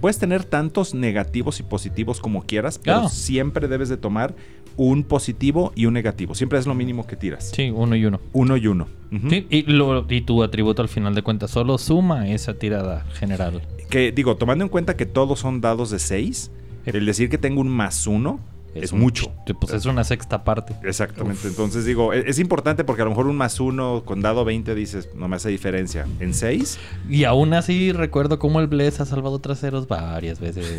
puedes 0.00 0.18
tener 0.18 0.44
tantos 0.44 0.94
negativos 0.94 1.60
y 1.60 1.62
positivos 1.62 2.20
como 2.20 2.42
quieras, 2.42 2.78
pero 2.82 3.08
siempre 3.08 3.68
debes 3.68 3.88
de 3.88 3.96
tomar 3.96 4.34
un 4.76 5.04
positivo 5.04 5.72
y 5.74 5.86
un 5.86 5.94
negativo. 5.94 6.34
Siempre 6.34 6.58
es 6.58 6.66
lo 6.66 6.74
mínimo 6.74 7.06
que 7.06 7.16
tiras. 7.16 7.50
Sí, 7.54 7.70
uno 7.70 7.96
y 7.96 8.04
uno. 8.04 8.20
Uno 8.34 8.56
y 8.58 8.66
uno. 8.66 8.88
Sí, 9.30 9.46
y, 9.48 9.62
lo- 9.62 10.04
y 10.10 10.20
tu 10.22 10.42
atributo 10.42 10.82
al 10.82 10.88
final 10.88 11.14
de 11.14 11.22
cuentas 11.22 11.50
solo 11.50 11.78
suma 11.78 12.28
esa 12.28 12.54
tirada 12.54 13.06
general. 13.14 13.62
Que 13.88 14.12
digo, 14.12 14.36
tomando 14.36 14.64
en 14.64 14.68
cuenta 14.68 14.96
que 14.96 15.06
todos 15.06 15.38
son 15.38 15.60
dados 15.62 15.90
de 15.90 15.98
6, 16.00 16.50
el 16.84 17.06
decir 17.06 17.30
que 17.30 17.38
tengo 17.38 17.60
un 17.60 17.68
más 17.68 18.06
uno 18.06 18.40
es, 18.82 18.92
mucho. 18.92 19.32
Pues 19.60 19.72
es 19.72 19.86
una 19.86 20.04
sexta 20.04 20.44
parte. 20.44 20.74
Exactamente. 20.82 21.48
Entonces 21.48 21.84
digo, 21.84 22.12
e- 22.12 22.28
es, 22.28 22.38
importante 22.38 22.84
porque 22.84 23.02
a 23.02 23.04
lo 23.04 23.10
mejor 23.10 23.26
un 23.26 23.36
más 23.36 23.60
uno 23.60 24.02
con 24.04 24.20
dado 24.20 24.44
20 24.44 24.74
dices, 24.74 25.08
no 25.14 25.28
me 25.28 25.36
hace 25.36 25.48
diferencia. 25.48 26.06
En 26.20 26.34
6, 26.34 26.78
Y 27.08 27.24
aún 27.24 27.54
así 27.54 27.92
recuerdo 27.92 28.38
cómo 28.38 28.60
el 28.60 28.66
Bless 28.66 29.00
ha 29.00 29.06
salvado 29.06 29.38
traseros 29.38 29.88
varias 29.88 30.40
veces. 30.40 30.66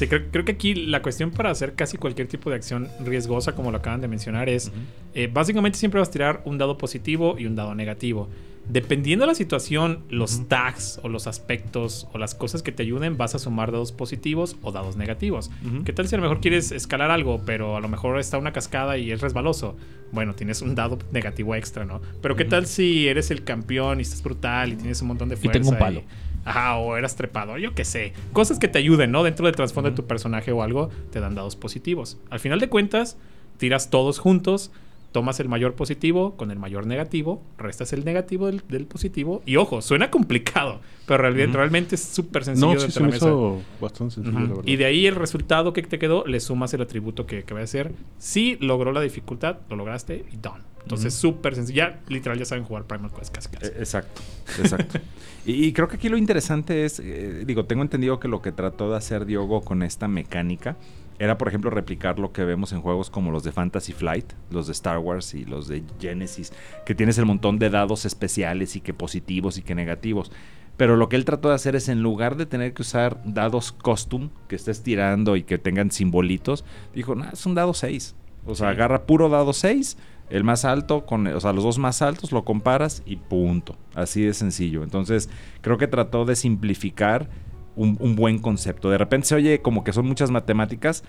Sí, 0.00 0.08
creo, 0.08 0.22
creo 0.30 0.46
que 0.46 0.52
aquí 0.52 0.74
la 0.74 1.02
cuestión 1.02 1.30
para 1.30 1.50
hacer 1.50 1.74
casi 1.74 1.98
cualquier 1.98 2.26
tipo 2.26 2.48
de 2.48 2.56
acción 2.56 2.88
riesgosa, 3.04 3.54
como 3.54 3.70
lo 3.70 3.76
acaban 3.76 4.00
de 4.00 4.08
mencionar, 4.08 4.48
es 4.48 4.72
eh, 5.14 5.28
básicamente 5.30 5.76
siempre 5.78 6.00
vas 6.00 6.08
a 6.08 6.12
tirar 6.12 6.40
un 6.46 6.56
dado 6.56 6.78
positivo 6.78 7.36
y 7.38 7.44
un 7.44 7.54
dado 7.54 7.74
negativo. 7.74 8.26
Dependiendo 8.66 9.24
de 9.24 9.32
la 9.32 9.34
situación, 9.34 10.04
los 10.08 10.48
tags 10.48 11.00
o 11.02 11.10
los 11.10 11.26
aspectos 11.26 12.08
o 12.14 12.18
las 12.18 12.34
cosas 12.34 12.62
que 12.62 12.72
te 12.72 12.82
ayuden, 12.82 13.18
vas 13.18 13.34
a 13.34 13.38
sumar 13.38 13.72
dados 13.72 13.92
positivos 13.92 14.56
o 14.62 14.72
dados 14.72 14.96
negativos. 14.96 15.50
¿Qué 15.84 15.92
tal 15.92 16.08
si 16.08 16.14
a 16.14 16.18
lo 16.18 16.22
mejor 16.22 16.40
quieres 16.40 16.72
escalar 16.72 17.10
algo, 17.10 17.42
pero 17.44 17.76
a 17.76 17.80
lo 17.80 17.88
mejor 17.88 18.18
está 18.18 18.38
una 18.38 18.54
cascada 18.54 18.96
y 18.96 19.12
es 19.12 19.20
resbaloso? 19.20 19.76
Bueno, 20.12 20.34
tienes 20.34 20.62
un 20.62 20.74
dado 20.74 20.98
negativo 21.12 21.54
extra, 21.54 21.84
¿no? 21.84 22.00
Pero 22.22 22.36
¿qué 22.36 22.46
tal 22.46 22.64
si 22.66 23.06
eres 23.06 23.30
el 23.30 23.44
campeón 23.44 23.98
y 23.98 24.02
estás 24.02 24.22
brutal 24.22 24.72
y 24.72 24.76
tienes 24.76 25.02
un 25.02 25.08
montón 25.08 25.28
de 25.28 25.34
Y 25.34 25.38
fuerza? 25.38 25.60
tengo 25.60 25.70
un 25.70 25.78
palo. 25.78 26.02
Ajá, 26.44 26.76
o 26.78 26.96
eras 26.96 27.16
trepador, 27.16 27.58
yo 27.58 27.74
qué 27.74 27.84
sé. 27.84 28.12
Cosas 28.32 28.58
que 28.58 28.68
te 28.68 28.78
ayuden, 28.78 29.10
¿no? 29.10 29.22
Dentro 29.22 29.46
del 29.46 29.54
trasfondo 29.54 29.90
de 29.90 29.96
tu 29.96 30.06
personaje 30.06 30.52
o 30.52 30.62
algo, 30.62 30.90
te 31.10 31.20
dan 31.20 31.34
dados 31.34 31.56
positivos. 31.56 32.18
Al 32.30 32.40
final 32.40 32.60
de 32.60 32.68
cuentas, 32.68 33.16
tiras 33.58 33.90
todos 33.90 34.18
juntos, 34.18 34.72
tomas 35.12 35.40
el 35.40 35.48
mayor 35.48 35.74
positivo 35.74 36.36
con 36.36 36.50
el 36.50 36.58
mayor 36.58 36.86
negativo, 36.86 37.42
restas 37.58 37.92
el 37.92 38.04
negativo 38.04 38.46
del, 38.46 38.62
del 38.68 38.86
positivo. 38.86 39.42
Y 39.46 39.56
ojo, 39.56 39.82
suena 39.82 40.10
complicado, 40.10 40.80
pero 41.06 41.22
realmente 41.30 41.96
es 41.96 42.02
súper 42.02 42.44
sencillo 42.44 42.74
No, 42.74 42.80
sí 42.80 42.86
dentro 42.86 42.92
se 42.92 43.00
de 43.00 43.04
me 43.06 43.10
la 43.10 43.14
mesa. 43.16 43.26
hizo 43.26 43.62
bastante 43.80 44.14
sencillo, 44.14 44.36
Ujú. 44.36 44.42
la 44.44 44.48
verdad. 44.54 44.62
Y 44.66 44.76
de 44.76 44.84
ahí 44.84 45.06
el 45.06 45.16
resultado 45.16 45.72
que 45.72 45.82
te 45.82 45.98
quedó, 45.98 46.24
le 46.26 46.38
sumas 46.40 46.72
el 46.74 46.82
atributo 46.82 47.26
que, 47.26 47.42
que 47.44 47.54
va 47.54 47.60
a 47.60 47.66
ser. 47.66 47.92
Si 48.18 48.56
logró 48.60 48.92
la 48.92 49.00
dificultad, 49.00 49.58
lo 49.68 49.76
lograste 49.76 50.24
y 50.32 50.36
done. 50.36 50.62
Entonces, 50.82 51.12
súper 51.12 51.54
sencillo. 51.54 51.76
Ya, 51.76 52.00
literal, 52.08 52.38
ya 52.38 52.44
saben 52.46 52.64
jugar 52.64 52.84
Primal 52.84 53.10
Quest 53.12 53.34
casi 53.34 53.48
casi. 53.50 53.66
Eh, 53.66 53.72
Exacto, 53.78 54.22
exacto. 54.58 54.98
y, 55.46 55.66
y 55.66 55.72
creo 55.74 55.88
que 55.88 55.96
aquí 55.96 56.08
lo 56.08 56.16
interesante 56.16 56.84
es, 56.86 57.00
eh, 57.00 57.44
digo, 57.46 57.66
tengo 57.66 57.82
entendido 57.82 58.18
que 58.18 58.28
lo 58.28 58.40
que 58.40 58.50
trató 58.50 58.90
de 58.90 58.96
hacer 58.96 59.26
Diogo 59.26 59.60
con 59.60 59.82
esta 59.82 60.08
mecánica 60.08 60.76
era, 61.20 61.36
por 61.38 61.46
ejemplo, 61.48 61.70
replicar 61.70 62.18
lo 62.18 62.32
que 62.32 62.44
vemos 62.44 62.72
en 62.72 62.80
juegos 62.80 63.10
como 63.10 63.30
los 63.30 63.44
de 63.44 63.52
Fantasy 63.52 63.92
Flight, 63.92 64.32
los 64.50 64.66
de 64.66 64.72
Star 64.72 64.98
Wars 64.98 65.34
y 65.34 65.44
los 65.44 65.68
de 65.68 65.84
Genesis, 66.00 66.50
que 66.86 66.94
tienes 66.94 67.18
el 67.18 67.26
montón 67.26 67.58
de 67.58 67.68
dados 67.68 68.06
especiales 68.06 68.74
y 68.74 68.80
que 68.80 68.94
positivos 68.94 69.58
y 69.58 69.62
que 69.62 69.74
negativos. 69.74 70.32
Pero 70.78 70.96
lo 70.96 71.10
que 71.10 71.16
él 71.16 71.26
trató 71.26 71.50
de 71.50 71.56
hacer 71.56 71.76
es, 71.76 71.90
en 71.90 72.02
lugar 72.02 72.36
de 72.36 72.46
tener 72.46 72.72
que 72.72 72.80
usar 72.80 73.20
dados 73.26 73.70
custom 73.70 74.30
que 74.48 74.56
estés 74.56 74.82
tirando 74.82 75.36
y 75.36 75.42
que 75.42 75.58
tengan 75.58 75.90
simbolitos, 75.90 76.64
dijo, 76.94 77.14
no, 77.14 77.28
es 77.30 77.44
un 77.44 77.54
dado 77.54 77.74
6. 77.74 78.14
O 78.46 78.54
sea, 78.54 78.68
Sí. 78.68 78.72
agarra 78.76 79.04
puro 79.04 79.28
dado 79.28 79.52
6, 79.52 79.98
el 80.30 80.42
más 80.42 80.64
alto, 80.64 81.04
con, 81.04 81.26
o 81.26 81.38
sea, 81.40 81.52
los 81.52 81.64
dos 81.64 81.76
más 81.78 82.00
altos, 82.00 82.32
lo 82.32 82.46
comparas 82.46 83.02
y 83.04 83.16
punto. 83.16 83.76
Así 83.94 84.22
de 84.22 84.32
sencillo. 84.32 84.82
Entonces, 84.84 85.28
creo 85.60 85.76
que 85.76 85.86
trató 85.86 86.24
de 86.24 86.34
simplificar 86.34 87.28
un, 87.76 87.96
un 88.00 88.16
buen 88.16 88.38
concepto. 88.38 88.90
De 88.90 88.98
repente 88.98 89.28
se 89.28 89.34
oye 89.34 89.60
como 89.62 89.84
que 89.84 89.92
son 89.92 90.06
muchas 90.06 90.30
matemáticas, 90.30 91.04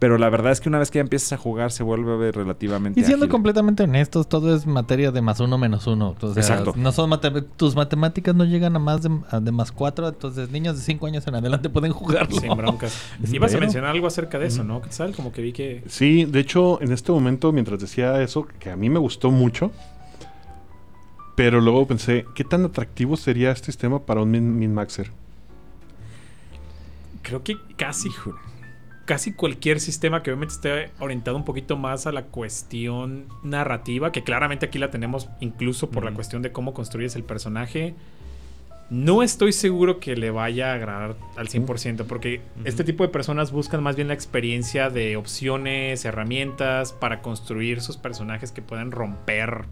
pero 0.00 0.18
la 0.18 0.28
verdad 0.28 0.50
es 0.52 0.60
que 0.60 0.68
una 0.68 0.78
vez 0.80 0.90
que 0.90 0.98
ya 0.98 1.02
empiezas 1.02 1.32
a 1.32 1.36
jugar 1.36 1.70
se 1.70 1.82
vuelve 1.84 2.32
relativamente 2.32 2.98
y 3.00 3.04
siendo 3.04 3.24
ágil. 3.26 3.30
completamente 3.32 3.84
honestos, 3.84 4.28
todo 4.28 4.54
es 4.54 4.66
materia 4.66 5.12
de 5.12 5.22
más 5.22 5.38
uno 5.40 5.56
menos 5.56 5.86
uno. 5.86 6.16
O 6.20 6.32
sea, 6.34 6.42
Exacto. 6.42 6.74
No 6.76 6.90
son 6.92 7.10
mate- 7.10 7.42
tus 7.56 7.76
matemáticas 7.76 8.34
no 8.34 8.44
llegan 8.44 8.74
a 8.74 8.80
más 8.80 9.02
de, 9.02 9.10
a 9.30 9.38
de 9.40 9.52
más 9.52 9.70
cuatro, 9.72 10.08
entonces 10.08 10.50
niños 10.50 10.76
de 10.76 10.82
cinco 10.82 11.06
años 11.06 11.26
en 11.28 11.36
adelante 11.36 11.70
pueden 11.70 11.92
jugarlo. 11.92 12.38
Sin 12.38 12.54
broncas. 12.56 13.00
Ibas 13.32 13.54
a 13.54 13.58
mencionar 13.58 13.90
algo 13.90 14.06
acerca 14.08 14.38
de 14.38 14.46
eso, 14.46 14.64
¿no? 14.64 14.82
Quetzal, 14.82 15.14
como 15.14 15.32
que 15.32 15.40
vi 15.42 15.52
que. 15.52 15.84
Sí, 15.86 16.24
de 16.24 16.40
hecho, 16.40 16.82
en 16.82 16.92
este 16.92 17.12
momento, 17.12 17.52
mientras 17.52 17.78
decía 17.78 18.20
eso, 18.20 18.46
que 18.58 18.70
a 18.70 18.76
mí 18.76 18.90
me 18.90 18.98
gustó 18.98 19.30
mucho, 19.30 19.70
pero 21.36 21.60
luego 21.60 21.86
pensé, 21.86 22.26
¿qué 22.34 22.44
tan 22.44 22.64
atractivo 22.64 23.16
sería 23.16 23.50
este 23.52 23.66
sistema 23.66 24.00
para 24.00 24.22
un 24.22 24.30
min, 24.30 24.58
min-maxer? 24.58 25.10
Creo 27.24 27.42
que 27.42 27.56
casi. 27.76 28.10
Casi 29.06 29.32
cualquier 29.32 29.80
sistema 29.80 30.22
que 30.22 30.30
obviamente 30.30 30.54
esté 30.54 30.90
orientado 30.98 31.36
un 31.36 31.44
poquito 31.44 31.76
más 31.76 32.06
a 32.06 32.12
la 32.12 32.22
cuestión 32.26 33.26
narrativa, 33.42 34.12
que 34.12 34.22
claramente 34.22 34.66
aquí 34.66 34.78
la 34.78 34.90
tenemos 34.90 35.28
incluso 35.40 35.90
por 35.90 36.04
la 36.04 36.12
cuestión 36.12 36.40
de 36.40 36.52
cómo 36.52 36.72
construyes 36.72 37.14
el 37.16 37.22
personaje. 37.22 37.94
No 38.88 39.22
estoy 39.22 39.52
seguro 39.52 40.00
que 40.00 40.16
le 40.16 40.30
vaya 40.30 40.70
a 40.70 40.74
agradar 40.74 41.16
al 41.36 41.48
100%, 41.48 42.06
porque 42.06 42.40
este 42.64 42.84
tipo 42.84 43.02
de 43.04 43.10
personas 43.10 43.50
buscan 43.52 43.82
más 43.82 43.96
bien 43.96 44.08
la 44.08 44.14
experiencia 44.14 44.88
de 44.88 45.16
opciones, 45.16 46.04
herramientas 46.04 46.92
para 46.92 47.20
construir 47.20 47.82
sus 47.82 47.98
personajes 47.98 48.52
que 48.52 48.62
puedan 48.62 48.90
romper. 48.90 49.64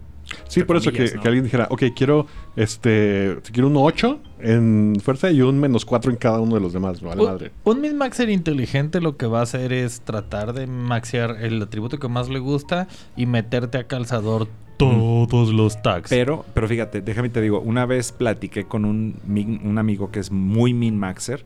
Sí, 0.47 0.63
por 0.63 0.77
eso 0.77 0.91
comillas, 0.91 1.11
que, 1.11 1.17
¿no? 1.17 1.21
que 1.21 1.27
alguien 1.27 1.43
dijera, 1.43 1.67
ok, 1.69 1.83
quiero 1.95 2.27
este 2.55 3.37
quiero 3.51 3.67
un 3.67 3.77
8 3.77 4.19
en 4.39 4.95
fuerza 5.03 5.31
y 5.31 5.41
un 5.41 5.59
menos 5.59 5.85
4 5.85 6.11
en 6.11 6.17
cada 6.17 6.39
uno 6.39 6.55
de 6.55 6.61
los 6.61 6.73
demás, 6.73 7.01
vale 7.01 7.21
Un- 7.21 7.27
madre. 7.27 7.51
Un 7.63 7.81
min-maxer 7.81 8.29
inteligente 8.29 9.01
lo 9.01 9.17
que 9.17 9.25
va 9.25 9.39
a 9.39 9.43
hacer 9.43 9.73
es 9.73 10.01
tratar 10.01 10.53
de 10.53 10.67
maxear 10.67 11.37
el 11.41 11.61
atributo 11.61 11.97
que 11.99 12.07
más 12.07 12.29
le 12.29 12.39
gusta 12.39 12.87
y 13.15 13.25
meterte 13.25 13.77
a 13.77 13.85
calzador 13.87 14.47
todos 14.77 15.53
los 15.53 15.81
tags. 15.81 16.09
Pero, 16.09 16.43
pero 16.53 16.67
fíjate, 16.67 17.01
déjame 17.01 17.29
te 17.29 17.39
digo, 17.41 17.61
una 17.61 17.85
vez 17.85 18.11
platiqué 18.11 18.65
con 18.65 18.83
un, 18.85 19.15
min- 19.25 19.61
un 19.63 19.77
amigo 19.77 20.11
que 20.11 20.19
es 20.19 20.31
muy 20.31 20.73
min-maxer 20.73 21.45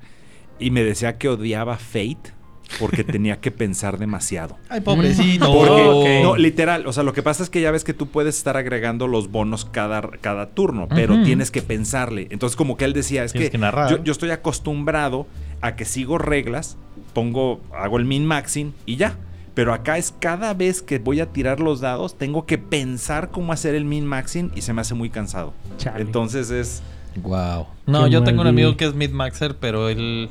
y 0.59 0.71
me 0.71 0.83
decía 0.83 1.17
que 1.19 1.29
odiaba 1.29 1.77
Fate 1.77 2.33
porque 2.79 3.03
tenía 3.03 3.39
que 3.39 3.51
pensar 3.51 3.97
demasiado. 3.97 4.57
Ay, 4.69 4.81
pobrecito. 4.81 5.51
Porque, 5.51 6.21
no, 6.23 6.35
literal, 6.35 6.85
o 6.87 6.93
sea, 6.93 7.03
lo 7.03 7.13
que 7.13 7.23
pasa 7.23 7.43
es 7.43 7.49
que 7.49 7.61
ya 7.61 7.71
ves 7.71 7.83
que 7.83 7.93
tú 7.93 8.07
puedes 8.07 8.37
estar 8.37 8.57
agregando 8.57 9.07
los 9.07 9.31
bonos 9.31 9.65
cada, 9.65 10.01
cada 10.21 10.49
turno, 10.49 10.87
pero 10.89 11.21
tienes 11.23 11.51
que 11.51 11.61
pensarle. 11.61 12.27
Entonces, 12.31 12.55
como 12.55 12.77
que 12.77 12.85
él 12.85 12.93
decía, 12.93 13.23
es 13.23 13.33
que, 13.33 13.49
que 13.49 13.57
yo, 13.57 14.03
yo 14.03 14.11
estoy 14.11 14.31
acostumbrado 14.31 15.27
a 15.61 15.75
que 15.75 15.85
sigo 15.85 16.17
reglas, 16.17 16.77
pongo, 17.13 17.61
hago 17.73 17.97
el 17.97 18.05
min-maxing 18.05 18.73
y 18.85 18.97
ya. 18.97 19.17
Pero 19.53 19.73
acá 19.73 19.97
es 19.97 20.13
cada 20.19 20.53
vez 20.53 20.83
que 20.83 20.99
voy 20.99 21.19
a 21.19 21.31
tirar 21.33 21.59
los 21.59 21.79
dados, 21.79 22.15
tengo 22.15 22.45
que 22.45 22.59
pensar 22.59 23.31
cómo 23.31 23.53
hacer 23.53 23.73
el 23.73 23.85
min-maxing 23.85 24.51
y 24.53 24.61
se 24.61 24.71
me 24.71 24.81
hace 24.81 24.93
muy 24.93 25.09
cansado. 25.09 25.53
Chale. 25.77 26.01
Entonces 26.01 26.51
es... 26.51 26.83
Wow. 27.23 27.65
No, 27.87 28.05
Qué 28.05 28.11
yo 28.11 28.23
tengo 28.23 28.41
un 28.41 28.47
amigo 28.47 28.77
que 28.77 28.85
es 28.85 28.93
mid-maxer, 28.93 29.55
pero 29.59 29.89
él 29.89 30.29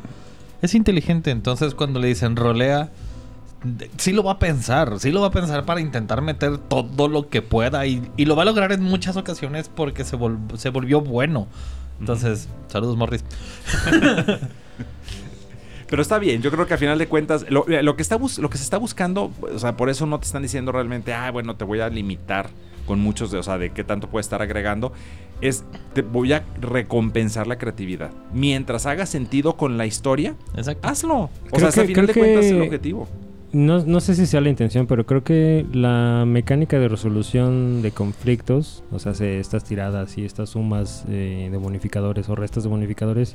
es 0.66 0.74
inteligente. 0.74 1.30
Entonces, 1.30 1.74
cuando 1.74 1.98
le 2.00 2.08
dicen 2.08 2.36
rolea, 2.36 2.90
sí 3.96 4.12
lo 4.12 4.22
va 4.22 4.32
a 4.32 4.38
pensar. 4.38 5.00
Sí 5.00 5.10
lo 5.10 5.20
va 5.22 5.28
a 5.28 5.32
pensar 5.32 5.64
para 5.64 5.80
intentar 5.80 6.20
meter 6.22 6.58
todo 6.58 7.08
lo 7.08 7.28
que 7.28 7.42
pueda. 7.42 7.86
Y, 7.86 8.02
y 8.16 8.24
lo 8.26 8.36
va 8.36 8.42
a 8.42 8.46
lograr 8.46 8.72
en 8.72 8.82
muchas 8.82 9.16
ocasiones 9.16 9.68
porque 9.74 10.04
se, 10.04 10.16
vol- 10.16 10.56
se 10.56 10.68
volvió 10.70 11.00
bueno. 11.00 11.46
Entonces, 11.98 12.48
saludos, 12.68 12.96
Morris. 12.96 13.24
Pero 15.88 16.02
está 16.02 16.18
bien, 16.18 16.42
yo 16.42 16.50
creo 16.50 16.66
que 16.66 16.74
a 16.74 16.78
final 16.78 16.98
de 16.98 17.06
cuentas, 17.06 17.46
lo, 17.48 17.64
lo 17.68 17.96
que, 17.96 18.02
está 18.02 18.18
lo 18.18 18.50
que 18.50 18.58
se 18.58 18.64
está 18.64 18.76
buscando, 18.76 19.30
o 19.40 19.58
sea, 19.58 19.76
por 19.76 19.88
eso 19.88 20.04
no 20.04 20.18
te 20.18 20.26
están 20.26 20.42
diciendo 20.42 20.72
realmente, 20.72 21.14
ah, 21.14 21.30
bueno, 21.30 21.54
te 21.54 21.64
voy 21.64 21.78
a 21.80 21.88
limitar 21.88 22.50
con 22.86 23.00
muchos 23.00 23.30
de, 23.30 23.38
o 23.38 23.42
sea, 23.42 23.58
de 23.58 23.70
qué 23.70 23.84
tanto 23.84 24.08
puedes 24.08 24.26
estar 24.26 24.40
agregando, 24.42 24.92
es, 25.40 25.64
te 25.92 26.02
voy 26.02 26.32
a 26.32 26.44
recompensar 26.60 27.46
la 27.46 27.58
creatividad. 27.58 28.10
Mientras 28.32 28.86
haga 28.86 29.04
sentido 29.06 29.56
con 29.56 29.76
la 29.76 29.86
historia, 29.86 30.34
Exacto. 30.56 30.88
hazlo. 30.88 31.14
O 31.16 31.30
Creo 31.50 31.58
sea, 31.60 31.68
hasta 31.68 31.80
que- 31.82 31.84
a 31.84 31.88
final 31.88 32.06
de 32.06 32.14
cuentas 32.14 32.44
es 32.46 32.52
el 32.52 32.62
objetivo. 32.62 33.08
No, 33.52 33.84
no 33.86 34.00
sé 34.00 34.14
si 34.14 34.26
sea 34.26 34.40
la 34.40 34.48
intención, 34.50 34.86
pero 34.86 35.06
creo 35.06 35.22
que 35.24 35.64
la 35.72 36.24
mecánica 36.26 36.78
de 36.78 36.88
resolución 36.88 37.80
de 37.80 37.90
conflictos, 37.90 38.82
o 38.92 38.98
sea, 38.98 39.14
se- 39.14 39.38
estas 39.40 39.64
tiradas 39.64 40.18
y 40.18 40.24
estas 40.24 40.50
sumas 40.50 41.04
eh, 41.08 41.48
de 41.50 41.56
bonificadores 41.56 42.28
o 42.28 42.34
restas 42.34 42.64
de 42.64 42.68
bonificadores, 42.68 43.34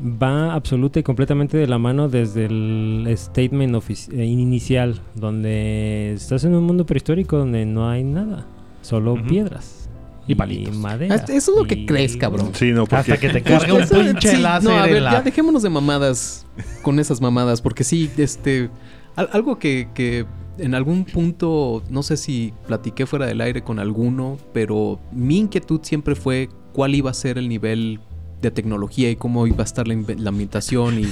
va 0.00 0.54
absoluta 0.54 1.00
y 1.00 1.02
completamente 1.02 1.56
de 1.56 1.66
la 1.66 1.78
mano 1.78 2.08
desde 2.08 2.44
el 2.46 3.12
statement 3.16 3.74
eh, 4.12 4.24
inicial, 4.24 5.00
donde 5.14 6.12
estás 6.14 6.44
en 6.44 6.54
un 6.54 6.64
mundo 6.64 6.86
prehistórico 6.86 7.36
donde 7.38 7.66
no 7.66 7.88
hay 7.88 8.04
nada, 8.04 8.46
solo 8.82 9.16
piedras 9.26 9.88
Y 10.28 10.34
palitos. 10.34 10.76
madera. 10.76 11.14
Hasta 11.16 11.34
eso 11.34 11.52
es 11.52 11.58
lo 11.58 11.64
que 11.64 11.74
y- 11.80 11.86
crees, 11.86 12.16
cabrón. 12.16 12.50
Sí, 12.54 12.70
no, 12.72 12.82
porque... 12.86 12.96
Hasta 13.12 13.16
que 13.18 13.28
te 13.30 13.42
cargue 13.42 13.72
un 13.72 13.88
pinche 13.88 14.36
sí, 14.36 14.42
láser 14.42 14.70
no, 14.70 14.76
a 14.78 14.86
ver, 14.86 15.02
la- 15.02 15.12
ya 15.12 15.22
dejémonos 15.22 15.62
de 15.62 15.70
mamadas 15.70 16.46
con 16.82 16.98
esas 17.00 17.20
mamadas, 17.20 17.60
porque 17.60 17.82
sí, 17.82 18.08
este, 18.18 18.70
al- 19.16 19.30
algo 19.32 19.58
que, 19.58 19.88
que 19.94 20.26
en 20.58 20.74
algún 20.74 21.04
punto, 21.04 21.82
no 21.90 22.02
sé 22.02 22.16
si 22.16 22.52
platiqué 22.66 23.06
fuera 23.06 23.26
del 23.26 23.40
aire 23.40 23.62
con 23.62 23.78
alguno, 23.78 24.38
pero 24.52 25.00
mi 25.12 25.38
inquietud 25.38 25.80
siempre 25.82 26.14
fue 26.14 26.48
cuál 26.72 26.94
iba 26.94 27.10
a 27.10 27.14
ser 27.14 27.38
el 27.38 27.48
nivel 27.48 27.98
de 28.42 28.50
tecnología 28.50 29.10
y 29.10 29.16
cómo 29.16 29.46
iba 29.46 29.62
a 29.62 29.64
estar 29.64 29.88
la, 29.88 29.96
la 30.16 30.28
ambientación 30.28 31.00
y, 31.00 31.06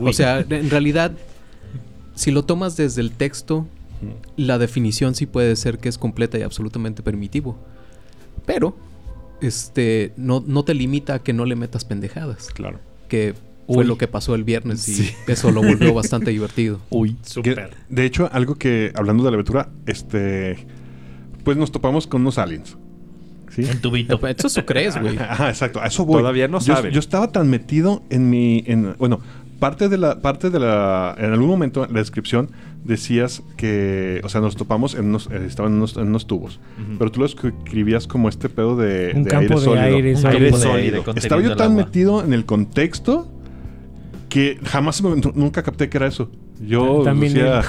o 0.00 0.12
sea, 0.12 0.40
en 0.40 0.70
realidad, 0.70 1.12
si 2.14 2.30
lo 2.30 2.44
tomas 2.44 2.76
desde 2.76 3.00
el 3.00 3.12
texto, 3.12 3.66
la 4.36 4.58
definición 4.58 5.14
sí 5.14 5.26
puede 5.26 5.56
ser 5.56 5.78
que 5.78 5.88
es 5.88 5.98
completa 5.98 6.38
y 6.38 6.42
absolutamente 6.42 7.02
permitivo. 7.02 7.58
Pero, 8.46 8.76
este, 9.40 10.12
no, 10.16 10.42
no 10.46 10.64
te 10.64 10.74
limita 10.74 11.14
a 11.14 11.18
que 11.22 11.32
no 11.32 11.44
le 11.44 11.56
metas 11.56 11.84
pendejadas. 11.84 12.48
Claro. 12.52 12.78
Que 13.08 13.34
fue 13.66 13.78
Uy. 13.78 13.84
lo 13.84 13.98
que 13.98 14.08
pasó 14.08 14.34
el 14.34 14.44
viernes 14.44 14.88
y 14.88 15.14
eso 15.26 15.50
lo 15.50 15.62
volvió 15.62 15.92
bastante 15.94 16.30
divertido. 16.30 16.80
Uy. 16.90 17.14
Que, 17.14 17.28
Súper. 17.28 17.76
de 17.88 18.04
hecho, 18.04 18.30
algo 18.32 18.54
que, 18.54 18.92
hablando 18.94 19.24
de 19.24 19.30
la 19.30 19.34
aventura, 19.34 19.70
este... 19.86 20.66
Pues 21.44 21.56
nos 21.56 21.72
topamos 21.72 22.06
con 22.06 22.22
unos 22.22 22.36
aliens. 22.36 22.76
¿Sí? 23.64 23.70
En 23.70 23.80
tubito. 23.80 24.20
Eso 24.26 24.46
eso 24.46 24.66
crees, 24.66 25.00
güey. 25.00 25.16
Ajá, 25.18 25.48
exacto. 25.50 25.80
A 25.80 25.86
eso 25.86 26.04
voy. 26.04 26.20
Todavía 26.20 26.48
no 26.48 26.58
yo, 26.60 26.74
saben. 26.76 26.92
Yo 26.92 27.00
estaba 27.00 27.32
tan 27.32 27.48
metido 27.50 28.02
en 28.10 28.30
mi... 28.30 28.62
En, 28.66 28.94
bueno, 28.98 29.20
parte 29.58 29.88
de 29.88 29.98
la... 29.98 30.20
Parte 30.20 30.50
de 30.50 30.58
la... 30.60 31.14
En 31.18 31.32
algún 31.32 31.48
momento 31.48 31.84
en 31.84 31.92
la 31.92 31.98
descripción 31.98 32.50
decías 32.84 33.42
que... 33.56 34.20
O 34.24 34.28
sea, 34.28 34.40
nos 34.40 34.56
topamos 34.56 34.94
en 34.94 35.06
unos... 35.06 35.28
eh, 35.32 35.44
estaban 35.46 35.72
en 35.72 35.78
unos, 35.78 35.96
en 35.96 36.08
unos 36.08 36.26
tubos. 36.26 36.60
Pero 36.98 37.10
tú 37.10 37.20
lo 37.20 37.26
escribías 37.26 38.06
como 38.06 38.28
este 38.28 38.48
pedo 38.48 38.76
de, 38.76 39.12
Un 39.14 39.24
de 39.24 39.30
campo 39.30 39.54
aire 39.54 39.60
de 39.60 39.64
sólido. 39.64 39.84
aire 39.96 40.10
Un 40.14 40.16
sólido. 40.20 40.38
campo 40.40 40.56
de 40.56 40.62
sólido. 40.62 40.74
aire 41.04 41.18
Estaba 41.20 41.42
yo 41.42 41.56
tan 41.56 41.74
metido 41.74 42.24
en 42.24 42.32
el 42.32 42.44
contexto 42.44 43.28
que 44.28 44.58
jamás 44.64 45.02
me- 45.02 45.16
nunca 45.34 45.62
capté 45.62 45.88
que 45.88 45.96
era 45.96 46.06
eso. 46.06 46.30
Yo 46.60 47.02
También 47.04 47.32
decía... 47.34 47.62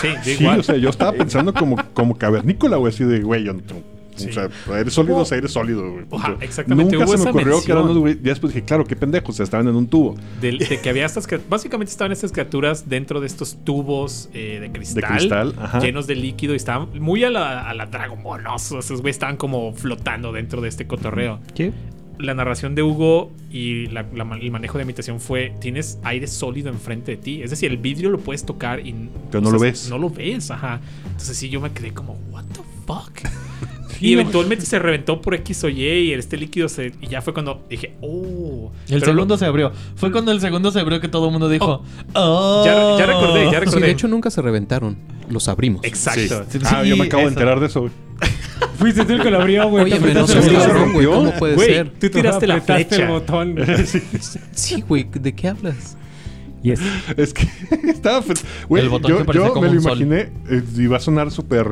Sí, 0.00 0.08
Sí, 0.22 0.36
igual. 0.42 0.60
o 0.60 0.62
sea, 0.62 0.76
yo 0.76 0.90
estaba 0.90 1.12
pensando 1.12 1.52
como, 1.54 1.76
como 1.92 2.16
cavernícola, 2.16 2.76
güey, 2.76 2.92
así 2.92 3.04
de, 3.04 3.20
güey, 3.20 3.44
yo 3.44 3.52
no- 3.54 3.60
Sí. 4.16 4.28
O 4.28 4.32
sea, 4.32 4.48
aire 4.76 4.90
sólido 4.90 5.22
es 5.22 5.32
aire 5.32 5.48
sólido, 5.48 5.90
güey. 5.90 6.04
Yo- 6.10 6.38
exactamente, 6.40 6.92
Nunca 6.96 7.06
hubo 7.10 7.16
se 7.18 7.24
me 7.24 7.30
ocurrió 7.30 7.62
que 7.62 7.72
eran 7.72 7.84
mención. 7.84 7.84
unos, 7.84 7.98
güey. 7.98 8.14
Ya 8.16 8.30
después 8.30 8.52
dije, 8.54 8.64
claro, 8.64 8.84
qué 8.84 8.96
pendejos, 8.96 9.40
estaban 9.40 9.66
en 9.68 9.74
un 9.76 9.86
tubo. 9.88 10.14
De, 10.40 10.58
que 10.82 10.88
había 10.88 11.04
estas... 11.06 11.26
Básicamente 11.48 11.90
estaban 11.90 12.12
estas 12.12 12.30
criaturas 12.32 12.88
dentro 12.88 13.20
de 13.20 13.26
estos 13.26 13.56
tubos 13.64 14.28
eh, 14.34 14.58
de 14.60 14.70
cristal. 14.72 15.02
De 15.02 15.08
cristal, 15.18 15.54
ajá. 15.58 15.80
Llenos 15.80 16.06
de 16.06 16.14
líquido 16.14 16.52
y 16.52 16.56
estaban 16.56 16.88
muy 17.00 17.24
a 17.24 17.30
la, 17.30 17.68
a 17.68 17.74
la 17.74 17.86
Dragon 17.86 18.22
Ball. 18.22 18.42
Esos 18.56 19.00
güeyes 19.00 19.16
estaban 19.16 19.36
como 19.36 19.72
flotando 19.72 20.32
dentro 20.32 20.60
de 20.60 20.68
este 20.68 20.86
cotorreo. 20.86 21.40
La 22.16 22.32
narración 22.32 22.76
de 22.76 22.82
Hugo 22.84 23.32
y 23.50 23.86
la- 23.88 24.06
la 24.14 24.24
ma- 24.24 24.36
el 24.38 24.52
manejo 24.52 24.78
de 24.78 24.84
imitación 24.84 25.18
fue: 25.18 25.52
tienes 25.60 25.98
aire 26.04 26.28
sólido 26.28 26.68
enfrente 26.68 27.10
de 27.10 27.16
ti. 27.16 27.42
Es 27.42 27.50
decir, 27.50 27.72
el 27.72 27.76
vidrio 27.78 28.08
lo 28.10 28.18
puedes 28.20 28.44
tocar 28.46 28.86
y. 28.86 28.94
Pero 29.32 29.40
no 29.42 29.50
lo 29.50 29.58
ves. 29.58 29.90
No 29.90 29.98
lo 29.98 30.10
ves, 30.10 30.48
ajá. 30.52 30.80
Entonces 31.06 31.36
sí, 31.36 31.48
yo 31.48 31.60
me 31.60 31.72
quedé 31.72 31.92
como, 31.92 32.12
¿What 32.30 32.44
the 32.52 32.60
fuck? 32.86 33.10
y 34.00 34.12
eventualmente 34.14 34.64
se 34.66 34.78
reventó 34.78 35.20
por 35.20 35.34
X 35.34 35.64
o 35.64 35.68
Y 35.68 35.82
y 35.84 36.12
este 36.12 36.36
líquido 36.36 36.68
se. 36.68 36.92
Y 37.00 37.06
ya 37.08 37.22
fue 37.22 37.32
cuando 37.32 37.64
dije, 37.68 37.94
oh. 38.00 38.70
El 38.88 39.00
Pero 39.00 39.12
segundo 39.12 39.34
lo- 39.34 39.38
se 39.38 39.46
abrió. 39.46 39.72
Fue 39.96 40.10
cuando 40.12 40.32
el 40.32 40.40
segundo 40.40 40.70
se 40.70 40.80
abrió 40.80 41.00
que 41.00 41.08
todo 41.08 41.26
el 41.26 41.32
mundo 41.32 41.48
dijo. 41.48 41.82
Oh. 42.14 42.62
Ya, 42.64 42.98
ya 42.98 43.06
recordé, 43.06 43.44
ya 43.44 43.50
Sí, 43.50 43.56
recordé. 43.66 43.86
de 43.86 43.92
hecho 43.92 44.08
nunca 44.08 44.30
se 44.30 44.42
reventaron. 44.42 44.96
Los 45.30 45.48
abrimos. 45.48 45.82
Exacto. 45.84 46.44
Sí, 46.50 46.58
ah, 46.66 46.84
yo 46.84 46.96
me 46.96 47.04
acabo 47.04 47.22
de 47.22 47.28
enterar 47.30 47.58
de 47.60 47.66
eso, 47.66 47.80
güey. 47.80 47.92
Fuiste 48.78 49.04
tú 49.04 49.14
el 49.14 49.22
que 49.22 49.30
lo 49.30 49.40
abrió, 49.40 49.68
güey. 49.68 49.84
Oye, 49.84 49.98
me 50.00 50.14
no 50.14 50.26
se 50.26 50.38
güey. 50.92 51.06
¿Cómo 51.06 51.32
puede 51.32 51.58
ser? 51.58 51.90
tú 51.98 52.08
tiraste 52.10 52.46
la 52.46 52.60
flecha. 52.60 52.96
el 52.96 53.08
botón. 53.08 53.56
Sí, 54.52 54.82
güey. 54.86 55.04
¿De 55.12 55.34
qué 55.34 55.48
hablas? 55.48 55.96
Y 56.62 56.70
es- 56.72 56.80
Es 57.16 57.34
que 57.34 57.46
estaba. 57.88 58.22
Güey, 58.68 58.82
El 58.82 58.88
botón 58.88 59.10
yo, 59.10 59.32
yo 59.32 59.52
como 59.52 59.66
me 59.68 59.74
lo 59.74 59.80
imaginé. 59.80 60.30
eh, 60.50 60.62
y 60.76 60.86
va 60.86 60.96
a 60.96 61.00
sonar 61.00 61.30
súper 61.30 61.66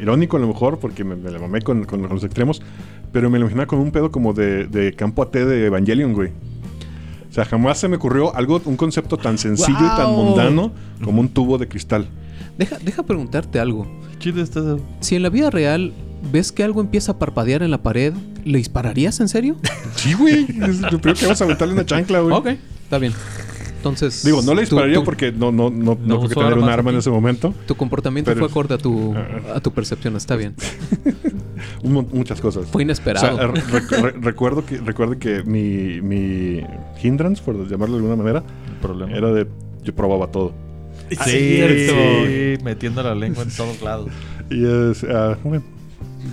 irónico 0.00 0.36
a 0.36 0.40
lo 0.40 0.46
mejor, 0.48 0.78
porque 0.78 1.04
me, 1.04 1.16
me 1.16 1.30
la 1.30 1.38
mamé 1.38 1.62
con, 1.62 1.84
con 1.84 2.02
los 2.02 2.24
extremos. 2.24 2.60
Pero 3.12 3.30
me 3.30 3.38
lo 3.38 3.44
imaginaba 3.46 3.66
con 3.66 3.78
un 3.80 3.90
pedo 3.90 4.10
como 4.10 4.32
de, 4.32 4.66
de 4.66 4.92
campo 4.94 5.22
AT 5.22 5.32
de 5.32 5.66
Evangelion, 5.66 6.12
güey. 6.12 6.30
O 7.28 7.32
sea, 7.32 7.44
jamás 7.44 7.78
se 7.78 7.88
me 7.88 7.96
ocurrió 7.96 8.34
algo, 8.34 8.60
un 8.64 8.76
concepto 8.76 9.16
tan 9.16 9.38
sencillo 9.38 9.78
y 9.78 9.96
tan 9.96 10.10
mundano 10.12 10.72
como 11.02 11.20
un 11.20 11.28
tubo 11.28 11.58
de 11.58 11.68
cristal. 11.68 12.08
Deja, 12.58 12.78
deja 12.78 13.04
preguntarte 13.04 13.60
algo. 13.60 13.86
Chido 14.18 14.42
está. 14.42 14.76
Si 15.00 15.14
en 15.16 15.22
la 15.22 15.28
vida 15.30 15.48
real 15.50 15.92
ves 16.32 16.52
que 16.52 16.64
algo 16.64 16.80
empieza 16.80 17.12
a 17.12 17.18
parpadear 17.18 17.62
en 17.62 17.70
la 17.70 17.82
pared, 17.82 18.12
¿le 18.44 18.58
dispararías 18.58 19.20
en 19.20 19.28
serio? 19.28 19.56
Sí, 19.96 20.14
güey. 20.14 20.46
Primero 20.46 21.14
que 21.14 21.24
vamos 21.26 21.40
a 21.40 21.44
aventarle 21.44 21.74
una 21.74 21.84
chancla, 21.84 22.20
güey. 22.20 22.34
ok, 22.34 22.46
está 22.84 22.98
bien. 22.98 23.12
Entonces. 23.80 24.22
Digo, 24.22 24.42
no 24.42 24.52
le 24.54 24.60
dispararía 24.60 25.00
porque 25.02 25.32
no, 25.32 25.50
no, 25.50 25.70
no, 25.70 25.94
no, 25.94 25.96
No 26.04 26.16
creo 26.18 26.28
que 26.28 26.34
tener 26.34 26.58
un 26.58 26.68
arma 26.68 26.90
en 26.90 26.98
ese 26.98 27.08
momento. 27.08 27.54
Tu 27.66 27.74
comportamiento 27.74 28.30
Pero- 28.30 28.40
fue 28.40 28.48
acorde 28.50 28.74
a 28.74 28.78
tu, 28.78 29.14
Ah. 29.16 29.56
a 29.56 29.60
tu 29.60 29.72
percepción, 29.72 30.16
está 30.16 30.36
bien. 30.36 30.54
Muchas 31.82 32.40
cosas. 32.40 32.66
Fue 32.66 32.80
O 32.80 32.82
inesperado. 32.82 33.36
sea, 33.36 34.10
recuerdo 34.20 34.64
que 34.66 34.76
recuerdo 34.78 35.18
que 35.18 35.42
mi, 35.44 36.00
mi 36.02 36.62
hindrance, 37.02 37.42
por 37.42 37.56
llamarlo 37.68 37.96
de 37.96 38.02
alguna 38.04 38.16
manera, 38.22 38.42
Problema. 38.82 39.12
era 39.16 39.32
de 39.32 39.46
yo 39.82 39.94
probaba 39.94 40.26
todo. 40.26 40.52
Sí, 41.10 41.16
cierto. 41.24 41.94
sí, 42.26 42.64
metiendo 42.64 43.02
la 43.02 43.14
lengua 43.14 43.42
en 43.42 43.50
todos 43.50 43.80
lados. 43.82 44.10
Y 44.50 44.64
es, 44.64 45.04
ah, 45.04 45.36
bueno, 45.42 45.64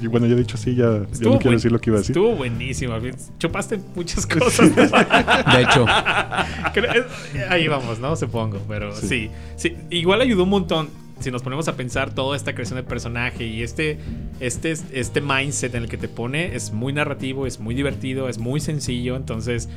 y 0.01 0.07
bueno, 0.07 0.25
ya 0.27 0.33
he 0.33 0.37
dicho 0.37 0.55
así, 0.55 0.75
ya, 0.75 0.85
ya 0.85 0.97
no 0.99 1.05
quiero 1.07 1.39
buen- 1.39 1.53
decir 1.55 1.71
lo 1.71 1.79
que 1.79 1.89
iba 1.89 1.97
a 1.97 2.01
decir. 2.01 2.15
Estuvo 2.15 2.35
buenísimo. 2.35 2.93
Chupaste 3.39 3.79
muchas 3.95 4.25
cosas. 4.27 4.75
De 4.75 5.61
hecho, 5.61 5.85
Ahí 7.49 7.67
vamos, 7.67 7.99
¿no? 7.99 8.15
Supongo. 8.15 8.59
Pero 8.67 8.95
Sí. 8.95 9.07
sí. 9.07 9.31
sí. 9.55 9.75
Igual 9.89 10.21
ayudó 10.21 10.43
un 10.43 10.49
montón. 10.49 10.89
Si 11.19 11.31
nos 11.31 11.41
ponemos 11.41 11.67
a 11.67 11.75
pensar 11.75 12.13
toda 12.13 12.35
esta 12.37 12.53
creación 12.53 12.77
de 12.77 12.83
personaje 12.83 13.43
y 13.47 13.63
este, 13.63 13.97
este, 14.39 14.75
este 14.93 15.19
mindset 15.19 15.73
en 15.73 15.83
el 15.83 15.89
que 15.89 15.97
te 15.97 16.07
pone 16.07 16.55
es 16.55 16.71
muy 16.71 16.93
narrativo, 16.93 17.47
es 17.47 17.59
muy 17.59 17.73
divertido, 17.73 18.29
es 18.29 18.37
muy 18.37 18.59
sencillo. 18.59 19.15
Entonces, 19.15 19.67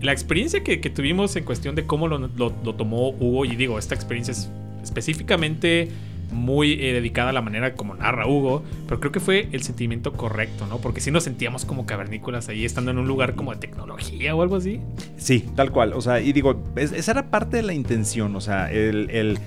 la 0.00 0.12
experiencia 0.12 0.64
que, 0.64 0.80
que 0.80 0.88
tuvimos 0.88 1.36
en 1.36 1.44
cuestión 1.44 1.74
de 1.74 1.84
cómo 1.84 2.08
lo, 2.08 2.16
lo- 2.18 2.54
lo 2.64 2.74
tomó 2.76 3.10
Hugo, 3.10 3.44
y 3.44 3.56
digo, 3.56 3.78
esta 3.78 3.94
experiencia 3.94 4.32
es 4.32 4.48
específicamente 4.82 5.90
muy 6.32 6.72
eh, 6.72 6.92
dedicada 6.92 7.30
a 7.30 7.32
la 7.32 7.42
manera 7.42 7.74
como 7.74 7.94
narra 7.94 8.26
Hugo, 8.26 8.62
pero 8.86 9.00
creo 9.00 9.12
que 9.12 9.20
fue 9.20 9.48
el 9.52 9.62
sentimiento 9.62 10.12
correcto, 10.12 10.66
¿no? 10.66 10.78
Porque 10.78 11.00
si 11.00 11.10
nos 11.10 11.24
sentíamos 11.24 11.64
como 11.64 11.86
cavernícolas 11.86 12.48
ahí, 12.48 12.64
estando 12.64 12.90
en 12.90 12.98
un 12.98 13.06
lugar 13.06 13.34
como 13.34 13.52
de 13.52 13.58
tecnología 13.58 14.34
o 14.34 14.42
algo 14.42 14.56
así. 14.56 14.80
Sí, 15.16 15.44
tal 15.54 15.70
cual. 15.72 15.92
O 15.92 16.00
sea, 16.00 16.20
y 16.20 16.32
digo, 16.32 16.62
esa 16.76 17.10
era 17.10 17.30
parte 17.30 17.58
de 17.58 17.62
la 17.62 17.74
intención. 17.74 18.36
O 18.36 18.40
sea, 18.40 18.70
el, 18.70 19.10
el, 19.10 19.38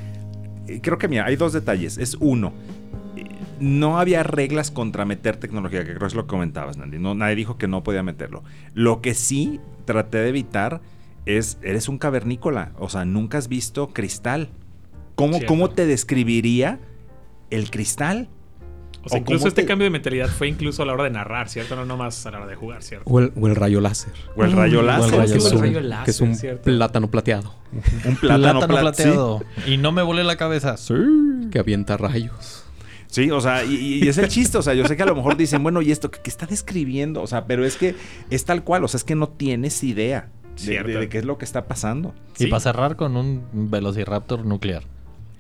Creo 0.81 0.97
que, 0.97 1.07
mira, 1.07 1.25
hay 1.25 1.35
dos 1.35 1.53
detalles. 1.53 1.97
Es 1.97 2.15
uno, 2.19 2.53
no 3.59 3.99
había 3.99 4.23
reglas 4.23 4.71
contra 4.71 5.05
meter 5.05 5.37
tecnología, 5.37 5.79
que 5.79 5.87
creo 5.87 5.99
que 5.99 6.05
es 6.05 6.15
lo 6.15 6.23
que 6.23 6.29
comentabas, 6.29 6.77
Nandy. 6.77 6.99
No, 6.99 7.15
nadie 7.15 7.35
dijo 7.35 7.57
que 7.57 7.67
no 7.67 7.83
podía 7.83 8.03
meterlo. 8.03 8.43
Lo 8.73 9.01
que 9.01 9.13
sí 9.13 9.59
traté 9.85 10.19
de 10.19 10.29
evitar 10.29 10.81
es, 11.25 11.57
eres 11.61 11.89
un 11.89 11.97
cavernícola. 11.97 12.71
O 12.77 12.89
sea, 12.89 13.05
nunca 13.05 13.37
has 13.37 13.47
visto 13.47 13.89
cristal. 13.89 14.49
¿Cómo, 15.19 15.39
¿cómo 15.45 15.69
te 15.69 15.85
describiría 15.85 16.79
el 17.49 17.69
cristal? 17.69 18.29
O 19.03 19.09
sea, 19.09 19.19
incluso 19.19 19.47
este 19.47 19.65
cambio 19.65 19.83
de 19.83 19.89
mentalidad 19.89 20.27
fue 20.27 20.47
incluso 20.47 20.83
a 20.83 20.85
la 20.85 20.93
hora 20.93 21.03
de 21.03 21.09
narrar, 21.09 21.49
¿cierto? 21.49 21.75
No 21.75 21.85
nomás 21.85 22.25
a 22.25 22.31
la 22.31 22.37
hora 22.37 22.47
de 22.47 22.55
jugar, 22.55 22.83
¿cierto? 22.83 23.09
O 23.09 23.19
el, 23.19 23.55
rayo 23.55 23.81
láser. 23.81 24.13
O 24.35 24.43
el 24.45 24.53
rayo 24.53 24.81
láser. 24.81 25.19
O 25.19 25.23
el 25.23 25.59
rayo 25.59 25.81
láser. 25.81 26.05
Que 26.05 26.11
es 26.11 26.21
un 26.21 26.37
plátano 26.63 27.11
plateado. 27.11 27.53
un 28.05 28.15
plátano, 28.15 28.65
plateado. 28.65 29.43
Y 29.67 29.77
no 29.77 29.91
me 29.91 30.03
volé 30.03 30.23
la 30.23 30.37
cabeza. 30.37 30.77
Sí. 30.77 30.93
Que 31.51 31.59
avienta 31.59 31.97
rayos. 31.97 32.63
Sí, 33.07 33.31
o 33.31 33.41
sea, 33.41 33.65
y, 33.65 34.07
es 34.07 34.17
el 34.19 34.27
chiste, 34.27 34.57
o 34.57 34.61
sea, 34.61 34.73
yo 34.75 34.85
sé 34.85 34.95
que 34.95 35.01
a 35.03 35.07
lo 35.07 35.15
mejor 35.15 35.35
dicen, 35.35 35.63
bueno, 35.63 35.81
¿y 35.81 35.91
esto 35.91 36.11
qué, 36.11 36.21
está 36.25 36.45
describiendo? 36.45 37.23
O 37.23 37.27
sea, 37.27 37.45
pero 37.45 37.65
es 37.65 37.75
que 37.75 37.95
es 38.29 38.45
tal 38.45 38.63
cual, 38.63 38.83
o 38.83 38.87
sea, 38.87 38.99
es 38.99 39.03
que 39.03 39.15
no 39.15 39.29
tienes 39.29 39.83
idea 39.83 40.29
de, 40.63 41.09
qué 41.09 41.17
es 41.17 41.25
lo 41.25 41.39
que 41.39 41.45
está 41.45 41.65
pasando. 41.65 42.13
Y 42.37 42.47
para 42.47 42.59
cerrar 42.59 42.95
con 42.95 43.17
un 43.17 43.41
Velociraptor 43.51 44.45
nuclear. 44.45 44.83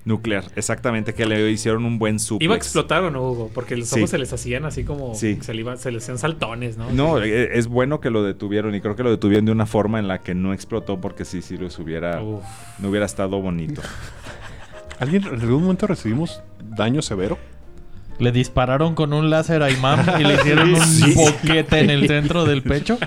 Nuclear, 0.09 0.45
exactamente, 0.55 1.13
que 1.13 1.27
le 1.27 1.51
hicieron 1.51 1.85
un 1.85 1.99
buen 1.99 2.19
suplex. 2.19 2.43
Iba 2.43 2.55
a 2.55 2.57
explotar 2.57 3.03
o 3.03 3.11
no, 3.11 3.21
Hugo, 3.21 3.51
porque 3.53 3.77
los 3.77 3.93
ojos 3.93 4.09
se 4.09 4.17
les 4.17 4.33
hacían 4.33 4.65
así 4.65 4.83
como. 4.83 5.13
Se, 5.13 5.35
le 5.53 5.77
se 5.77 5.91
les 5.91 6.03
hacían 6.03 6.17
saltones, 6.17 6.77
¿no? 6.77 6.89
No, 6.91 7.21
e, 7.21 7.57
es 7.57 7.67
bueno 7.67 8.01
que 8.01 8.09
lo 8.09 8.23
detuvieron 8.23 8.73
y 8.73 8.81
creo 8.81 8.95
que 8.95 9.03
lo 9.03 9.11
detuvieron 9.11 9.45
de 9.45 9.51
una 9.51 9.67
forma 9.67 9.99
en 9.99 10.07
la 10.07 10.17
que 10.17 10.33
no 10.33 10.51
explotó, 10.51 10.99
porque 10.99 11.25
si 11.25 11.43
sí, 11.43 11.57
los 11.57 11.77
hubiera. 11.77 12.19
No 12.19 12.89
hubiera 12.89 13.05
estado 13.05 13.39
bonito. 13.39 13.81
¿Alguien 14.99 15.23
en 15.27 15.39
algún 15.39 15.61
momento 15.61 15.85
recibimos 15.85 16.41
daño 16.59 17.03
severo? 17.03 17.37
Le 18.17 18.31
dispararon 18.31 18.95
con 18.95 19.13
un 19.13 19.29
láser 19.29 19.61
a 19.61 19.69
Imam 19.69 19.99
y 20.19 20.23
le 20.23 20.33
hicieron 20.41 20.73
un 20.73 21.15
boquete 21.15 21.81
en 21.81 21.91
el 21.91 22.07
centro 22.07 22.45
del 22.45 22.63
pecho. 22.63 22.97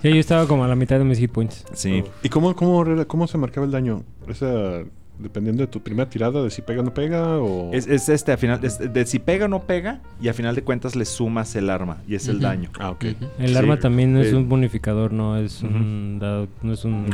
Sí, 0.00 0.10
yo 0.10 0.20
estaba 0.20 0.46
como 0.46 0.64
a 0.64 0.68
la 0.68 0.76
mitad 0.76 0.96
de 0.96 1.04
mis 1.04 1.18
hit 1.18 1.32
points. 1.32 1.64
Sí. 1.74 2.04
¿Y 2.22 2.28
cómo, 2.28 2.54
cómo, 2.54 3.04
cómo 3.08 3.26
se 3.26 3.36
marcaba 3.36 3.66
el 3.66 3.72
daño? 3.72 4.04
Esa 4.28 4.84
dependiendo 5.18 5.62
de 5.62 5.68
tu 5.68 5.80
primera 5.80 6.08
tirada 6.08 6.42
de 6.42 6.50
si 6.50 6.62
pega 6.62 6.80
o 6.80 6.84
no 6.84 6.92
pega 6.92 7.38
o 7.38 7.72
es, 7.72 7.86
este 7.86 8.32
al 8.32 8.38
final 8.38 8.60
de 8.60 9.06
si 9.06 9.18
pega 9.18 9.44
o 9.46 9.48
no 9.48 9.62
pega 9.62 10.00
y 10.20 10.28
al 10.28 10.34
final 10.34 10.54
de 10.54 10.62
cuentas 10.62 10.96
le 10.96 11.04
sumas 11.04 11.54
el 11.54 11.70
arma 11.70 11.98
y 12.08 12.14
es 12.14 12.28
el 12.28 12.40
daño. 12.40 12.70
Ah 12.78 12.90
ok. 12.90 13.04
El 13.38 13.56
arma 13.56 13.78
también 13.78 14.16
es 14.16 14.32
un 14.32 14.48
bonificador 14.48 15.12
no 15.12 15.36
es 15.36 15.62
un 15.62 16.18
no 16.18 16.72
es 16.72 16.84
un 16.84 17.06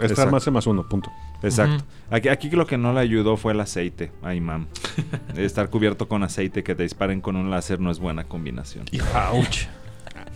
esta 0.00 0.22
arma 0.22 0.38
hace 0.38 0.50
más 0.50 0.66
uno 0.66 0.88
punto. 0.88 1.10
Exacto. 1.42 1.84
Aquí, 2.10 2.28
aquí 2.28 2.50
lo 2.50 2.66
que 2.66 2.78
no 2.78 2.92
le 2.92 3.00
ayudó 3.00 3.36
fue 3.36 3.52
el 3.52 3.60
aceite 3.60 4.12
a 4.22 4.34
Imam 4.34 4.66
estar 5.36 5.68
cubierto 5.70 6.06
con 6.06 6.22
aceite 6.22 6.62
que 6.62 6.74
te 6.74 6.84
disparen 6.84 7.20
con 7.20 7.36
un 7.36 7.50
láser 7.50 7.80
no 7.80 7.90
es 7.90 7.98
buena 7.98 8.24
combinación. 8.24 8.84
Ouch. 9.32 9.66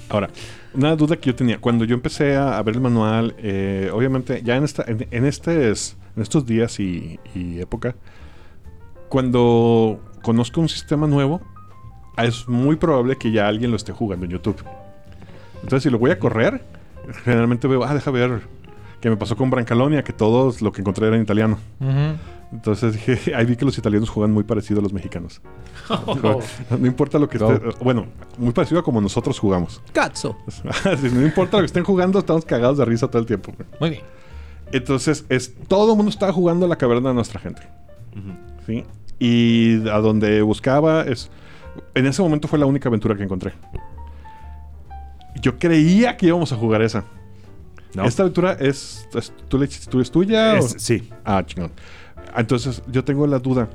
Ahora, 0.09 0.31
una 0.73 0.95
duda 0.95 1.17
que 1.17 1.31
yo 1.31 1.35
tenía, 1.35 1.59
cuando 1.59 1.85
yo 1.85 1.95
empecé 1.95 2.37
a, 2.37 2.63
ver 2.63 2.77
el 2.77 2.81
manual, 2.81 3.35
eh, 3.39 3.91
obviamente 3.93 4.41
ya 4.45 4.57
en, 4.57 4.65
esta, 4.65 4.85
en, 4.87 5.07
en, 5.11 5.25
este, 5.25 5.73
en 6.17 6.23
estos 6.23 6.47
días 6.47 6.81
y, 6.81 7.19
época, 7.35 7.95
cuando 9.09 10.01
conozco 10.23 10.61
un 10.61 10.69
sistema 10.69 11.07
nuevo, 11.07 11.41
es 12.17 12.49
muy 12.49 12.77
probable 12.77 13.17
que 13.17 13.31
ya 13.31 13.47
alguien 13.47 13.71
lo 13.71 13.77
esté 13.77 13.93
jugando 13.93 14.25
en 14.25 14.33
YouTube. 14.33 14.57
Entonces, 15.57 15.83
si 15.83 15.91
lo 15.91 15.99
voy 15.99 16.11
a 16.11 16.19
correr, 16.19 16.65
generalmente 17.25 17.69
veo, 17.69 17.85
ah, 17.85 17.95
deja 17.95 18.11
ver 18.11 18.43
qué 19.01 19.11
me 19.11 19.17
pasó 19.17 19.37
con 19.37 19.51
Brancalonia, 19.51 20.03
que 20.03 20.13
todos 20.13 20.63
lo 20.63 20.73
que 20.73 20.81
encontré 20.81 21.07
era 21.07 21.17
en 21.17 21.23
italiano. 21.23 21.59
Entonces 22.53 22.95
dije, 22.95 23.35
ahí 23.37 23.45
vi 23.45 23.57
que 23.57 23.65
los 23.65 23.77
italianos 23.77 24.09
juegan 24.09 24.33
muy 24.33 24.45
parecido 24.45 24.81
a 24.81 24.83
los 24.83 24.93
mexicanos. 24.93 25.41
no, 26.71 26.87
importa 26.87 27.19
lo 27.19 27.29
que 27.29 27.37
esté. 27.37 27.61
Bueno, 27.83 28.07
muy 28.39 28.53
parecido 28.53 28.81
a 28.81 28.83
como 28.83 29.01
nosotros 29.01 29.39
jugamos. 29.39 29.83
Cazzo. 29.93 30.37
no 31.13 31.23
importa 31.23 31.59
lo 31.59 31.63
que 31.63 31.67
estén 31.67 31.85
jugando, 31.85 32.19
estamos 32.19 32.45
cagados 32.45 32.79
de 32.79 32.85
risa 32.85 33.09
todo 33.09 33.21
el 33.21 33.27
tiempo. 33.27 33.53
Muy 33.81 33.91
bien. 33.91 34.03
Entonces, 34.73 35.25
es, 35.29 35.55
todo 35.69 35.93
el 35.93 35.97
mundo 35.97 36.11
estaba 36.11 36.33
jugando 36.33 36.67
a 36.67 36.69
la 36.69 36.77
caverna 36.77 37.11
de 37.11 37.15
nuestra 37.15 37.41
gente. 37.41 37.63
¿Sí? 38.67 38.85
Y 39.19 39.89
a 39.89 39.99
donde 39.99 40.43
buscaba 40.43 41.03
es. 41.03 41.31
En 41.95 42.07
ese 42.07 42.23
momento 42.23 42.49
fue 42.49 42.59
la 42.59 42.67
única 42.67 42.89
aventura 42.89 43.17
que 43.17 43.23
encontré. 43.23 43.53
Yo 45.41 45.59
creía 45.59 46.17
que 46.17 46.27
íbamos 46.27 46.53
a 46.53 46.57
jugar 46.57 46.83
esa. 46.83 47.05
¿Esta 48.05 48.23
aventura 48.23 48.53
es, 48.55 49.09
¿tú, 49.49 49.59
le, 49.59 49.69
tú 49.69 50.01
es 50.01 50.11
tuya? 50.11 50.61
Sí. 50.63 51.09
Ah, 51.25 51.43
chingón. 51.45 51.73
Entonces, 52.37 52.83
yo 52.89 53.05
tengo 53.05 53.27
la 53.27 53.39
duda. 53.39 53.69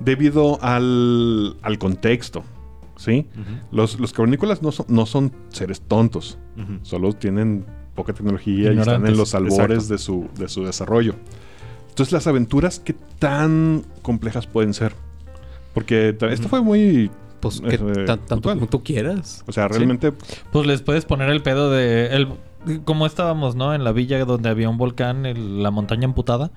Debido 0.00 0.58
al, 0.62 1.56
al 1.62 1.78
contexto, 1.78 2.44
¿sí? 2.96 3.26
los, 3.72 3.98
los 3.98 4.12
cavernícolas 4.12 4.62
no 4.62 4.70
son, 4.70 4.86
no 4.88 5.06
son 5.06 5.32
seres 5.48 5.80
tontos. 5.80 6.38
Solo 6.82 7.12
tienen 7.12 7.64
poca 7.98 8.12
tecnología 8.12 8.72
y 8.72 8.78
están 8.78 9.04
en 9.06 9.16
los 9.16 9.34
albores 9.34 9.88
de 9.88 9.98
su, 9.98 10.28
de 10.38 10.48
su 10.48 10.64
desarrollo. 10.64 11.16
Entonces, 11.88 12.12
las 12.12 12.28
aventuras, 12.28 12.78
¿qué 12.78 12.94
tan 13.18 13.84
complejas 14.02 14.46
pueden 14.46 14.72
ser? 14.72 14.92
Porque 15.74 16.16
esto 16.30 16.48
fue 16.48 16.62
muy 16.62 17.10
pues 17.40 17.60
que 17.60 17.74
eh, 17.74 18.04
tanto 18.06 18.40
como 18.40 18.68
tú 18.68 18.84
quieras. 18.84 19.42
O 19.46 19.52
sea, 19.52 19.66
realmente. 19.66 20.12
Pues 20.52 20.66
les 20.66 20.80
puedes 20.82 21.04
poner 21.04 21.28
el 21.30 21.42
pedo 21.42 21.70
de. 21.70 22.06
El, 22.06 22.28
como 22.84 23.06
estábamos, 23.06 23.56
¿no? 23.56 23.74
En 23.74 23.82
la 23.82 23.90
villa 23.90 24.24
donde 24.24 24.48
había 24.48 24.68
un 24.68 24.78
volcán, 24.78 25.24
la 25.62 25.70
montaña 25.70 26.04
emputada, 26.04 26.50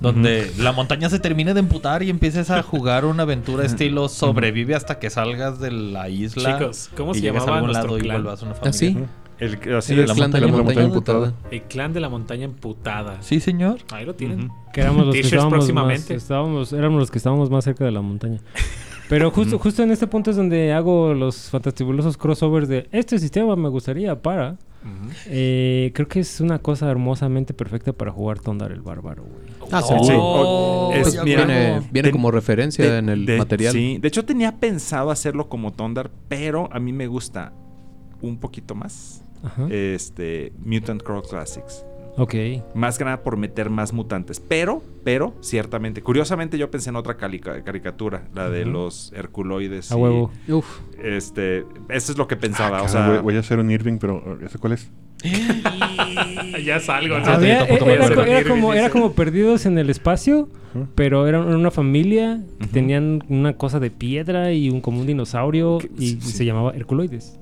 donde 0.00 0.50
la 0.58 0.72
montaña 0.72 1.08
se 1.08 1.20
termine 1.20 1.54
de 1.54 1.60
emputar 1.60 2.02
y 2.02 2.10
empieces 2.10 2.50
a 2.50 2.62
jugar 2.62 3.04
una 3.04 3.22
aventura 3.22 3.64
estilo 3.66 4.08
sobrevive 4.08 4.74
hasta 4.74 4.98
que 4.98 5.08
salgas 5.08 5.58
de 5.58 5.70
la 5.70 6.08
isla. 6.08 6.58
Chicos, 6.58 6.90
¿cómo 6.96 7.14
se 7.14 7.20
llamaba 7.20 7.52
a 7.52 7.56
algún 7.56 7.72
lado 7.72 7.98
y 7.98 8.02
vuelvas 8.02 8.42
a 8.42 8.46
una 8.46 8.54
¿Ah, 8.54 8.72
familia? 8.72 9.08
El, 9.42 9.74
así 9.74 9.94
el, 9.94 10.04
clan 10.04 10.30
de 10.30 10.40
la, 10.40 10.46
montaña, 10.46 10.84
emputada. 10.84 11.34
El 11.50 11.62
clan 11.62 11.92
de 11.92 11.98
la 11.98 12.08
montaña 12.08 12.44
emputada. 12.44 13.20
Sí, 13.22 13.40
señor. 13.40 13.80
Ahí 13.92 14.04
lo 14.04 14.14
tienen. 14.14 14.50
Que 14.72 14.82
éramos 14.82 15.06
los 15.06 15.14
que 15.16 15.20
estábamos 15.22 15.72
Más, 15.72 16.10
estábamos, 16.10 16.72
éramos 16.72 17.00
los 17.00 17.10
que 17.10 17.18
estábamos 17.18 17.50
más 17.50 17.64
cerca 17.64 17.84
de 17.84 17.90
la 17.90 18.02
montaña. 18.02 18.38
Pero 19.08 19.32
justo, 19.32 19.58
justo 19.58 19.82
en 19.82 19.90
este 19.90 20.06
punto 20.06 20.30
es 20.30 20.36
donde 20.36 20.72
hago 20.72 21.12
los 21.12 21.50
fantastibulosos 21.50 22.16
crossovers 22.16 22.68
de 22.68 22.88
este 22.92 23.18
sistema 23.18 23.56
me 23.56 23.68
gustaría 23.68 24.22
para. 24.22 24.56
Eh, 25.26 25.90
creo 25.94 26.08
que 26.08 26.20
es 26.20 26.40
una 26.40 26.60
cosa 26.60 26.90
hermosamente 26.90 27.52
perfecta 27.52 27.92
para 27.92 28.10
jugar 28.10 28.38
Tondar 28.38 28.72
el 28.72 28.80
Bárbaro, 28.80 29.24
Ah, 29.70 29.82
sí. 29.82 29.94
Oh, 30.16 30.92
pues 30.92 31.22
viene, 31.22 32.10
como 32.10 32.30
referencia 32.30 32.98
en 32.98 33.08
el 33.08 33.38
material. 33.38 33.72
Sí, 33.72 33.98
de 33.98 34.08
hecho 34.08 34.24
tenía 34.24 34.58
pensado 34.58 35.10
hacerlo 35.10 35.48
como 35.48 35.72
Tondar, 35.72 36.10
pero 36.28 36.68
a 36.72 36.78
mí 36.78 36.92
me 36.92 37.06
gusta 37.06 37.52
un 38.22 38.38
poquito 38.38 38.74
más. 38.74 39.21
Este 39.70 40.52
Mutant 40.64 41.02
Crow 41.02 41.22
Classics. 41.22 41.84
Ok. 42.16 42.34
Más 42.74 42.98
que 42.98 43.04
nada 43.04 43.22
por 43.22 43.36
meter 43.36 43.70
más 43.70 43.92
mutantes. 43.92 44.40
Pero, 44.40 44.82
pero, 45.02 45.34
ciertamente. 45.40 46.02
Curiosamente 46.02 46.58
yo 46.58 46.70
pensé 46.70 46.90
en 46.90 46.96
otra 46.96 47.16
caricatura, 47.16 48.28
la 48.34 48.50
de 48.50 48.66
los 48.66 49.12
Herculoides. 49.14 49.92
A 49.92 49.96
huevo. 49.96 50.30
Uf. 50.48 50.80
Este, 51.02 51.64
eso 51.88 52.12
es 52.12 52.18
lo 52.18 52.28
que 52.28 52.36
pensaba. 52.36 52.80
Ah, 52.80 52.82
o 52.82 52.88
sea, 52.88 53.20
voy, 53.20 53.36
a 53.36 53.40
hacer 53.40 53.58
un 53.58 53.70
Irving, 53.70 53.98
pero 53.98 54.38
¿ese 54.44 54.58
cuál 54.58 54.74
es? 54.74 54.90
ya 56.64 56.80
salgo. 56.80 57.16
era, 57.16 58.44
como, 58.44 58.74
era 58.74 58.90
como 58.90 59.12
perdidos 59.12 59.66
en 59.66 59.78
el 59.78 59.88
espacio, 59.88 60.48
pero 60.94 61.26
eran 61.26 61.48
una 61.54 61.70
familia. 61.70 62.42
Tenían 62.72 63.24
una 63.28 63.54
cosa 63.56 63.80
de 63.80 63.90
piedra 63.90 64.52
y 64.52 64.68
un 64.68 64.80
como 64.80 65.00
un 65.00 65.06
dinosaurio 65.06 65.78
y 65.98 66.20
se 66.20 66.44
llamaba 66.44 66.72
Herculoides. 66.74 67.38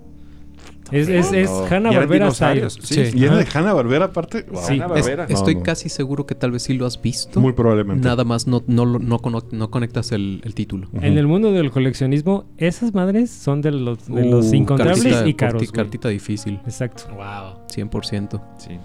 Es, 0.90 1.08
es, 1.08 1.32
es 1.32 1.50
Hanna 1.70 1.90
Barbera 1.90 2.30
Sí. 2.32 3.10
¿Y 3.14 3.24
era 3.24 3.36
de 3.36 3.46
Hanna 3.52 3.72
Barbera 3.72 4.06
aparte? 4.06 4.46
Sí. 4.66 4.80
estoy 5.28 5.62
casi 5.62 5.88
seguro 5.88 6.26
que 6.26 6.34
tal 6.34 6.50
vez 6.52 6.62
sí 6.62 6.74
lo 6.74 6.86
has 6.86 7.00
visto. 7.00 7.40
Muy 7.40 7.52
probablemente. 7.52 8.06
Nada 8.06 8.24
más 8.24 8.46
no, 8.46 8.62
no, 8.66 8.86
no, 8.86 9.70
conectas 9.70 10.12
el, 10.12 10.42
título. 10.54 10.88
En 11.00 11.18
el 11.18 11.26
mundo 11.26 11.52
del 11.52 11.70
coleccionismo, 11.70 12.46
esas 12.56 12.94
madres 12.94 13.30
son 13.30 13.62
de 13.62 13.70
los, 13.70 14.06
de 14.06 14.24
los 14.24 14.50
uh, 14.50 14.54
incontables 14.54 15.26
y 15.26 15.34
caros. 15.34 15.70
Cartita 15.70 16.08
difícil. 16.08 16.60
Exacto. 16.64 17.04
Wow. 17.14 17.66
100%. 17.68 18.42
Sí. 18.58 18.78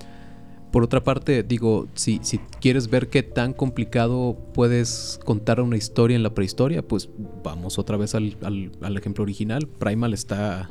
Por 0.72 0.84
otra 0.84 1.04
parte, 1.04 1.42
digo, 1.42 1.88
si, 1.94 2.20
si 2.22 2.38
quieres 2.60 2.90
ver 2.90 3.08
qué 3.08 3.24
tan 3.24 3.54
complicado 3.54 4.38
puedes 4.54 5.20
contar 5.24 5.62
una 5.62 5.78
historia 5.78 6.16
en 6.16 6.24
la 6.24 6.34
prehistoria, 6.34 6.86
pues 6.86 7.10
vamos 7.44 7.80
otra 7.80 7.96
vez 7.96 8.14
al, 8.14 8.36
al, 8.44 8.72
al 8.82 8.98
ejemplo 8.98 9.24
original. 9.24 9.68
Primal 9.68 10.14
está 10.14 10.70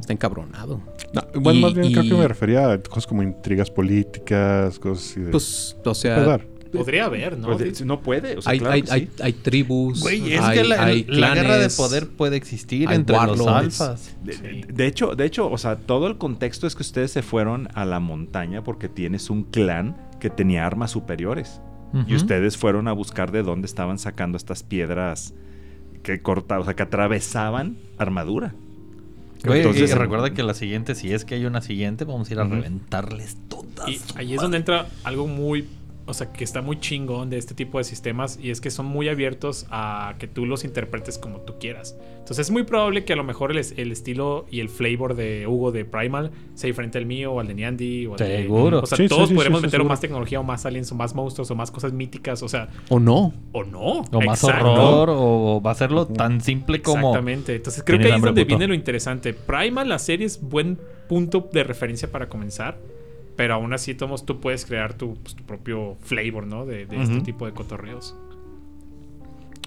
Está 0.00 0.12
encabronado. 0.12 0.80
No, 1.12 1.40
más 1.60 1.74
bien 1.74 1.92
creo 1.92 2.04
que 2.04 2.14
me 2.14 2.28
refería 2.28 2.72
a 2.72 2.82
cosas 2.82 3.06
como 3.06 3.22
intrigas 3.22 3.70
políticas, 3.70 4.78
cosas 4.78 5.10
así 5.10 5.20
de... 5.20 5.30
Pues, 5.30 5.76
o 5.84 5.94
sea, 5.94 6.40
Podría 6.72 7.06
haber, 7.06 7.38
¿no? 7.38 7.56
no 7.84 8.00
puede. 8.00 8.36
hay, 8.44 9.08
hay, 9.20 9.32
tribus. 9.32 10.00
Güey, 10.00 10.34
es 10.34 10.40
que 10.40 10.64
la, 10.64 10.92
la 11.06 11.34
guerra 11.34 11.58
de 11.58 11.68
poder 11.70 12.08
puede 12.08 12.36
existir 12.36 12.90
entre 12.90 13.16
los 13.16 13.46
alfas. 13.46 14.16
De, 14.22 14.86
hecho, 14.86 15.14
de 15.14 15.24
hecho, 15.24 15.50
o 15.50 15.58
sea, 15.58 15.76
todo 15.76 16.06
el 16.06 16.18
contexto 16.18 16.66
es 16.66 16.74
que 16.74 16.82
ustedes 16.82 17.12
se 17.12 17.22
fueron 17.22 17.68
a 17.74 17.84
la 17.84 18.00
montaña 18.00 18.64
porque 18.64 18.88
tienes 18.88 19.30
un 19.30 19.44
clan 19.44 19.96
que 20.20 20.30
tenía 20.30 20.66
armas 20.66 20.90
superiores. 20.90 21.60
Y 22.06 22.14
ustedes 22.14 22.58
fueron 22.58 22.88
a 22.88 22.92
buscar 22.92 23.32
de 23.32 23.42
dónde 23.42 23.64
estaban 23.64 23.98
sacando 23.98 24.36
estas 24.36 24.62
piedras 24.62 25.32
que 26.02 26.20
cortaban, 26.20 26.60
o 26.60 26.64
sea, 26.66 26.76
que 26.76 26.82
atravesaban 26.82 27.78
armadura. 27.96 28.54
Entonces, 29.54 29.90
y 29.90 29.94
recuerda 29.94 30.32
que 30.32 30.42
la 30.42 30.54
siguiente, 30.54 30.94
si 30.94 31.12
es 31.12 31.24
que 31.24 31.34
hay 31.34 31.44
una 31.44 31.62
siguiente, 31.62 32.04
vamos 32.04 32.30
a 32.30 32.32
ir 32.32 32.40
a 32.40 32.44
reventarles 32.44 33.36
todas. 33.48 33.88
Y 33.88 34.00
ahí 34.16 34.34
es 34.34 34.40
donde 34.40 34.56
entra 34.58 34.86
algo 35.04 35.26
muy 35.26 35.66
o 36.06 36.14
sea, 36.14 36.32
que 36.32 36.44
está 36.44 36.62
muy 36.62 36.78
chingón 36.78 37.30
de 37.30 37.38
este 37.38 37.54
tipo 37.54 37.78
de 37.78 37.84
sistemas 37.84 38.38
y 38.40 38.50
es 38.50 38.60
que 38.60 38.70
son 38.70 38.86
muy 38.86 39.08
abiertos 39.08 39.66
a 39.70 40.14
que 40.18 40.28
tú 40.28 40.46
los 40.46 40.64
interpretes 40.64 41.18
como 41.18 41.40
tú 41.40 41.54
quieras. 41.58 41.96
Entonces 42.18 42.46
es 42.46 42.50
muy 42.50 42.62
probable 42.62 43.04
que 43.04 43.12
a 43.12 43.16
lo 43.16 43.24
mejor 43.24 43.50
el, 43.50 43.58
estilo 43.58 44.46
y 44.50 44.60
el 44.60 44.68
flavor 44.68 45.16
de 45.16 45.46
Hugo 45.48 45.72
de 45.72 45.84
Primal 45.84 46.30
sea 46.54 46.68
diferente 46.68 46.98
al 46.98 47.06
mío 47.06 47.32
o 47.32 47.40
al 47.40 47.48
de 47.48 47.54
Niandy. 47.54 48.06
O 48.06 48.16
seguro. 48.16 48.80
o 48.80 48.86
sea, 48.86 49.06
todos 49.08 49.32
podremos 49.32 49.62
meter 49.62 49.82
más 49.82 50.00
tecnología 50.00 50.38
o 50.38 50.44
más 50.44 50.64
aliens 50.64 50.90
o 50.92 50.94
más 50.94 51.14
monstruos 51.14 51.50
o 51.50 51.54
más 51.56 51.70
cosas 51.72 51.92
míticas, 51.92 52.42
o 52.42 52.48
sea... 52.48 52.68
O 52.88 53.00
no. 53.00 53.34
O 53.52 53.64
no. 53.64 54.04
O 54.12 54.20
más 54.20 54.44
horror 54.44 55.10
o 55.10 55.60
va 55.60 55.72
a 55.72 55.74
serlo 55.74 56.06
tan 56.06 56.40
simple 56.40 56.82
como... 56.82 57.08
Exactamente. 57.08 57.56
Entonces 57.56 57.82
creo 57.84 57.98
que 57.98 58.06
ahí 58.06 58.16
es 58.16 58.22
donde 58.22 58.44
viene 58.44 58.68
lo 58.68 58.74
interesante. 58.74 59.34
Primal, 59.34 59.88
la 59.88 59.98
serie 59.98 60.26
es 60.26 60.40
buen 60.40 60.78
punto 61.08 61.48
de 61.52 61.64
referencia 61.64 62.10
para 62.10 62.28
comenzar 62.28 62.78
pero 63.36 63.54
aún 63.54 63.72
así, 63.72 63.94
Tomos, 63.94 64.24
tú 64.24 64.40
puedes 64.40 64.64
crear 64.64 64.94
tu, 64.94 65.14
pues, 65.14 65.34
tu 65.34 65.44
propio 65.44 65.96
flavor, 66.00 66.46
¿no? 66.46 66.64
De, 66.64 66.82
este 66.90 67.20
tipo 67.20 67.46
de 67.46 67.52
cotorreos. 67.52 68.16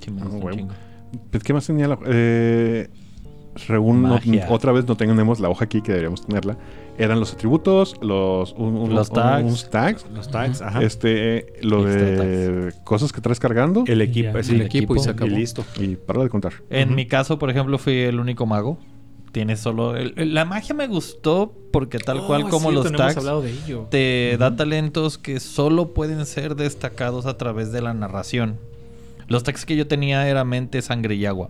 ¿Qué 0.01 0.11
más, 0.11 0.27
ah, 0.33 0.67
pues, 1.31 1.43
¿qué 1.43 1.53
más 1.53 1.67
tenía 1.67 1.87
la... 1.87 1.99
Eh, 2.05 2.89
otra 4.47 4.71
vez 4.71 4.87
no 4.87 4.95
tenemos 4.95 5.39
la 5.39 5.49
hoja 5.49 5.65
aquí 5.65 5.81
que 5.81 5.91
deberíamos 5.91 6.25
tenerla. 6.25 6.57
Eran 6.97 7.19
los 7.19 7.33
atributos, 7.33 7.95
los, 8.01 8.55
los 8.57 9.09
tags. 9.09 10.05
Los 10.13 10.29
tags, 10.31 10.61
ajá. 10.61 10.81
Este, 10.81 11.53
lo 11.61 11.83
de 11.83 12.73
cosas 12.83 13.11
que 13.11 13.21
traes 13.21 13.39
cargando. 13.39 13.83
El 13.87 14.01
equipo, 14.01 14.37
el, 14.37 14.61
equipo, 14.61 14.95
y 14.95 14.99
se 14.99 15.09
acabó. 15.09 15.31
Y 15.31 15.35
listo. 15.35 15.65
Y 15.79 15.95
para 15.95 16.23
de 16.23 16.29
contar. 16.29 16.53
En 16.69 16.95
mi 16.95 17.05
caso, 17.05 17.39
por 17.39 17.49
ejemplo, 17.49 17.77
fui 17.77 17.97
el 17.99 18.19
único 18.19 18.45
mago. 18.45 18.79
Tiene 19.31 19.57
solo. 19.57 19.93
la 20.15 20.45
magia 20.45 20.73
me 20.73 20.87
gustó 20.87 21.53
porque, 21.71 21.99
tal 21.99 22.25
cual 22.25 22.43
oh, 22.43 22.49
como 22.49 22.71
los 22.71 22.91
tags, 22.91 23.23
te 23.89 24.35
da 24.39 24.55
talentos 24.55 25.17
que 25.17 25.39
solo 25.39 25.93
pueden 25.93 26.25
ser 26.25 26.55
destacados 26.55 27.25
a 27.25 27.37
través 27.37 27.71
de 27.71 27.81
la 27.81 27.93
narración. 27.93 28.57
Los 29.27 29.43
tags 29.43 29.65
que 29.65 29.75
yo 29.75 29.87
tenía 29.87 30.27
era 30.27 30.43
mente, 30.43 30.81
sangre 30.81 31.15
y 31.15 31.25
agua. 31.25 31.49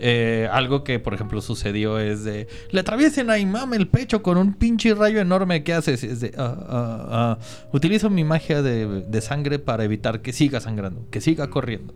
Eh, 0.00 0.48
algo 0.52 0.84
que, 0.84 1.00
por 1.00 1.12
ejemplo, 1.14 1.40
sucedió 1.40 1.98
es 1.98 2.22
de... 2.22 2.46
Le 2.70 2.80
atraviesen 2.80 3.30
a 3.30 3.38
Imam 3.38 3.74
el 3.74 3.88
pecho 3.88 4.22
con 4.22 4.38
un 4.38 4.54
pinche 4.54 4.94
rayo 4.94 5.20
enorme. 5.20 5.64
¿Qué 5.64 5.72
haces? 5.72 6.04
Es 6.04 6.20
de... 6.20 6.32
Ah, 6.38 6.56
ah, 6.60 7.06
ah, 7.10 7.38
utilizo 7.72 8.08
mi 8.08 8.22
magia 8.22 8.62
de, 8.62 9.20
sangre 9.20 9.58
para 9.58 9.82
evitar 9.82 10.22
que 10.22 10.32
siga 10.32 10.60
sangrando. 10.60 11.04
Que 11.10 11.20
siga 11.20 11.50
corriendo. 11.50 11.94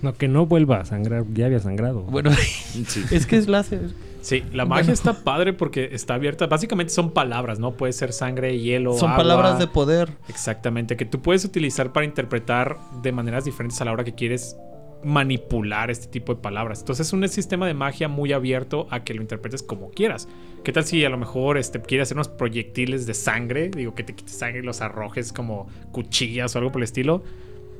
No, 0.00 0.14
que 0.14 0.28
no 0.28 0.46
vuelva 0.46 0.78
a 0.78 0.84
sangrar. 0.86 1.24
Ya 1.34 1.46
había 1.46 1.60
sangrado. 1.60 2.00
Bueno, 2.02 2.30
es 3.10 3.26
que 3.26 3.36
es 3.36 3.48
láser. 3.48 3.90
Sí, 4.22 4.44
la 4.52 4.64
magia 4.64 4.92
está 4.92 5.12
padre 5.24 5.52
porque 5.52 5.90
está 5.92 6.14
abierta. 6.14 6.46
Básicamente 6.46 6.92
son 6.92 7.10
palabras, 7.10 7.58
¿no? 7.58 7.72
Puede 7.72 7.92
ser 7.92 8.12
sangre, 8.12 8.58
hielo. 8.58 8.94
Son 8.94 9.14
palabras 9.16 9.58
de 9.58 9.66
poder. 9.66 10.16
Exactamente, 10.28 10.96
que 10.96 11.04
tú 11.04 11.20
puedes 11.20 11.44
utilizar 11.44 11.92
para 11.92 12.06
interpretar 12.06 12.78
de 13.02 13.12
maneras 13.12 13.44
diferentes 13.44 13.80
a 13.80 13.84
la 13.84 13.92
hora 13.92 14.04
que 14.04 14.14
quieres 14.14 14.56
manipular 15.04 15.90
este 15.90 16.06
tipo 16.06 16.34
de 16.34 16.40
palabras. 16.40 16.80
Entonces 16.80 17.08
es 17.08 17.12
un 17.12 17.28
sistema 17.28 17.66
de 17.66 17.74
magia 17.74 18.06
muy 18.06 18.32
abierto 18.32 18.86
a 18.90 19.02
que 19.02 19.14
lo 19.14 19.22
interpretes 19.22 19.62
como 19.62 19.90
quieras. 19.90 20.28
¿Qué 20.62 20.72
tal 20.72 20.84
si 20.84 21.04
a 21.04 21.08
lo 21.08 21.18
mejor 21.18 21.58
este, 21.58 21.80
quieres 21.80 22.06
hacer 22.06 22.16
unos 22.16 22.28
proyectiles 22.28 23.06
de 23.06 23.14
sangre? 23.14 23.70
Digo, 23.70 23.96
que 23.96 24.04
te 24.04 24.14
quites 24.14 24.36
sangre 24.36 24.60
y 24.60 24.62
los 24.62 24.80
arrojes 24.80 25.32
como 25.32 25.66
cuchillas 25.90 26.54
o 26.54 26.58
algo 26.58 26.70
por 26.70 26.80
el 26.80 26.84
estilo. 26.84 27.24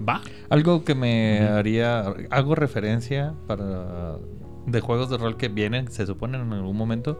Va. 0.06 0.20
Algo 0.48 0.84
que 0.84 0.96
me 0.96 1.40
haría. 1.40 2.00
Hago 2.30 2.56
referencia 2.56 3.34
para. 3.46 4.16
De 4.66 4.80
juegos 4.80 5.10
de 5.10 5.18
rol 5.18 5.36
que 5.36 5.48
vienen, 5.48 5.90
se 5.90 6.06
supone 6.06 6.38
en 6.38 6.52
algún 6.52 6.76
momento 6.76 7.18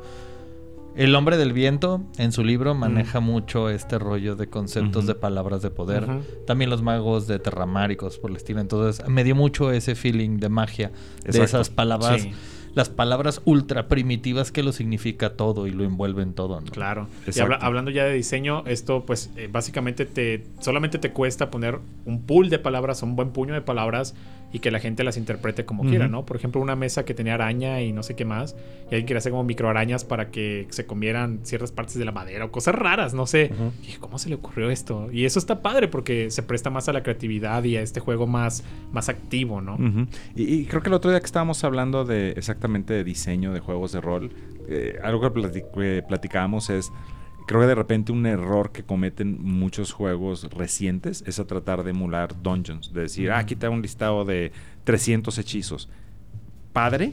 el 0.95 1.15
hombre 1.15 1.37
del 1.39 1.53
viento 1.53 2.03
en 2.19 2.33
su 2.33 2.45
libro 2.45 2.75
maneja 2.75 3.21
mucho 3.21 3.71
este 3.71 3.99
rollo 3.99 4.37
de 4.37 4.49
conceptos 4.49 5.07
de 5.07 5.15
palabras 5.15 5.63
de 5.63 5.71
poder. 5.71 6.07
También 6.47 6.69
los 6.69 6.83
magos 6.83 7.27
de 7.27 7.39
terramáricos 7.39 8.19
por 8.19 8.31
el 8.31 8.37
estilo. 8.37 8.61
Entonces 8.61 9.07
me 9.09 9.25
dio 9.25 9.35
mucho 9.35 9.73
ese 9.73 9.95
feeling 9.95 10.39
de 10.39 10.49
magia, 10.49 10.93
de 11.25 11.43
esas 11.43 11.71
palabras. 11.71 12.27
Las 12.75 12.89
palabras 12.89 13.43
ultra 13.45 13.87
primitivas 13.87 14.51
que 14.51 14.63
lo 14.63 14.73
significa 14.73 15.37
todo 15.37 15.67
y 15.67 15.73
lo 15.73 15.85
envuelven 15.85 16.33
todo. 16.33 16.59
Claro. 16.71 17.07
Y 17.27 17.39
hablando 17.41 17.91
ya 17.91 18.05
de 18.05 18.15
diseño, 18.15 18.63
esto 18.67 19.05
pues 19.05 19.31
eh, 19.37 19.49
básicamente 19.51 20.07
te 20.07 20.45
solamente 20.61 20.99
te 20.99 21.13
cuesta 21.13 21.51
poner 21.51 21.81
un 22.07 22.23
pool 22.23 22.49
de 22.49 22.59
palabras, 22.59 23.03
un 23.03 23.15
buen 23.15 23.31
puño 23.31 23.53
de 23.53 23.61
palabras 23.61 24.15
y 24.53 24.59
que 24.59 24.71
la 24.71 24.81
gente 24.81 25.03
las 25.03 25.17
interprete 25.17 25.65
como 25.65 25.85
quiera, 25.85 26.09
¿no? 26.09 26.27
Por 26.27 26.37
ejemplo, 26.37 26.61
una 26.61 26.77
mesa 26.77 27.05
que 27.05 27.15
tenía 27.15 27.35
araña 27.35 27.81
y 27.81 27.93
no 27.93 28.03
sé 28.03 28.15
qué 28.15 28.25
más, 28.25 28.55
y 28.85 28.95
alguien 28.95 29.07
quiere 29.07 29.19
hacer 29.19 29.33
como 29.33 29.45
microarañas 29.45 30.05
para 30.05 30.31
que 30.31 30.67
se 30.71 30.85
comieran 30.85 31.41
ciertas 31.43 31.73
partes 31.73 31.97
de 31.97 32.05
la 32.05 32.13
madera 32.13 32.45
o 32.45 32.51
cosas 32.51 32.75
raras, 32.75 33.15
no 33.15 33.27
sé. 33.27 33.51
y 33.83 33.97
¿Cómo 33.99 34.19
se 34.19 34.29
le 34.29 34.35
ocurrió 34.35 34.71
esto? 34.71 35.09
Y 35.11 35.25
eso 35.25 35.39
está 35.39 35.63
padre 35.63 35.89
porque 35.89 36.31
se 36.31 36.43
presta 36.43 36.69
más 36.69 36.89
a 36.89 36.93
la 36.93 37.03
creatividad 37.03 37.65
y 37.65 37.77
a 37.77 37.83
este 37.83 38.01
juego 38.01 38.27
más, 38.27 38.63
más 38.93 39.09
activo, 39.09 39.61
¿no? 39.61 39.79
y, 40.37 40.67
creo 40.67 40.83
que 40.83 40.89
el 40.89 40.95
otro 40.95 41.11
día 41.11 41.21
que 41.21 41.27
estábamos 41.27 41.65
hablando 41.65 42.05
de 42.05 42.33
exactamente 42.33 42.93
de 42.93 43.05
diseño 43.05 43.53
de 43.53 43.61
juegos 43.61 43.93
de 43.93 44.01
rol, 44.01 44.31
eh, 44.69 44.99
algo 45.03 45.21
que 45.21 46.03
platicábamos 46.07 46.71
es 46.71 46.93
creo 47.47 47.61
que 47.61 47.67
de 47.67 47.75
repente 47.75 48.13
un 48.13 48.27
error 48.27 48.73
que 48.73 48.83
cometen 48.83 49.39
muchos 49.41 49.93
juegos 49.93 50.49
recientes 50.51 51.25
es 51.27 51.39
a 51.39 51.47
tratar 51.47 51.85
de 51.85 51.91
emular 51.91 52.43
dungeons. 52.43 52.93
De 52.93 53.03
decir, 53.03 53.31
ah, 53.31 53.39
aquí 53.39 53.57
te 53.57 53.69
un 53.69 53.83
listado 53.83 54.25
de 54.25 54.53
300 54.85 55.37
hechizos. 55.39 55.89
Padre, 56.73 57.13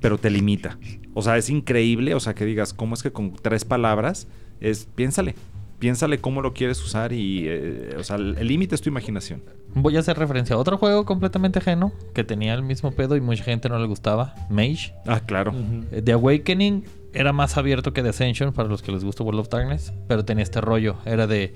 pero 0.00 0.18
te 0.18 0.30
limita. 0.30 0.78
O 1.14 1.22
sea, 1.22 1.36
es 1.36 1.50
increíble. 1.50 2.14
O 2.14 2.20
sea, 2.20 2.34
que 2.34 2.44
digas, 2.44 2.74
¿cómo 2.74 2.94
es 2.94 3.02
que 3.02 3.12
con 3.12 3.34
tres 3.34 3.64
palabras 3.64 4.28
es, 4.60 4.86
piénsale. 4.94 5.34
Piénsale 5.78 6.18
cómo 6.18 6.40
lo 6.40 6.54
quieres 6.54 6.82
usar 6.82 7.12
y, 7.12 7.44
eh, 7.46 7.96
o 7.98 8.02
sea, 8.02 8.16
el 8.16 8.46
límite 8.46 8.74
es 8.74 8.80
tu 8.80 8.88
imaginación. 8.88 9.42
Voy 9.74 9.94
a 9.96 10.00
hacer 10.00 10.18
referencia 10.18 10.56
a 10.56 10.58
otro 10.58 10.78
juego 10.78 11.04
completamente 11.04 11.58
ajeno 11.58 11.92
que 12.14 12.24
tenía 12.24 12.54
el 12.54 12.62
mismo 12.62 12.92
pedo 12.92 13.14
y 13.14 13.20
mucha 13.20 13.44
gente 13.44 13.68
no 13.68 13.78
le 13.78 13.86
gustaba. 13.86 14.34
Mage. 14.48 14.94
Ah, 15.06 15.20
claro. 15.20 15.54
The 16.02 16.12
Awakening 16.12 16.84
era 17.16 17.32
más 17.32 17.56
abierto 17.56 17.92
que 17.92 18.02
The 18.02 18.10
Ascension 18.10 18.52
para 18.52 18.68
los 18.68 18.82
que 18.82 18.92
les 18.92 19.02
gusta 19.02 19.24
World 19.24 19.40
of 19.40 19.48
Darkness, 19.48 19.92
pero 20.06 20.24
tenía 20.24 20.42
este 20.42 20.60
rollo. 20.60 20.96
Era 21.06 21.26
de, 21.26 21.54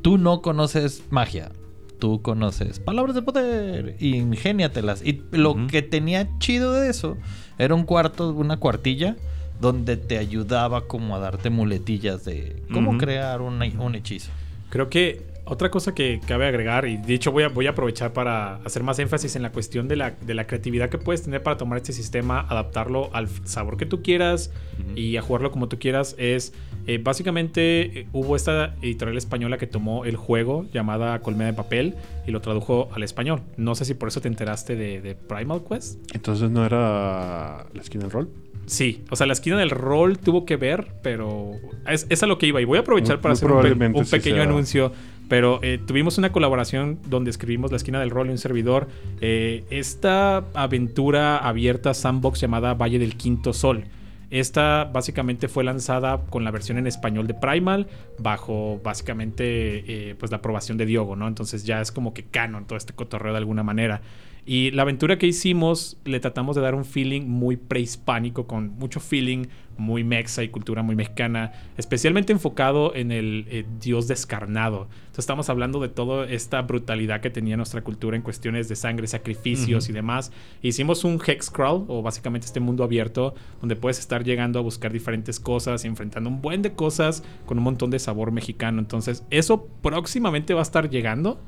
tú 0.00 0.16
no 0.16 0.42
conoces 0.42 1.02
magia, 1.10 1.50
tú 1.98 2.22
conoces 2.22 2.78
palabras 2.78 3.16
de 3.16 3.22
poder, 3.22 3.96
ingéniatelas. 3.98 5.04
Y 5.04 5.22
lo 5.32 5.66
que 5.66 5.82
tenía 5.82 6.28
chido 6.38 6.72
de 6.72 6.88
eso 6.88 7.16
era 7.58 7.74
un 7.74 7.84
cuarto, 7.84 8.32
una 8.32 8.58
cuartilla 8.58 9.16
donde 9.60 9.96
te 9.96 10.18
ayudaba 10.18 10.86
como 10.86 11.16
a 11.16 11.18
darte 11.18 11.50
muletillas 11.50 12.24
de 12.24 12.62
cómo 12.72 12.96
crear 12.96 13.42
un, 13.42 13.60
un 13.78 13.94
hechizo. 13.96 14.30
Creo 14.70 14.88
que 14.88 15.31
otra 15.44 15.70
cosa 15.70 15.94
que 15.94 16.20
cabe 16.26 16.46
agregar, 16.46 16.86
y 16.86 16.96
de 16.96 17.14
hecho 17.14 17.32
voy 17.32 17.42
a, 17.42 17.48
voy 17.48 17.66
a 17.66 17.70
aprovechar 17.70 18.12
para 18.12 18.56
hacer 18.56 18.82
más 18.82 18.98
énfasis 18.98 19.36
en 19.36 19.42
la 19.42 19.50
cuestión 19.50 19.88
de 19.88 19.96
la, 19.96 20.12
de 20.12 20.34
la 20.34 20.46
creatividad 20.46 20.88
que 20.88 20.98
puedes 20.98 21.22
tener 21.22 21.42
para 21.42 21.56
tomar 21.56 21.78
este 21.78 21.92
sistema, 21.92 22.40
adaptarlo 22.40 23.10
al 23.12 23.28
sabor 23.44 23.76
que 23.76 23.86
tú 23.86 24.02
quieras 24.02 24.50
y 24.94 25.16
a 25.16 25.22
jugarlo 25.22 25.50
como 25.50 25.68
tú 25.68 25.78
quieras, 25.78 26.14
es 26.18 26.52
eh, 26.86 26.98
básicamente 27.02 28.00
eh, 28.00 28.08
hubo 28.12 28.36
esta 28.36 28.74
editorial 28.82 29.16
española 29.16 29.58
que 29.58 29.66
tomó 29.66 30.04
el 30.04 30.16
juego 30.16 30.66
llamada 30.72 31.20
Colmena 31.20 31.46
de 31.46 31.56
Papel 31.56 31.94
y 32.26 32.30
lo 32.30 32.40
tradujo 32.40 32.88
al 32.92 33.02
español. 33.02 33.42
No 33.56 33.74
sé 33.74 33.84
si 33.84 33.94
por 33.94 34.08
eso 34.08 34.20
te 34.20 34.28
enteraste 34.28 34.76
de, 34.76 35.00
de 35.00 35.14
Primal 35.14 35.62
Quest. 35.68 35.98
Entonces 36.14 36.50
no 36.50 36.64
era 36.64 37.66
la 37.72 37.80
esquina 37.80 38.04
del 38.04 38.10
rol. 38.10 38.28
Sí, 38.66 39.04
o 39.10 39.16
sea, 39.16 39.26
la 39.26 39.32
esquina 39.32 39.58
del 39.58 39.70
rol 39.70 40.18
tuvo 40.18 40.44
que 40.44 40.56
ver, 40.56 40.94
pero 41.02 41.52
es, 41.86 42.22
a 42.22 42.26
lo 42.26 42.38
que 42.38 42.46
iba. 42.46 42.60
Y 42.60 42.64
voy 42.64 42.78
a 42.78 42.82
aprovechar 42.82 43.20
para 43.20 43.34
hacer 43.34 43.50
un, 43.50 44.04
pequeño 44.10 44.42
anuncio 44.42 44.92
pero 45.32 45.60
eh, 45.62 45.78
tuvimos 45.78 46.18
una 46.18 46.30
colaboración 46.30 46.98
donde 47.06 47.30
escribimos 47.30 47.70
La 47.70 47.78
esquina 47.78 47.98
del 47.98 48.10
rol 48.10 48.26
y 48.26 48.32
un 48.32 48.36
servidor. 48.36 48.88
Eh, 49.22 49.64
esta 49.70 50.44
aventura 50.52 51.38
abierta 51.38 51.94
sandbox 51.94 52.38
llamada 52.38 52.74
Valle 52.74 52.98
del 52.98 53.16
Quinto 53.16 53.54
Sol. 53.54 53.84
Esta 54.28 54.84
básicamente 54.92 55.48
fue 55.48 55.64
lanzada 55.64 56.20
con 56.28 56.44
la 56.44 56.50
versión 56.50 56.76
en 56.76 56.86
español 56.86 57.26
de 57.28 57.32
Primal 57.32 57.86
bajo 58.18 58.78
básicamente 58.84 60.10
eh, 60.10 60.16
pues 60.16 60.30
la 60.30 60.36
aprobación 60.36 60.76
de 60.76 60.84
Diogo, 60.84 61.16
¿no? 61.16 61.26
Entonces 61.26 61.64
ya 61.64 61.80
es 61.80 61.92
como 61.92 62.12
que 62.12 62.24
canon 62.24 62.66
todo 62.66 62.76
este 62.76 62.92
cotorreo 62.92 63.32
de 63.32 63.38
alguna 63.38 63.62
manera. 63.62 64.02
Y 64.44 64.72
la 64.72 64.82
aventura 64.82 65.18
que 65.18 65.26
hicimos 65.28 65.98
le 66.04 66.18
tratamos 66.18 66.56
de 66.56 66.62
dar 66.62 66.74
un 66.74 66.84
feeling 66.84 67.22
muy 67.22 67.56
prehispánico, 67.56 68.48
con 68.48 68.70
mucho 68.76 68.98
feeling 68.98 69.46
muy 69.78 70.04
mexa 70.04 70.42
y 70.42 70.48
cultura 70.48 70.82
muy 70.82 70.96
mexicana, 70.96 71.52
especialmente 71.76 72.32
enfocado 72.32 72.94
en 72.94 73.12
el 73.12 73.46
eh, 73.48 73.64
dios 73.80 74.08
descarnado. 74.08 74.88
Entonces 74.90 75.20
estamos 75.20 75.48
hablando 75.48 75.80
de 75.80 75.88
toda 75.88 76.26
esta 76.26 76.60
brutalidad 76.62 77.20
que 77.20 77.30
tenía 77.30 77.56
nuestra 77.56 77.82
cultura 77.82 78.16
en 78.16 78.22
cuestiones 78.22 78.68
de 78.68 78.76
sangre, 78.76 79.06
sacrificios 79.06 79.88
y 79.88 79.92
demás. 79.92 80.32
Hicimos 80.60 81.04
un 81.04 81.20
hex 81.24 81.48
crawl, 81.48 81.84
o 81.88 82.02
básicamente 82.02 82.46
este 82.46 82.60
mundo 82.60 82.82
abierto, 82.82 83.34
donde 83.60 83.76
puedes 83.76 83.98
estar 83.98 84.24
llegando 84.24 84.58
a 84.58 84.62
buscar 84.62 84.92
diferentes 84.92 85.38
cosas, 85.38 85.84
enfrentando 85.84 86.28
un 86.28 86.42
buen 86.42 86.62
de 86.62 86.72
cosas 86.72 87.22
con 87.46 87.58
un 87.58 87.64
montón 87.64 87.90
de 87.90 87.98
sabor 88.00 88.32
mexicano. 88.32 88.80
Entonces 88.80 89.24
eso 89.30 89.68
próximamente 89.82 90.52
va 90.52 90.60
a 90.60 90.64
estar 90.64 90.90
llegando. 90.90 91.40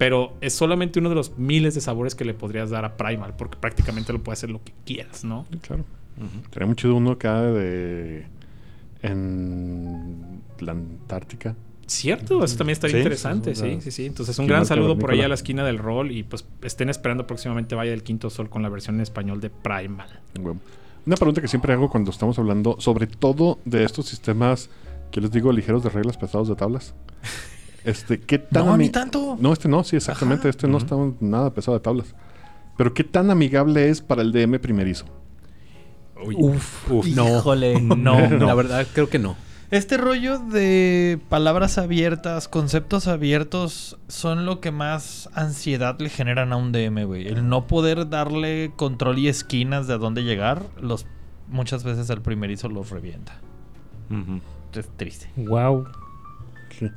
Pero 0.00 0.32
es 0.40 0.54
solamente 0.54 0.98
uno 0.98 1.10
de 1.10 1.14
los 1.14 1.36
miles 1.36 1.74
de 1.74 1.82
sabores 1.82 2.14
que 2.14 2.24
le 2.24 2.32
podrías 2.32 2.70
dar 2.70 2.86
a 2.86 2.96
Primal, 2.96 3.34
porque 3.36 3.58
prácticamente 3.60 4.14
lo 4.14 4.22
puedes 4.22 4.38
hacer 4.38 4.48
lo 4.48 4.64
que 4.64 4.72
quieras, 4.86 5.24
¿no? 5.24 5.44
Claro. 5.60 5.84
Sería 6.50 6.66
muy 6.66 6.74
chido 6.74 6.94
uno 6.94 7.10
acá 7.10 7.42
de. 7.42 8.24
en 9.02 10.40
la 10.60 10.72
Antártica. 10.72 11.54
Cierto, 11.86 12.42
eso 12.42 12.56
también 12.56 12.72
estaría 12.72 12.96
interesante, 12.96 13.54
sí, 13.54 13.82
sí, 13.82 13.90
sí. 13.90 14.06
Entonces, 14.06 14.38
un 14.38 14.46
gran 14.46 14.64
saludo 14.64 14.98
por 14.98 15.10
ahí 15.10 15.20
a 15.20 15.28
la 15.28 15.34
esquina 15.34 15.66
del 15.66 15.76
rol 15.76 16.12
y 16.12 16.22
pues 16.22 16.46
estén 16.62 16.88
esperando 16.88 17.26
próximamente 17.26 17.74
Vaya 17.74 17.90
del 17.90 18.02
Quinto 18.02 18.30
Sol 18.30 18.48
con 18.48 18.62
la 18.62 18.70
versión 18.70 18.94
en 18.94 19.02
español 19.02 19.42
de 19.42 19.50
Primal. 19.50 20.08
Una 21.04 21.16
pregunta 21.16 21.42
que 21.42 21.48
siempre 21.48 21.74
hago 21.74 21.90
cuando 21.90 22.10
estamos 22.10 22.38
hablando, 22.38 22.76
sobre 22.78 23.06
todo 23.06 23.58
de 23.66 23.84
estos 23.84 24.06
sistemas 24.06 24.70
que 25.10 25.20
les 25.20 25.30
digo 25.30 25.52
ligeros 25.52 25.82
de 25.82 25.90
reglas, 25.90 26.16
pesados 26.16 26.48
de 26.48 26.56
tablas. 26.56 26.94
Este, 27.84 28.20
¿qué 28.20 28.38
tan 28.38 28.66
no, 28.66 28.76
ni 28.76 28.90
tanto. 28.90 29.36
No, 29.40 29.52
este 29.52 29.68
no, 29.68 29.84
sí, 29.84 29.96
exactamente. 29.96 30.48
Este 30.48 30.68
no 30.68 30.78
está 30.78 30.96
nada 31.20 31.52
pesado 31.52 31.78
de 31.78 31.82
tablas. 31.82 32.14
Pero 32.76 32.94
¿qué 32.94 33.04
tan 33.04 33.30
amigable 33.30 33.88
es 33.88 34.00
para 34.00 34.22
el 34.22 34.32
DM 34.32 34.58
primerizo? 34.58 35.06
uf, 36.22 36.90
uf, 36.90 37.06
no. 37.08 37.42
no, 37.96 38.28
La 38.46 38.54
verdad, 38.54 38.86
creo 38.92 39.08
que 39.08 39.18
no. 39.18 39.36
Este 39.70 39.96
rollo 39.96 40.40
de 40.40 41.20
palabras 41.28 41.78
abiertas, 41.78 42.48
conceptos 42.48 43.06
abiertos, 43.06 43.98
son 44.08 44.44
lo 44.44 44.60
que 44.60 44.72
más 44.72 45.30
ansiedad 45.32 45.96
le 46.00 46.08
generan 46.08 46.52
a 46.52 46.56
un 46.56 46.72
DM, 46.72 47.04
güey. 47.04 47.28
El 47.28 47.48
no 47.48 47.68
poder 47.68 48.08
darle 48.08 48.72
control 48.74 49.18
y 49.20 49.28
esquinas 49.28 49.86
de 49.86 49.94
a 49.94 49.98
dónde 49.98 50.24
llegar, 50.24 50.64
los 50.80 51.06
muchas 51.46 51.84
veces 51.84 52.10
el 52.10 52.20
primerizo 52.20 52.68
los 52.68 52.90
revienta. 52.90 53.38
Es 54.74 54.88
triste. 54.96 55.30
Wow. 55.36 55.86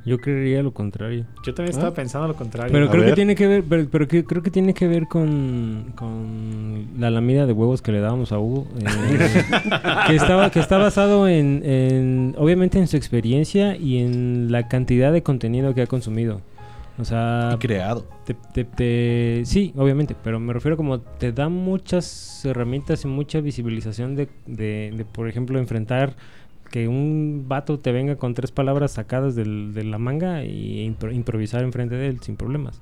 Yo 0.05 0.17
creería 0.19 0.63
lo 0.63 0.73
contrario. 0.73 1.25
Yo 1.45 1.53
también 1.53 1.71
estaba 1.71 1.89
¿Ah? 1.89 1.93
pensando 1.93 2.27
lo 2.27 2.35
contrario. 2.35 2.71
Pero 2.71 2.89
creo 2.89 3.05
que 3.05 3.13
tiene 3.13 3.35
que 3.35 3.47
ver, 3.47 3.63
pero, 3.63 4.07
creo 4.07 4.43
que 4.43 4.51
tiene 4.51 4.73
que 4.73 4.87
ver 4.87 5.07
con, 5.07 5.93
con 5.95 6.87
la 6.97 7.09
lamida 7.09 7.45
de 7.45 7.53
huevos 7.53 7.81
que 7.81 7.91
le 7.91 7.99
dábamos 7.99 8.31
a 8.31 8.39
Hugo. 8.39 8.67
Eh, 8.79 8.85
que, 10.07 10.15
estaba, 10.15 10.49
que 10.49 10.59
está 10.59 10.77
basado 10.77 11.27
en, 11.27 12.35
obviamente 12.37 12.79
en 12.79 12.87
su 12.87 12.97
experiencia 12.97 13.75
y 13.75 13.99
en 13.99 14.51
la 14.51 14.67
cantidad 14.67 15.11
de 15.11 15.23
contenido 15.23 15.73
que 15.73 15.81
ha 15.81 15.87
consumido. 15.87 16.41
O 16.99 17.05
sea... 17.05 17.51
Y 17.55 17.57
creado. 17.57 18.05
sí, 19.45 19.73
obviamente, 19.75 20.15
pero 20.23 20.39
me 20.39 20.53
refiero 20.53 20.77
como 20.77 20.99
te 20.99 21.31
da 21.31 21.49
muchas 21.49 22.45
herramientas 22.45 23.03
y 23.03 23.07
mucha 23.07 23.41
visibilización 23.41 24.15
de, 24.15 24.29
de 24.45 25.05
por 25.11 25.27
ejemplo, 25.27 25.57
enfrentar 25.57 26.15
que 26.73 26.87
un 26.87 27.45
vato 27.47 27.77
te 27.77 27.91
venga 27.91 28.15
con 28.15 28.33
tres 28.33 28.51
palabras 28.51 28.93
sacadas 28.93 29.35
de 29.35 29.83
la 29.83 29.99
manga 29.99 30.43
y 30.43 30.81
improvisar 30.81 31.61
enfrente 31.61 31.93
de 31.93 32.07
él 32.07 32.19
sin 32.21 32.35
problemas. 32.35 32.81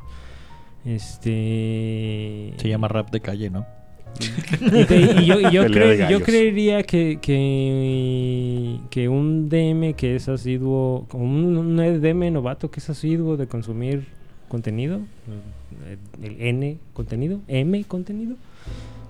Este. 0.86 2.54
Se 2.56 2.70
llama 2.70 2.88
rap 2.88 3.12
de 3.12 3.20
calle, 3.20 3.50
¿no? 3.50 3.66
y, 4.18 5.26
yo, 5.26 5.66
creería 6.24 6.84
que, 6.84 7.20
que, 7.22 9.10
un 9.10 9.50
DM 9.50 9.94
que 9.96 10.16
es 10.16 10.30
asiduo, 10.30 11.06
un, 11.12 11.58
un 11.58 12.02
DM 12.02 12.32
novato 12.32 12.72
que 12.72 12.80
es 12.80 12.90
asiduo 12.90 13.36
de 13.36 13.48
consumir 13.48 14.06
contenido, 14.48 15.02
el 16.24 16.38
N 16.40 16.78
contenido, 16.94 17.42
M 17.50 17.84
contenido, 17.84 18.38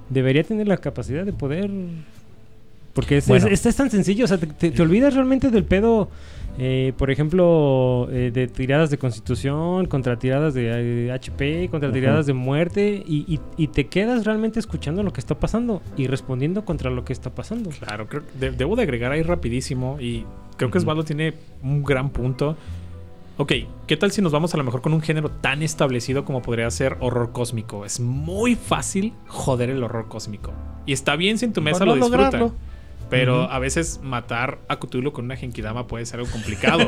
debería 0.09 0.43
tener 0.43 0.67
la 0.67 0.77
capacidad 0.77 1.23
de 1.23 1.33
poder 1.33 1.69
porque 2.93 3.17
es, 3.17 3.29
es, 3.29 3.75
tan 3.75 3.89
sencillo, 3.89 4.25
o 4.25 4.27
sea, 4.27 4.37
te, 4.37 4.81
olvidas 4.81 5.13
realmente 5.13 5.49
del 5.49 5.63
pedo, 5.63 6.09
eh, 6.57 6.93
por 6.97 7.09
ejemplo, 7.09 8.09
eh, 8.11 8.31
de 8.33 8.47
tiradas 8.47 8.89
de 8.89 8.97
constitución, 8.97 9.85
contra 9.85 10.19
tiradas 10.19 10.53
de 10.53 11.11
HP, 11.11 11.63
eh, 11.63 11.69
contra 11.69 11.91
tiradas 11.91 12.25
de 12.25 12.33
muerte, 12.33 13.03
y, 13.05 13.39
te 13.67 13.87
quedas 13.87 14.25
realmente 14.25 14.59
escuchando 14.59 15.03
lo 15.03 15.13
que 15.13 15.21
está 15.21 15.39
pasando 15.39 15.81
y 15.95 16.07
respondiendo 16.07 16.65
contra 16.65 16.89
lo 16.89 17.05
que 17.05 17.13
está 17.13 17.29
pasando. 17.29 17.69
Claro, 17.69 18.07
creo, 18.07 18.23
debo 18.37 18.75
de 18.75 18.83
agregar 18.83 19.13
ahí 19.13 19.23
rapidísimo, 19.23 19.97
y 19.99 20.25
creo 20.57 20.69
que 20.69 20.77
Osvaldo 20.77 21.03
tiene 21.03 21.33
un 21.63 21.83
gran 21.83 22.09
punto. 22.09 22.57
Ok, 23.37 23.53
¿qué 23.87 23.95
tal 23.95 24.11
si 24.11 24.21
nos 24.21 24.33
vamos 24.33 24.53
a 24.53 24.57
lo 24.57 24.65
mejor 24.65 24.81
con 24.81 24.93
un 24.93 25.01
género 25.01 25.31
tan 25.31 25.63
establecido 25.63 26.25
como 26.25 26.41
podría 26.41 26.69
ser 26.69 26.97
horror 26.99 27.31
cósmico? 27.31 27.85
Es 27.85 28.01
muy 28.01 28.55
fácil 28.55 29.13
joder 29.27 29.69
el 29.69 29.81
horror 29.81 30.09
cósmico. 30.09 30.51
Y 30.85 30.91
está 30.91 31.15
bien 31.15 31.37
si 31.37 31.45
en 31.45 31.53
tu 31.53 31.61
mesa 31.61 31.85
lo 31.85 31.95
disfrutan. 31.95 32.51
Pero 33.11 33.51
a 33.51 33.59
veces 33.59 33.99
matar 34.01 34.59
a 34.69 34.79
Cthulhu 34.79 35.11
con 35.11 35.25
una 35.25 35.35
Genkidama 35.35 35.85
puede 35.85 36.05
ser 36.05 36.21
algo 36.21 36.31
complicado. 36.31 36.87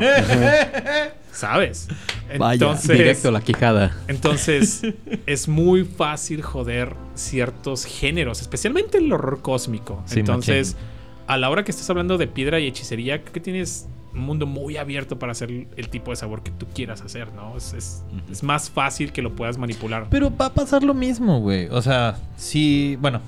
¿Sabes? 1.32 1.86
Entonces, 2.30 2.96
directo 2.96 3.28
a 3.28 3.32
la 3.32 3.42
quijada. 3.42 3.94
Entonces, 4.08 4.82
es 5.26 5.48
muy 5.48 5.84
fácil 5.84 6.40
joder 6.40 6.96
ciertos 7.14 7.84
géneros, 7.84 8.40
especialmente 8.40 8.96
el 8.98 9.12
horror 9.12 9.42
cósmico. 9.42 10.02
entonces, 10.12 10.78
a 11.26 11.36
la 11.36 11.50
hora 11.50 11.62
que 11.62 11.70
estás 11.70 11.90
hablando 11.90 12.16
de 12.16 12.26
piedra 12.26 12.58
y 12.58 12.68
hechicería, 12.68 13.20
creo 13.20 13.32
que 13.34 13.40
tienes 13.40 13.86
un 14.14 14.20
mundo 14.20 14.46
muy 14.46 14.78
abierto 14.78 15.18
para 15.18 15.32
hacer 15.32 15.50
el 15.76 15.88
tipo 15.90 16.10
de 16.10 16.16
sabor 16.16 16.42
que 16.42 16.52
tú 16.52 16.66
quieras 16.74 17.02
hacer, 17.02 17.34
¿no? 17.34 17.54
Es, 17.58 18.02
es 18.30 18.42
más 18.42 18.70
fácil 18.70 19.12
que 19.12 19.20
lo 19.20 19.36
puedas 19.36 19.58
manipular. 19.58 20.06
Pero 20.08 20.34
va 20.34 20.46
a 20.46 20.54
pasar 20.54 20.82
lo 20.82 20.94
mismo, 20.94 21.40
güey. 21.40 21.68
O 21.68 21.82
sea, 21.82 22.16
si, 22.38 22.96
bueno, 22.96 23.20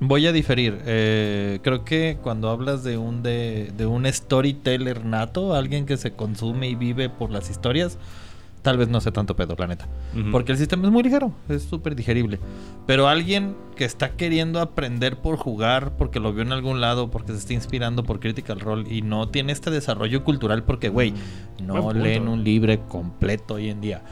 Voy 0.00 0.26
a 0.26 0.32
diferir. 0.32 0.80
Eh, 0.86 1.60
creo 1.62 1.84
que 1.84 2.18
cuando 2.22 2.48
hablas 2.48 2.82
de 2.82 2.96
un 2.96 3.22
de, 3.22 3.86
un 3.86 4.06
storyteller 4.06 5.04
nato, 5.04 5.54
alguien 5.54 5.84
que 5.84 5.98
se 5.98 6.12
consume 6.12 6.68
y 6.68 6.74
vive 6.74 7.10
por 7.10 7.30
las 7.30 7.50
historias, 7.50 7.98
tal 8.62 8.78
vez 8.78 8.88
no 8.88 9.02
sea 9.02 9.12
tanto 9.12 9.36
pedo, 9.36 9.54
la 9.58 9.66
neta. 9.66 9.88
Porque 10.32 10.52
el 10.52 10.58
sistema 10.58 10.86
es 10.86 10.92
muy 10.92 11.02
ligero, 11.02 11.32
es 11.50 11.64
súper 11.64 11.94
digerible. 11.94 12.40
Pero 12.86 13.08
alguien 13.08 13.54
que 13.76 13.84
está 13.84 14.12
queriendo 14.12 14.60
aprender 14.60 15.18
por 15.18 15.36
jugar, 15.36 15.96
porque 15.98 16.18
lo 16.18 16.32
vio 16.32 16.42
en 16.42 16.52
algún 16.52 16.80
lado, 16.80 17.10
porque 17.10 17.32
se 17.32 17.38
está 17.38 17.52
inspirando 17.52 18.02
por 18.02 18.20
Critical 18.20 18.58
Role 18.58 18.92
y 18.92 19.02
no 19.02 19.28
tiene 19.28 19.52
este 19.52 19.70
desarrollo 19.70 20.24
cultural, 20.24 20.64
porque, 20.64 20.88
güey, 20.88 21.12
no 21.62 21.92
leen 21.92 22.26
un 22.26 22.42
libro 22.42 22.88
completo 22.88 23.54
hoy 23.54 23.68
en 23.68 23.82
día. 23.82 24.02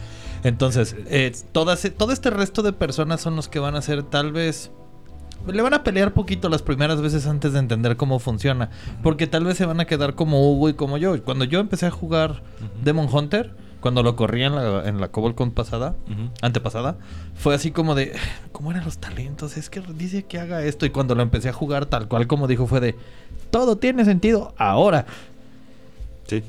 Entonces, 0.44 0.94
eh, 1.06 1.32
todo 1.52 1.72
este 1.72 2.30
resto 2.30 2.62
de 2.62 2.72
personas 2.74 3.22
son 3.22 3.36
los 3.36 3.48
que 3.48 3.58
van 3.58 3.74
a 3.74 3.82
ser 3.82 4.02
tal 4.02 4.32
vez 4.32 4.70
le 5.46 5.62
van 5.62 5.74
a 5.74 5.84
pelear 5.84 6.12
poquito 6.12 6.48
las 6.48 6.62
primeras 6.62 7.00
veces 7.00 7.26
antes 7.26 7.52
de 7.52 7.58
entender 7.58 7.96
cómo 7.96 8.18
funciona. 8.18 8.70
Porque 9.02 9.26
tal 9.26 9.44
vez 9.44 9.56
se 9.56 9.66
van 9.66 9.80
a 9.80 9.86
quedar 9.86 10.14
como 10.14 10.50
Hugo 10.50 10.68
y 10.68 10.74
como 10.74 10.98
yo. 10.98 11.22
Cuando 11.24 11.44
yo 11.44 11.60
empecé 11.60 11.86
a 11.86 11.90
jugar 11.90 12.42
Demon 12.82 13.08
Hunter, 13.10 13.54
cuando 13.80 14.02
lo 14.02 14.16
corría 14.16 14.46
en 14.46 14.56
la, 14.56 14.88
en 14.88 15.00
la 15.00 15.10
pasada, 15.54 15.94
antepasada, 16.42 16.96
fue 17.34 17.54
así 17.54 17.70
como 17.70 17.94
de, 17.94 18.12
¿cómo 18.52 18.70
eran 18.70 18.84
los 18.84 18.98
talentos? 18.98 19.56
Es 19.56 19.70
que 19.70 19.80
dice 19.80 20.24
que 20.24 20.38
haga 20.38 20.62
esto. 20.64 20.84
Y 20.86 20.90
cuando 20.90 21.14
lo 21.14 21.22
empecé 21.22 21.48
a 21.48 21.52
jugar 21.52 21.86
tal 21.86 22.08
cual 22.08 22.26
como 22.26 22.46
dijo, 22.46 22.66
fue 22.66 22.80
de, 22.80 22.96
todo 23.50 23.78
tiene 23.78 24.04
sentido 24.04 24.52
ahora. 24.58 25.06
Sí. 26.26 26.42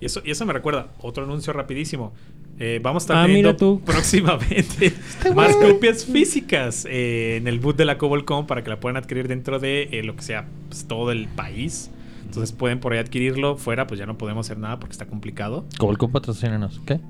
Y 0.00 0.06
eso, 0.06 0.20
y 0.24 0.32
eso 0.32 0.44
me 0.46 0.52
recuerda, 0.52 0.88
otro 1.00 1.24
anuncio 1.24 1.52
rapidísimo. 1.52 2.12
Eh, 2.58 2.80
vamos 2.82 3.02
a 3.02 3.26
estar 3.26 3.46
ah, 3.46 3.56
tú. 3.56 3.80
próximamente 3.84 4.92
más 5.34 5.56
copias 5.56 6.04
físicas 6.04 6.86
eh, 6.88 7.36
en 7.36 7.48
el 7.48 7.58
boot 7.58 7.76
de 7.76 7.84
la 7.84 7.98
Cobolcom 7.98 8.46
para 8.46 8.62
que 8.62 8.70
la 8.70 8.78
puedan 8.78 8.96
adquirir 8.96 9.26
dentro 9.26 9.58
de 9.58 9.88
eh, 9.90 10.02
lo 10.02 10.14
que 10.14 10.22
sea 10.22 10.46
pues, 10.68 10.86
todo 10.86 11.10
el 11.10 11.28
país. 11.28 11.90
Entonces 12.24 12.52
pueden 12.52 12.78
por 12.78 12.92
ahí 12.92 12.98
adquirirlo. 12.98 13.56
Fuera, 13.56 13.86
pues 13.86 13.98
ya 13.98 14.06
no 14.06 14.16
podemos 14.16 14.46
hacer 14.46 14.58
nada 14.58 14.78
porque 14.78 14.92
está 14.92 15.06
complicado. 15.06 15.66
Cobolcom 15.78 16.12
patrocínenos. 16.12 16.80
¿Qué? 16.86 17.00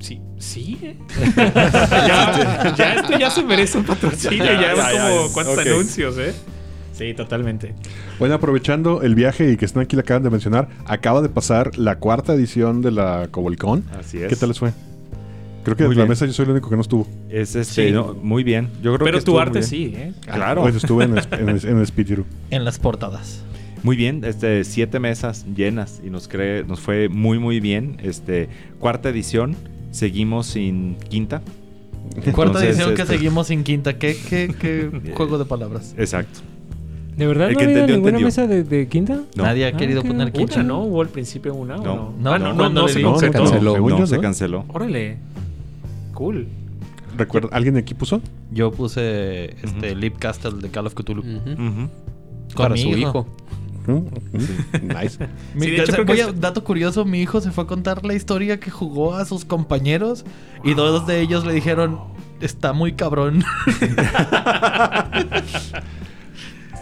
sí, 0.00 0.20
sí. 0.38 0.78
ya, 1.36 2.74
ya, 2.76 2.94
esto 2.94 3.18
ya 3.18 3.30
se 3.30 3.42
merece 3.42 3.78
un 3.78 3.84
patrocinio. 3.84 4.44
ya, 4.44 4.74
ya, 4.74 5.10
como 5.10 5.32
cuántos 5.32 5.58
anuncios, 5.58 6.16
¿eh? 6.18 6.34
Sí, 6.98 7.14
totalmente. 7.14 7.74
Bueno, 8.18 8.34
aprovechando 8.34 9.02
el 9.02 9.14
viaje 9.14 9.52
y 9.52 9.56
que 9.56 9.64
están 9.64 9.84
aquí 9.84 9.94
le 9.94 10.00
acaban 10.00 10.24
de 10.24 10.30
mencionar, 10.30 10.68
acaba 10.84 11.22
de 11.22 11.28
pasar 11.28 11.78
la 11.78 11.98
cuarta 11.98 12.34
edición 12.34 12.82
de 12.82 12.90
la 12.90 13.28
Cobolcon. 13.30 13.84
Así 13.96 14.18
es. 14.18 14.28
¿Qué 14.28 14.34
tal 14.34 14.48
les 14.48 14.58
fue? 14.58 14.72
Creo 15.62 15.76
que 15.76 15.84
en 15.84 15.98
la 15.98 16.06
mesa 16.06 16.26
yo 16.26 16.32
soy 16.32 16.46
el 16.46 16.52
único 16.52 16.70
que 16.70 16.76
no 16.76 16.82
estuvo. 16.82 17.06
Es 17.28 17.54
este, 17.54 17.92
muy 18.22 18.42
bien. 18.42 18.68
Yo 18.82 18.94
creo 18.96 19.04
Pero 19.04 19.22
tu 19.22 19.38
arte 19.38 19.62
sí, 19.62 19.92
¿eh? 19.94 20.12
Claro. 20.24 20.62
Pues 20.62 20.74
estuve 20.74 21.04
en 21.04 21.18
el, 21.18 21.24
en, 21.30 22.24
En 22.50 22.64
las 22.64 22.78
portadas. 22.78 23.44
Muy 23.84 23.96
bien, 23.96 24.24
este, 24.24 24.64
siete 24.64 24.98
mesas 24.98 25.46
llenas 25.54 26.00
y 26.04 26.10
nos, 26.10 26.26
cree, 26.26 26.64
nos 26.64 26.80
fue 26.80 27.08
muy 27.08 27.38
muy 27.38 27.60
bien. 27.60 27.98
Este, 28.02 28.48
cuarta 28.80 29.08
edición, 29.08 29.54
seguimos 29.92 30.46
sin 30.46 30.96
quinta. 30.96 31.42
Cuarta 32.32 32.58
Entonces, 32.60 32.70
edición 32.70 32.94
que 32.94 33.02
este- 33.02 33.14
seguimos 33.14 33.46
sin 33.46 33.62
quinta. 33.62 33.98
¿Qué, 33.98 34.16
qué, 34.28 34.52
qué 34.58 35.12
juego 35.14 35.38
de 35.38 35.44
palabras? 35.44 35.94
Exacto. 35.96 36.40
¿De 37.18 37.26
verdad 37.26 37.48
El 37.48 37.54
no 37.54 37.58
que 37.58 37.64
había 37.64 37.74
entendió, 37.80 37.96
ninguna 37.96 38.18
entendió. 38.18 38.26
mesa 38.26 38.46
de, 38.46 38.62
de 38.64 38.88
quinta? 38.88 39.20
No. 39.34 39.42
Nadie 39.42 39.66
ha 39.66 39.68
Ah, 39.68 39.72
querido 39.76 40.02
poner 40.02 40.32
quinta. 40.32 40.54
Una, 40.54 40.62
¿no? 40.62 40.80
¿Hubo 40.84 41.02
al 41.02 41.08
principio 41.08 41.54
una 41.54 41.76
o 41.76 41.82
No. 41.84 41.94
no? 41.94 42.12
No, 42.20 42.32
ah, 42.32 42.38
no, 42.38 42.44
no, 42.44 42.50
no, 42.52 42.56
cuando 42.56 42.80
no, 42.82 42.86
le 42.86 42.92
se 42.92 42.98
di- 43.00 43.04
concretó. 43.04 43.32
se 43.38 43.42
canceló. 43.50 43.72
Según 43.74 43.90
No, 43.90 43.98
yo, 43.98 44.06
se 44.06 44.20
canceló. 44.20 44.64
Órale. 44.68 45.18
Cool. 46.14 46.46
Recuerda, 47.16 47.48
¿Alguien 47.52 47.74
de 47.74 47.80
aquí 47.80 47.94
puso? 47.94 48.20
Yo 48.52 48.70
puse 48.70 49.56
este. 49.64 49.94
Leap 49.96 50.18
Castle 50.18 50.52
de 50.60 50.70
Call 50.70 50.86
of 50.86 50.94
Cthulhu. 50.94 51.20
Ujú. 51.22 51.50
Ujú. 51.52 51.88
Con 52.54 52.56
Para 52.56 52.76
su 52.76 52.88
hijo. 52.88 53.26
Mm, 53.88 54.00
Nice. 54.86 55.18
Mi- 55.54 55.64
Sí, 55.64 55.70
de 55.70 55.76
hecho, 55.76 55.82
o 55.82 55.86
sea, 55.86 55.94
creo 55.94 56.06
que 56.06 56.12
voy 56.12 56.20
es- 56.20 56.26
a- 56.28 56.32
dato 56.32 56.62
curioso, 56.62 57.04
mi 57.04 57.20
hijo 57.20 57.40
se 57.40 57.50
fue 57.50 57.64
a 57.64 57.66
contar 57.66 58.04
la 58.06 58.14
historia 58.14 58.60
que 58.60 58.70
jugó 58.70 59.14
a 59.16 59.24
sus 59.24 59.44
compañeros 59.44 60.24
y 60.62 60.74
dos 60.74 61.06
de 61.06 61.20
ellos 61.20 61.44
le 61.46 61.52
dijeron, 61.54 61.98
está 62.40 62.72
muy 62.74 62.92
cabrón, 62.92 63.42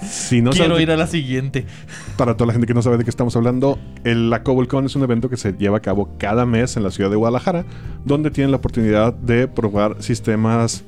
Si 0.09 0.41
no 0.43 0.51
quiero 0.53 0.75
sabes- 0.75 0.83
ir 0.83 0.91
a 0.91 0.97
la 0.97 1.07
siguiente. 1.07 1.67
Para 2.17 2.37
toda 2.37 2.47
la 2.49 2.53
gente 2.53 2.67
que 2.67 2.75
no 2.75 2.83
sabe 2.83 2.97
de 2.99 3.05
qué 3.05 3.11
estamos 3.11 3.35
hablando, 3.37 3.79
el, 4.05 4.31
la 4.31 4.43
CobbleCon 4.43 4.87
es 4.87 4.97
un 4.97 5.03
evento 5.03 5.29
que 5.29 5.37
se 5.37 5.53
lleva 5.53 5.79
a 5.79 5.81
cabo 5.81 6.09
cada 6.19 6.47
mes 6.47 6.77
en 6.77 6.83
la 6.83 6.91
ciudad 6.91 7.11
de 7.11 7.17
Guadalajara, 7.17 7.65
donde 8.05 8.31
tienen 8.31 8.51
la 8.51 8.57
oportunidad 8.59 9.13
de 9.15 9.49
probar 9.49 10.03
sistemas, 10.03 10.85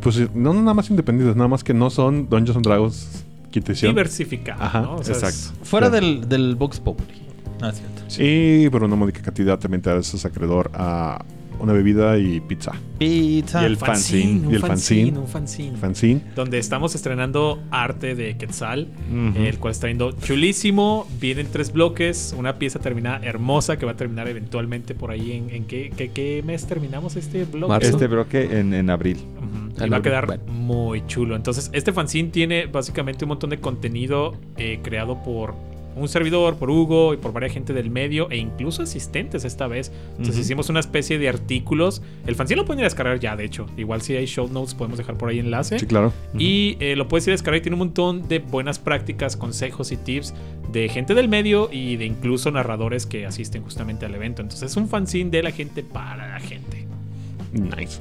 pues 0.00 0.34
no 0.34 0.52
nada 0.54 0.74
más 0.74 0.90
independientes, 0.90 1.36
nada 1.36 1.48
más 1.48 1.62
que 1.64 1.74
no 1.74 1.90
son 1.90 2.28
Dungeons 2.28 2.56
and 2.56 2.66
Dragons 2.66 3.24
quinta 3.50 3.70
edición. 3.72 3.92
Diversificado, 3.94 4.62
Ajá, 4.62 4.80
¿no? 4.80 4.96
O 4.96 5.04
sea, 5.04 5.14
es- 5.16 5.22
exacto. 5.22 5.64
Fuera 5.64 5.88
Claro. 5.90 6.04
del, 6.06 6.28
del 6.28 6.56
Vox 6.56 6.80
Populi. 6.80 7.22
Ah, 7.62 7.70
cierto. 7.72 8.02
Y 8.22 8.68
por 8.68 8.82
una 8.82 8.96
módica 8.96 9.22
cantidad 9.22 9.58
también 9.58 9.80
te 9.80 9.90
haces 9.90 10.24
acreedor 10.24 10.70
a 10.74 11.24
una 11.60 11.72
bebida 11.72 12.18
y 12.18 12.40
pizza. 12.40 12.72
Pizza. 12.98 13.62
Y 13.62 13.66
el 13.66 13.76
fanzine. 13.76 14.50
y 14.50 14.54
el 14.54 14.60
fanzine. 14.60 15.18
Un 15.18 15.26
fanzine. 15.28 15.76
Fanzine. 15.76 16.20
Donde 16.34 16.58
estamos 16.58 16.94
estrenando 16.94 17.60
arte 17.70 18.14
de 18.14 18.36
Quetzal, 18.36 18.88
el 19.36 19.58
cual 19.58 19.72
está 19.72 19.88
yendo 19.88 20.12
chulísimo. 20.12 21.06
Vienen 21.20 21.48
tres 21.50 21.72
bloques, 21.72 22.34
una 22.38 22.58
pieza 22.58 22.78
terminada 22.78 23.20
hermosa 23.24 23.78
que 23.78 23.86
va 23.86 23.92
a 23.92 23.96
terminar 23.96 24.28
eventualmente 24.28 24.94
por 24.94 25.10
ahí. 25.10 25.32
¿En, 25.32 25.50
en 25.50 25.64
qué, 25.64 25.92
qué- 25.96 26.10
qué 26.10 26.42
mes 26.44 26.66
terminamos 26.66 27.16
este 27.16 27.44
bloque? 27.44 27.68
Marzo. 27.68 27.88
Este 27.90 28.06
bloque 28.06 28.58
en, 28.60 28.74
en 28.74 28.90
abril. 28.90 29.18
Y 29.84 29.88
va 29.88 29.96
a 29.96 30.02
quedar 30.02 30.26
bueno. 30.26 30.44
muy 30.52 31.04
chulo. 31.08 31.34
Entonces, 31.34 31.68
este 31.72 31.92
fanzine 31.92 32.28
tiene 32.30 32.66
básicamente 32.66 33.24
un 33.24 33.30
montón 33.30 33.50
de 33.50 33.58
contenido 33.58 34.36
eh, 34.56 34.78
creado 34.82 35.20
por 35.24 35.54
un 35.96 36.08
servidor, 36.08 36.56
por 36.56 36.70
Hugo 36.70 37.14
y 37.14 37.16
por 37.16 37.32
varias 37.32 37.52
gente 37.52 37.72
del 37.72 37.90
medio 37.90 38.30
e 38.30 38.36
incluso 38.36 38.82
asistentes 38.82 39.44
esta 39.44 39.66
vez. 39.66 39.92
Entonces, 40.18 40.38
hicimos 40.38 40.68
una 40.68 40.80
especie 40.80 41.18
de 41.18 41.28
artículos. 41.28 42.02
El 42.26 42.34
fanzine 42.34 42.60
lo 42.60 42.64
pueden 42.64 42.80
ir 42.80 42.84
a 42.84 42.86
descargar 42.86 43.20
ya, 43.20 43.36
de 43.36 43.44
hecho. 43.44 43.66
Igual 43.76 44.02
si 44.02 44.16
hay 44.16 44.26
show 44.26 44.48
notes, 44.48 44.74
podemos 44.74 44.98
dejar 44.98 45.16
por 45.16 45.28
ahí 45.28 45.38
enlace. 45.38 45.78
Sí, 45.78 45.86
claro. 45.86 46.12
Y 46.38 46.76
eh, 46.80 46.96
lo 46.96 47.08
puedes 47.08 47.26
ir 47.26 47.30
a 47.30 47.34
descargar 47.34 47.58
y 47.58 47.62
tiene 47.62 47.74
un 47.74 47.80
montón 47.80 48.28
de 48.28 48.40
buenas 48.40 48.78
prácticas, 48.78 49.36
consejos 49.36 49.92
y 49.92 49.96
tips 49.96 50.34
de 50.72 50.88
gente 50.88 51.14
del 51.14 51.28
medio 51.28 51.68
y 51.70 51.96
de 51.96 52.06
incluso 52.06 52.50
narradores 52.50 53.06
que 53.06 53.26
asisten 53.26 53.62
justamente 53.62 54.06
al 54.06 54.14
evento. 54.14 54.42
Entonces 54.42 54.70
es 54.70 54.76
un 54.76 54.88
fanzine 54.88 55.30
de 55.30 55.42
la 55.42 55.50
gente 55.50 55.82
para 55.82 56.28
la 56.28 56.40
gente. 56.40 56.86
Nice. 57.52 58.00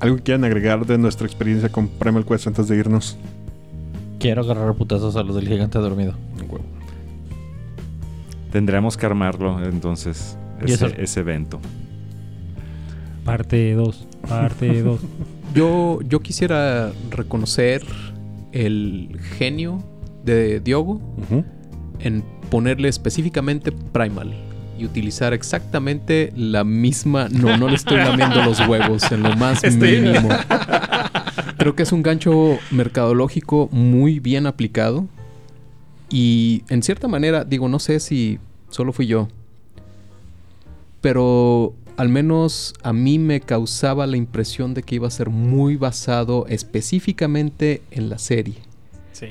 ¿Algo 0.00 0.16
que 0.16 0.22
quieran 0.24 0.44
agregar 0.44 0.84
de 0.84 0.98
nuestra 0.98 1.26
experiencia 1.26 1.70
con 1.70 1.88
Primal 1.88 2.26
Quest 2.26 2.46
antes 2.46 2.68
de 2.68 2.76
irnos? 2.76 3.16
Quiero 4.18 4.42
agarrar 4.42 4.74
putazos 4.74 5.16
a 5.16 5.22
los 5.22 5.34
del 5.34 5.48
gigante 5.48 5.78
dormido. 5.78 6.14
Tendremos 8.54 8.96
que 8.96 9.04
armarlo 9.04 9.60
entonces, 9.64 10.38
ese, 10.64 10.94
ese 11.02 11.18
evento. 11.20 11.58
Parte 13.24 13.72
2. 13.74 14.06
Parte 14.28 14.80
2. 14.84 15.00
Yo, 15.56 15.98
yo 16.08 16.20
quisiera 16.20 16.92
reconocer 17.10 17.82
el 18.52 19.18
genio 19.38 19.82
de 20.24 20.60
Diogo 20.60 21.00
en 21.98 22.22
ponerle 22.48 22.88
específicamente 22.88 23.72
Primal 23.72 24.32
y 24.78 24.84
utilizar 24.84 25.32
exactamente 25.32 26.32
la 26.36 26.62
misma. 26.62 27.28
No, 27.30 27.56
no 27.56 27.66
le 27.68 27.74
estoy 27.74 27.96
lamiendo 27.98 28.40
los 28.44 28.60
huevos 28.68 29.10
en 29.10 29.24
lo 29.24 29.34
más 29.36 29.64
Estoy- 29.64 30.00
mínimo. 30.00 30.28
Creo 31.58 31.74
que 31.74 31.82
es 31.82 31.90
un 31.90 32.04
gancho 32.04 32.58
mercadológico 32.70 33.68
muy 33.72 34.20
bien 34.20 34.46
aplicado. 34.46 35.06
Y 36.16 36.62
en 36.68 36.84
cierta 36.84 37.08
manera, 37.08 37.42
digo, 37.44 37.68
no 37.68 37.80
sé 37.80 37.98
si 37.98 38.38
solo 38.70 38.92
fui 38.92 39.08
yo. 39.08 39.26
Pero 41.00 41.74
al 41.96 42.08
menos 42.08 42.74
a 42.82 42.92
mí 42.92 43.18
me 43.18 43.40
causaba 43.40 44.06
la 44.06 44.16
impresión 44.16 44.74
de 44.74 44.82
que 44.82 44.94
iba 44.96 45.08
a 45.08 45.10
ser 45.10 45.30
muy 45.30 45.76
basado 45.76 46.46
específicamente 46.48 47.82
en 47.90 48.08
la 48.08 48.18
serie. 48.18 48.54
Sí. 49.12 49.28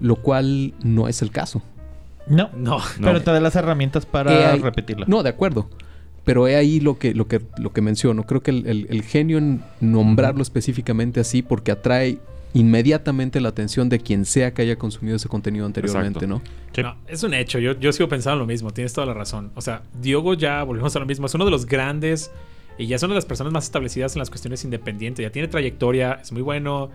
Lo 0.00 0.16
cual 0.16 0.74
no 0.82 1.08
es 1.08 1.22
el 1.22 1.30
caso. 1.30 1.62
No, 2.26 2.50
No. 2.56 2.78
pero 3.00 3.20
te 3.20 3.30
da 3.32 3.40
las 3.40 3.56
herramientas 3.56 4.04
He 4.04 4.06
para 4.06 4.52
ahí- 4.52 4.60
repetirla. 4.60 5.06
No, 5.08 5.22
de 5.22 5.30
acuerdo. 5.30 5.68
Pero 6.24 6.46
he 6.46 6.54
ahí 6.54 6.78
lo 6.78 6.98
que, 6.98 7.14
lo 7.14 7.26
que, 7.26 7.40
lo 7.58 7.72
que 7.72 7.80
menciono. 7.80 8.24
Creo 8.24 8.42
que 8.44 8.52
el, 8.52 8.66
el- 8.68 8.86
el 8.90 9.02
genio 9.02 9.38
en 9.38 9.62
nombrarlo 9.80 10.40
específicamente 10.42 11.18
así 11.18 11.42
porque 11.42 11.72
atrae 11.72 12.20
inmediatamente 12.54 13.40
la 13.40 13.48
atención 13.48 13.88
de 13.88 13.98
quien 14.00 14.24
sea 14.24 14.52
que 14.54 14.62
haya 14.62 14.76
consumido 14.76 15.16
ese 15.16 15.28
contenido 15.28 15.64
anteriormente. 15.66 16.26
¿no? 16.26 16.42
Sí. 16.74 16.82
No, 16.82 16.96
es 17.06 17.22
un 17.22 17.34
hecho. 17.34 17.58
Yo, 17.58 17.78
yo 17.78 17.92
sigo 17.92 18.08
pensando 18.08 18.38
lo 18.40 18.46
mismo. 18.46 18.70
Tienes 18.72 18.92
toda 18.92 19.06
la 19.06 19.14
razón. 19.14 19.50
O 19.54 19.60
sea, 19.60 19.82
Diogo 20.00 20.34
ya, 20.34 20.62
volvemos 20.62 20.94
a 20.96 20.98
lo 20.98 21.06
mismo. 21.06 21.26
Es 21.26 21.34
uno 21.34 21.44
de 21.44 21.50
los 21.50 21.66
grandes 21.66 22.30
y 22.78 22.86
ya 22.86 22.96
es 22.96 23.02
una 23.02 23.10
de 23.10 23.16
las 23.16 23.26
personas 23.26 23.52
más 23.52 23.64
establecidas 23.64 24.14
en 24.14 24.20
las 24.20 24.30
cuestiones 24.30 24.64
independientes. 24.64 25.22
Ya 25.22 25.30
tiene 25.30 25.48
trayectoria, 25.48 26.18
es 26.22 26.32
muy 26.32 26.42
bueno. 26.42 26.90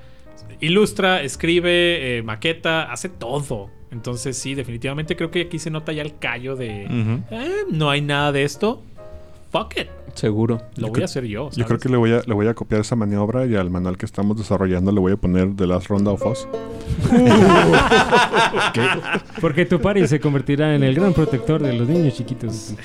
Ilustra, 0.60 1.22
escribe, 1.24 2.18
eh, 2.18 2.24
maqueta, 2.24 2.91
hace 2.91 3.10
todo. 3.10 3.70
Entonces, 3.91 4.38
sí, 4.38 4.53
definitivamente 4.53 5.16
creo 5.16 5.32
que 5.32 5.41
aquí 5.41 5.60
se 5.60 5.70
nota 5.72 5.91
ya 5.93 6.01
el 6.03 6.18
callo 6.20 6.55
de. 6.55 6.86
"Eh, 7.32 7.51
no 7.72 7.89
hay 7.89 8.01
nada 8.01 8.32
de 8.32 8.43
esto. 8.43 8.84
Fuck 9.51 9.78
it. 9.78 9.88
Seguro. 10.18 10.61
Lo 10.78 10.88
Yo 10.88 10.93
voy 10.93 11.01
a 11.03 11.05
hacer 11.05 11.26
yo. 11.26 11.51
Yo 11.51 11.65
creo 11.65 11.78
que 11.78 11.89
le 11.89 11.97
voy, 11.97 12.11
a, 12.11 12.22
le 12.26 12.34
voy 12.34 12.47
a 12.47 12.55
copiar 12.55 12.82
esa 12.82 12.95
maniobra 12.95 13.45
y 13.45 13.55
al 13.55 13.70
manual 13.70 13.97
que 13.97 14.05
estamos 14.07 14.36
desarrollando 14.36 14.91
le 14.91 14.99
voy 14.99 15.13
a 15.13 15.18
poner 15.18 15.55
The 15.55 15.68
Last 15.68 15.88
Ronda 15.88 16.11
of 16.11 16.26
Us. 16.26 16.47
Porque 19.41 19.65
tu 19.68 19.80
pari 19.80 20.07
se 20.07 20.20
convertirá 20.20 20.76
en 20.76 20.84
el 20.84 20.95
gran 20.95 21.13
protector 21.13 21.61
de 21.61 21.74
los 21.74 21.88
niños 21.88 22.15
chiquitos. 22.15 22.74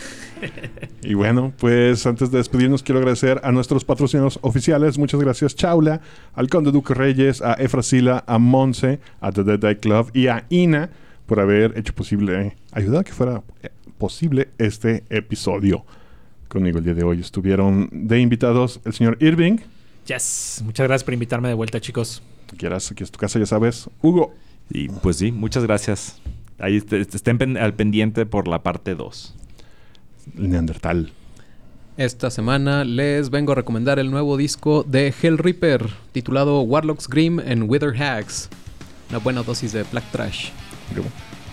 Y 1.04 1.14
bueno, 1.14 1.52
pues 1.56 2.04
antes 2.04 2.32
de 2.32 2.38
despedirnos 2.38 2.82
quiero 2.82 2.98
agradecer 2.98 3.40
a 3.44 3.52
nuestros 3.52 3.84
patrocinadores 3.84 4.40
oficiales. 4.42 4.98
Muchas 4.98 5.20
gracias 5.20 5.54
Chaula, 5.54 6.00
al 6.34 6.48
Conde 6.48 6.72
Duque 6.72 6.94
Reyes, 6.94 7.42
a 7.42 7.54
Efrasila, 7.54 8.24
a 8.26 8.38
Monse, 8.38 8.98
a 9.20 9.30
The 9.30 9.44
Dead 9.44 9.62
Eye 9.62 9.78
Club 9.78 10.10
y 10.12 10.26
a 10.26 10.44
Ina 10.48 10.90
por 11.26 11.38
haber 11.38 11.78
hecho 11.78 11.94
posible, 11.94 12.56
ayudado 12.72 13.00
a 13.00 13.04
que 13.04 13.12
fuera 13.12 13.42
eh, 13.62 13.70
posible 13.98 14.48
este 14.58 15.04
episodio. 15.10 15.84
Conmigo 16.52 16.76
el 16.80 16.84
día 16.84 16.92
de 16.92 17.02
hoy 17.02 17.18
estuvieron 17.18 17.88
de 17.90 18.20
invitados 18.20 18.78
el 18.84 18.92
señor 18.92 19.16
Irving. 19.20 19.56
Yes. 20.06 20.60
Muchas 20.62 20.86
gracias 20.86 21.02
por 21.04 21.14
invitarme 21.14 21.48
de 21.48 21.54
vuelta, 21.54 21.80
chicos. 21.80 22.22
Quieras, 22.58 22.90
aquí 22.92 23.02
es 23.02 23.10
tu 23.10 23.18
casa, 23.18 23.38
ya 23.38 23.46
sabes. 23.46 23.88
Hugo. 24.02 24.34
Y 24.68 24.90
pues 24.90 25.16
sí, 25.16 25.32
muchas 25.32 25.62
gracias. 25.64 26.18
Ahí 26.58 26.76
est- 26.76 26.92
est- 26.92 27.14
estén 27.14 27.38
pen- 27.38 27.56
al 27.56 27.72
pendiente 27.72 28.26
por 28.26 28.48
la 28.48 28.62
parte 28.62 28.94
2. 28.94 29.34
Neandertal. 30.34 31.10
Esta 31.96 32.30
semana 32.30 32.84
les 32.84 33.30
vengo 33.30 33.52
a 33.52 33.54
recomendar 33.54 33.98
el 33.98 34.10
nuevo 34.10 34.36
disco 34.36 34.82
de 34.86 35.14
Hell 35.22 35.38
Reaper 35.38 35.88
titulado 36.12 36.60
Warlocks 36.60 37.08
Grim 37.08 37.38
and 37.38 37.64
Wither 37.66 37.94
Hags. 38.02 38.50
Una 39.08 39.18
buena 39.20 39.42
dosis 39.42 39.72
de 39.72 39.84
black 39.84 40.04
trash. 40.10 40.50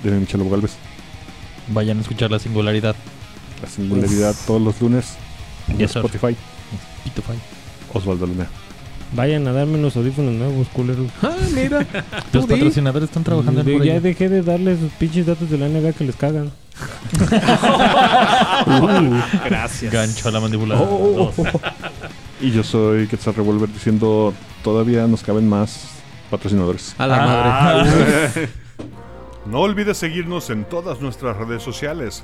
De 0.03 0.11
Michelo 0.11 0.49
Galvez. 0.49 0.75
Vayan 1.69 1.99
a 1.99 2.01
escuchar 2.01 2.31
la 2.31 2.39
singularidad. 2.39 2.95
La 3.61 3.67
singularidad 3.69 4.35
todos 4.47 4.61
los 4.61 4.81
lunes. 4.81 5.15
En 5.67 5.77
Yes. 5.77 5.95
Spotify. 5.95 6.35
Pitufy. 7.03 7.33
Osvaldo 7.93 8.25
Luna. 8.27 8.47
Vayan 9.13 9.47
a 9.47 9.53
darme 9.53 9.77
unos 9.79 9.95
audífonos 9.95 10.33
nuevos, 10.33 10.67
culeros. 10.69 11.07
Ah, 11.23 11.35
mira. 11.53 11.79
Los 12.31 12.45
Tú 12.45 12.47
di. 12.47 12.47
patrocinadores 12.59 13.09
están 13.09 13.23
trabajando 13.23 13.61
en 13.61 13.65
De- 13.65 13.73
por 13.73 13.83
ya 13.83 13.99
dejé 13.99 14.29
de 14.29 14.43
darles 14.43 14.79
sus 14.79 14.91
pinches 14.93 15.25
datos 15.25 15.49
de 15.49 15.57
la 15.57 15.67
NBA 15.67 15.93
que 15.93 16.03
les 16.05 16.15
cagan. 16.15 16.51
Gracias. 19.45 19.91
Gancho 19.91 20.29
a 20.29 20.31
la 20.31 20.39
mandíbula. 20.39 20.75
Oh. 20.79 21.31
Dos. 21.35 21.47
Y 22.41 22.51
yo 22.51 22.63
soy 22.63 23.07
Quetzal 23.07 23.35
Revolver 23.35 23.69
diciendo 23.69 24.33
todavía 24.63 25.05
nos 25.07 25.23
caben 25.23 25.47
más 25.49 25.87
patrocinadores. 26.29 26.95
A 26.97 27.07
la 27.07 27.15
Ah. 27.17 27.83
madre. 27.83 28.49
No 29.45 29.61
olvides 29.61 29.97
seguirnos 29.97 30.49
en 30.51 30.63
todas 30.63 31.01
nuestras 31.01 31.35
redes 31.37 31.63
sociales. 31.63 32.23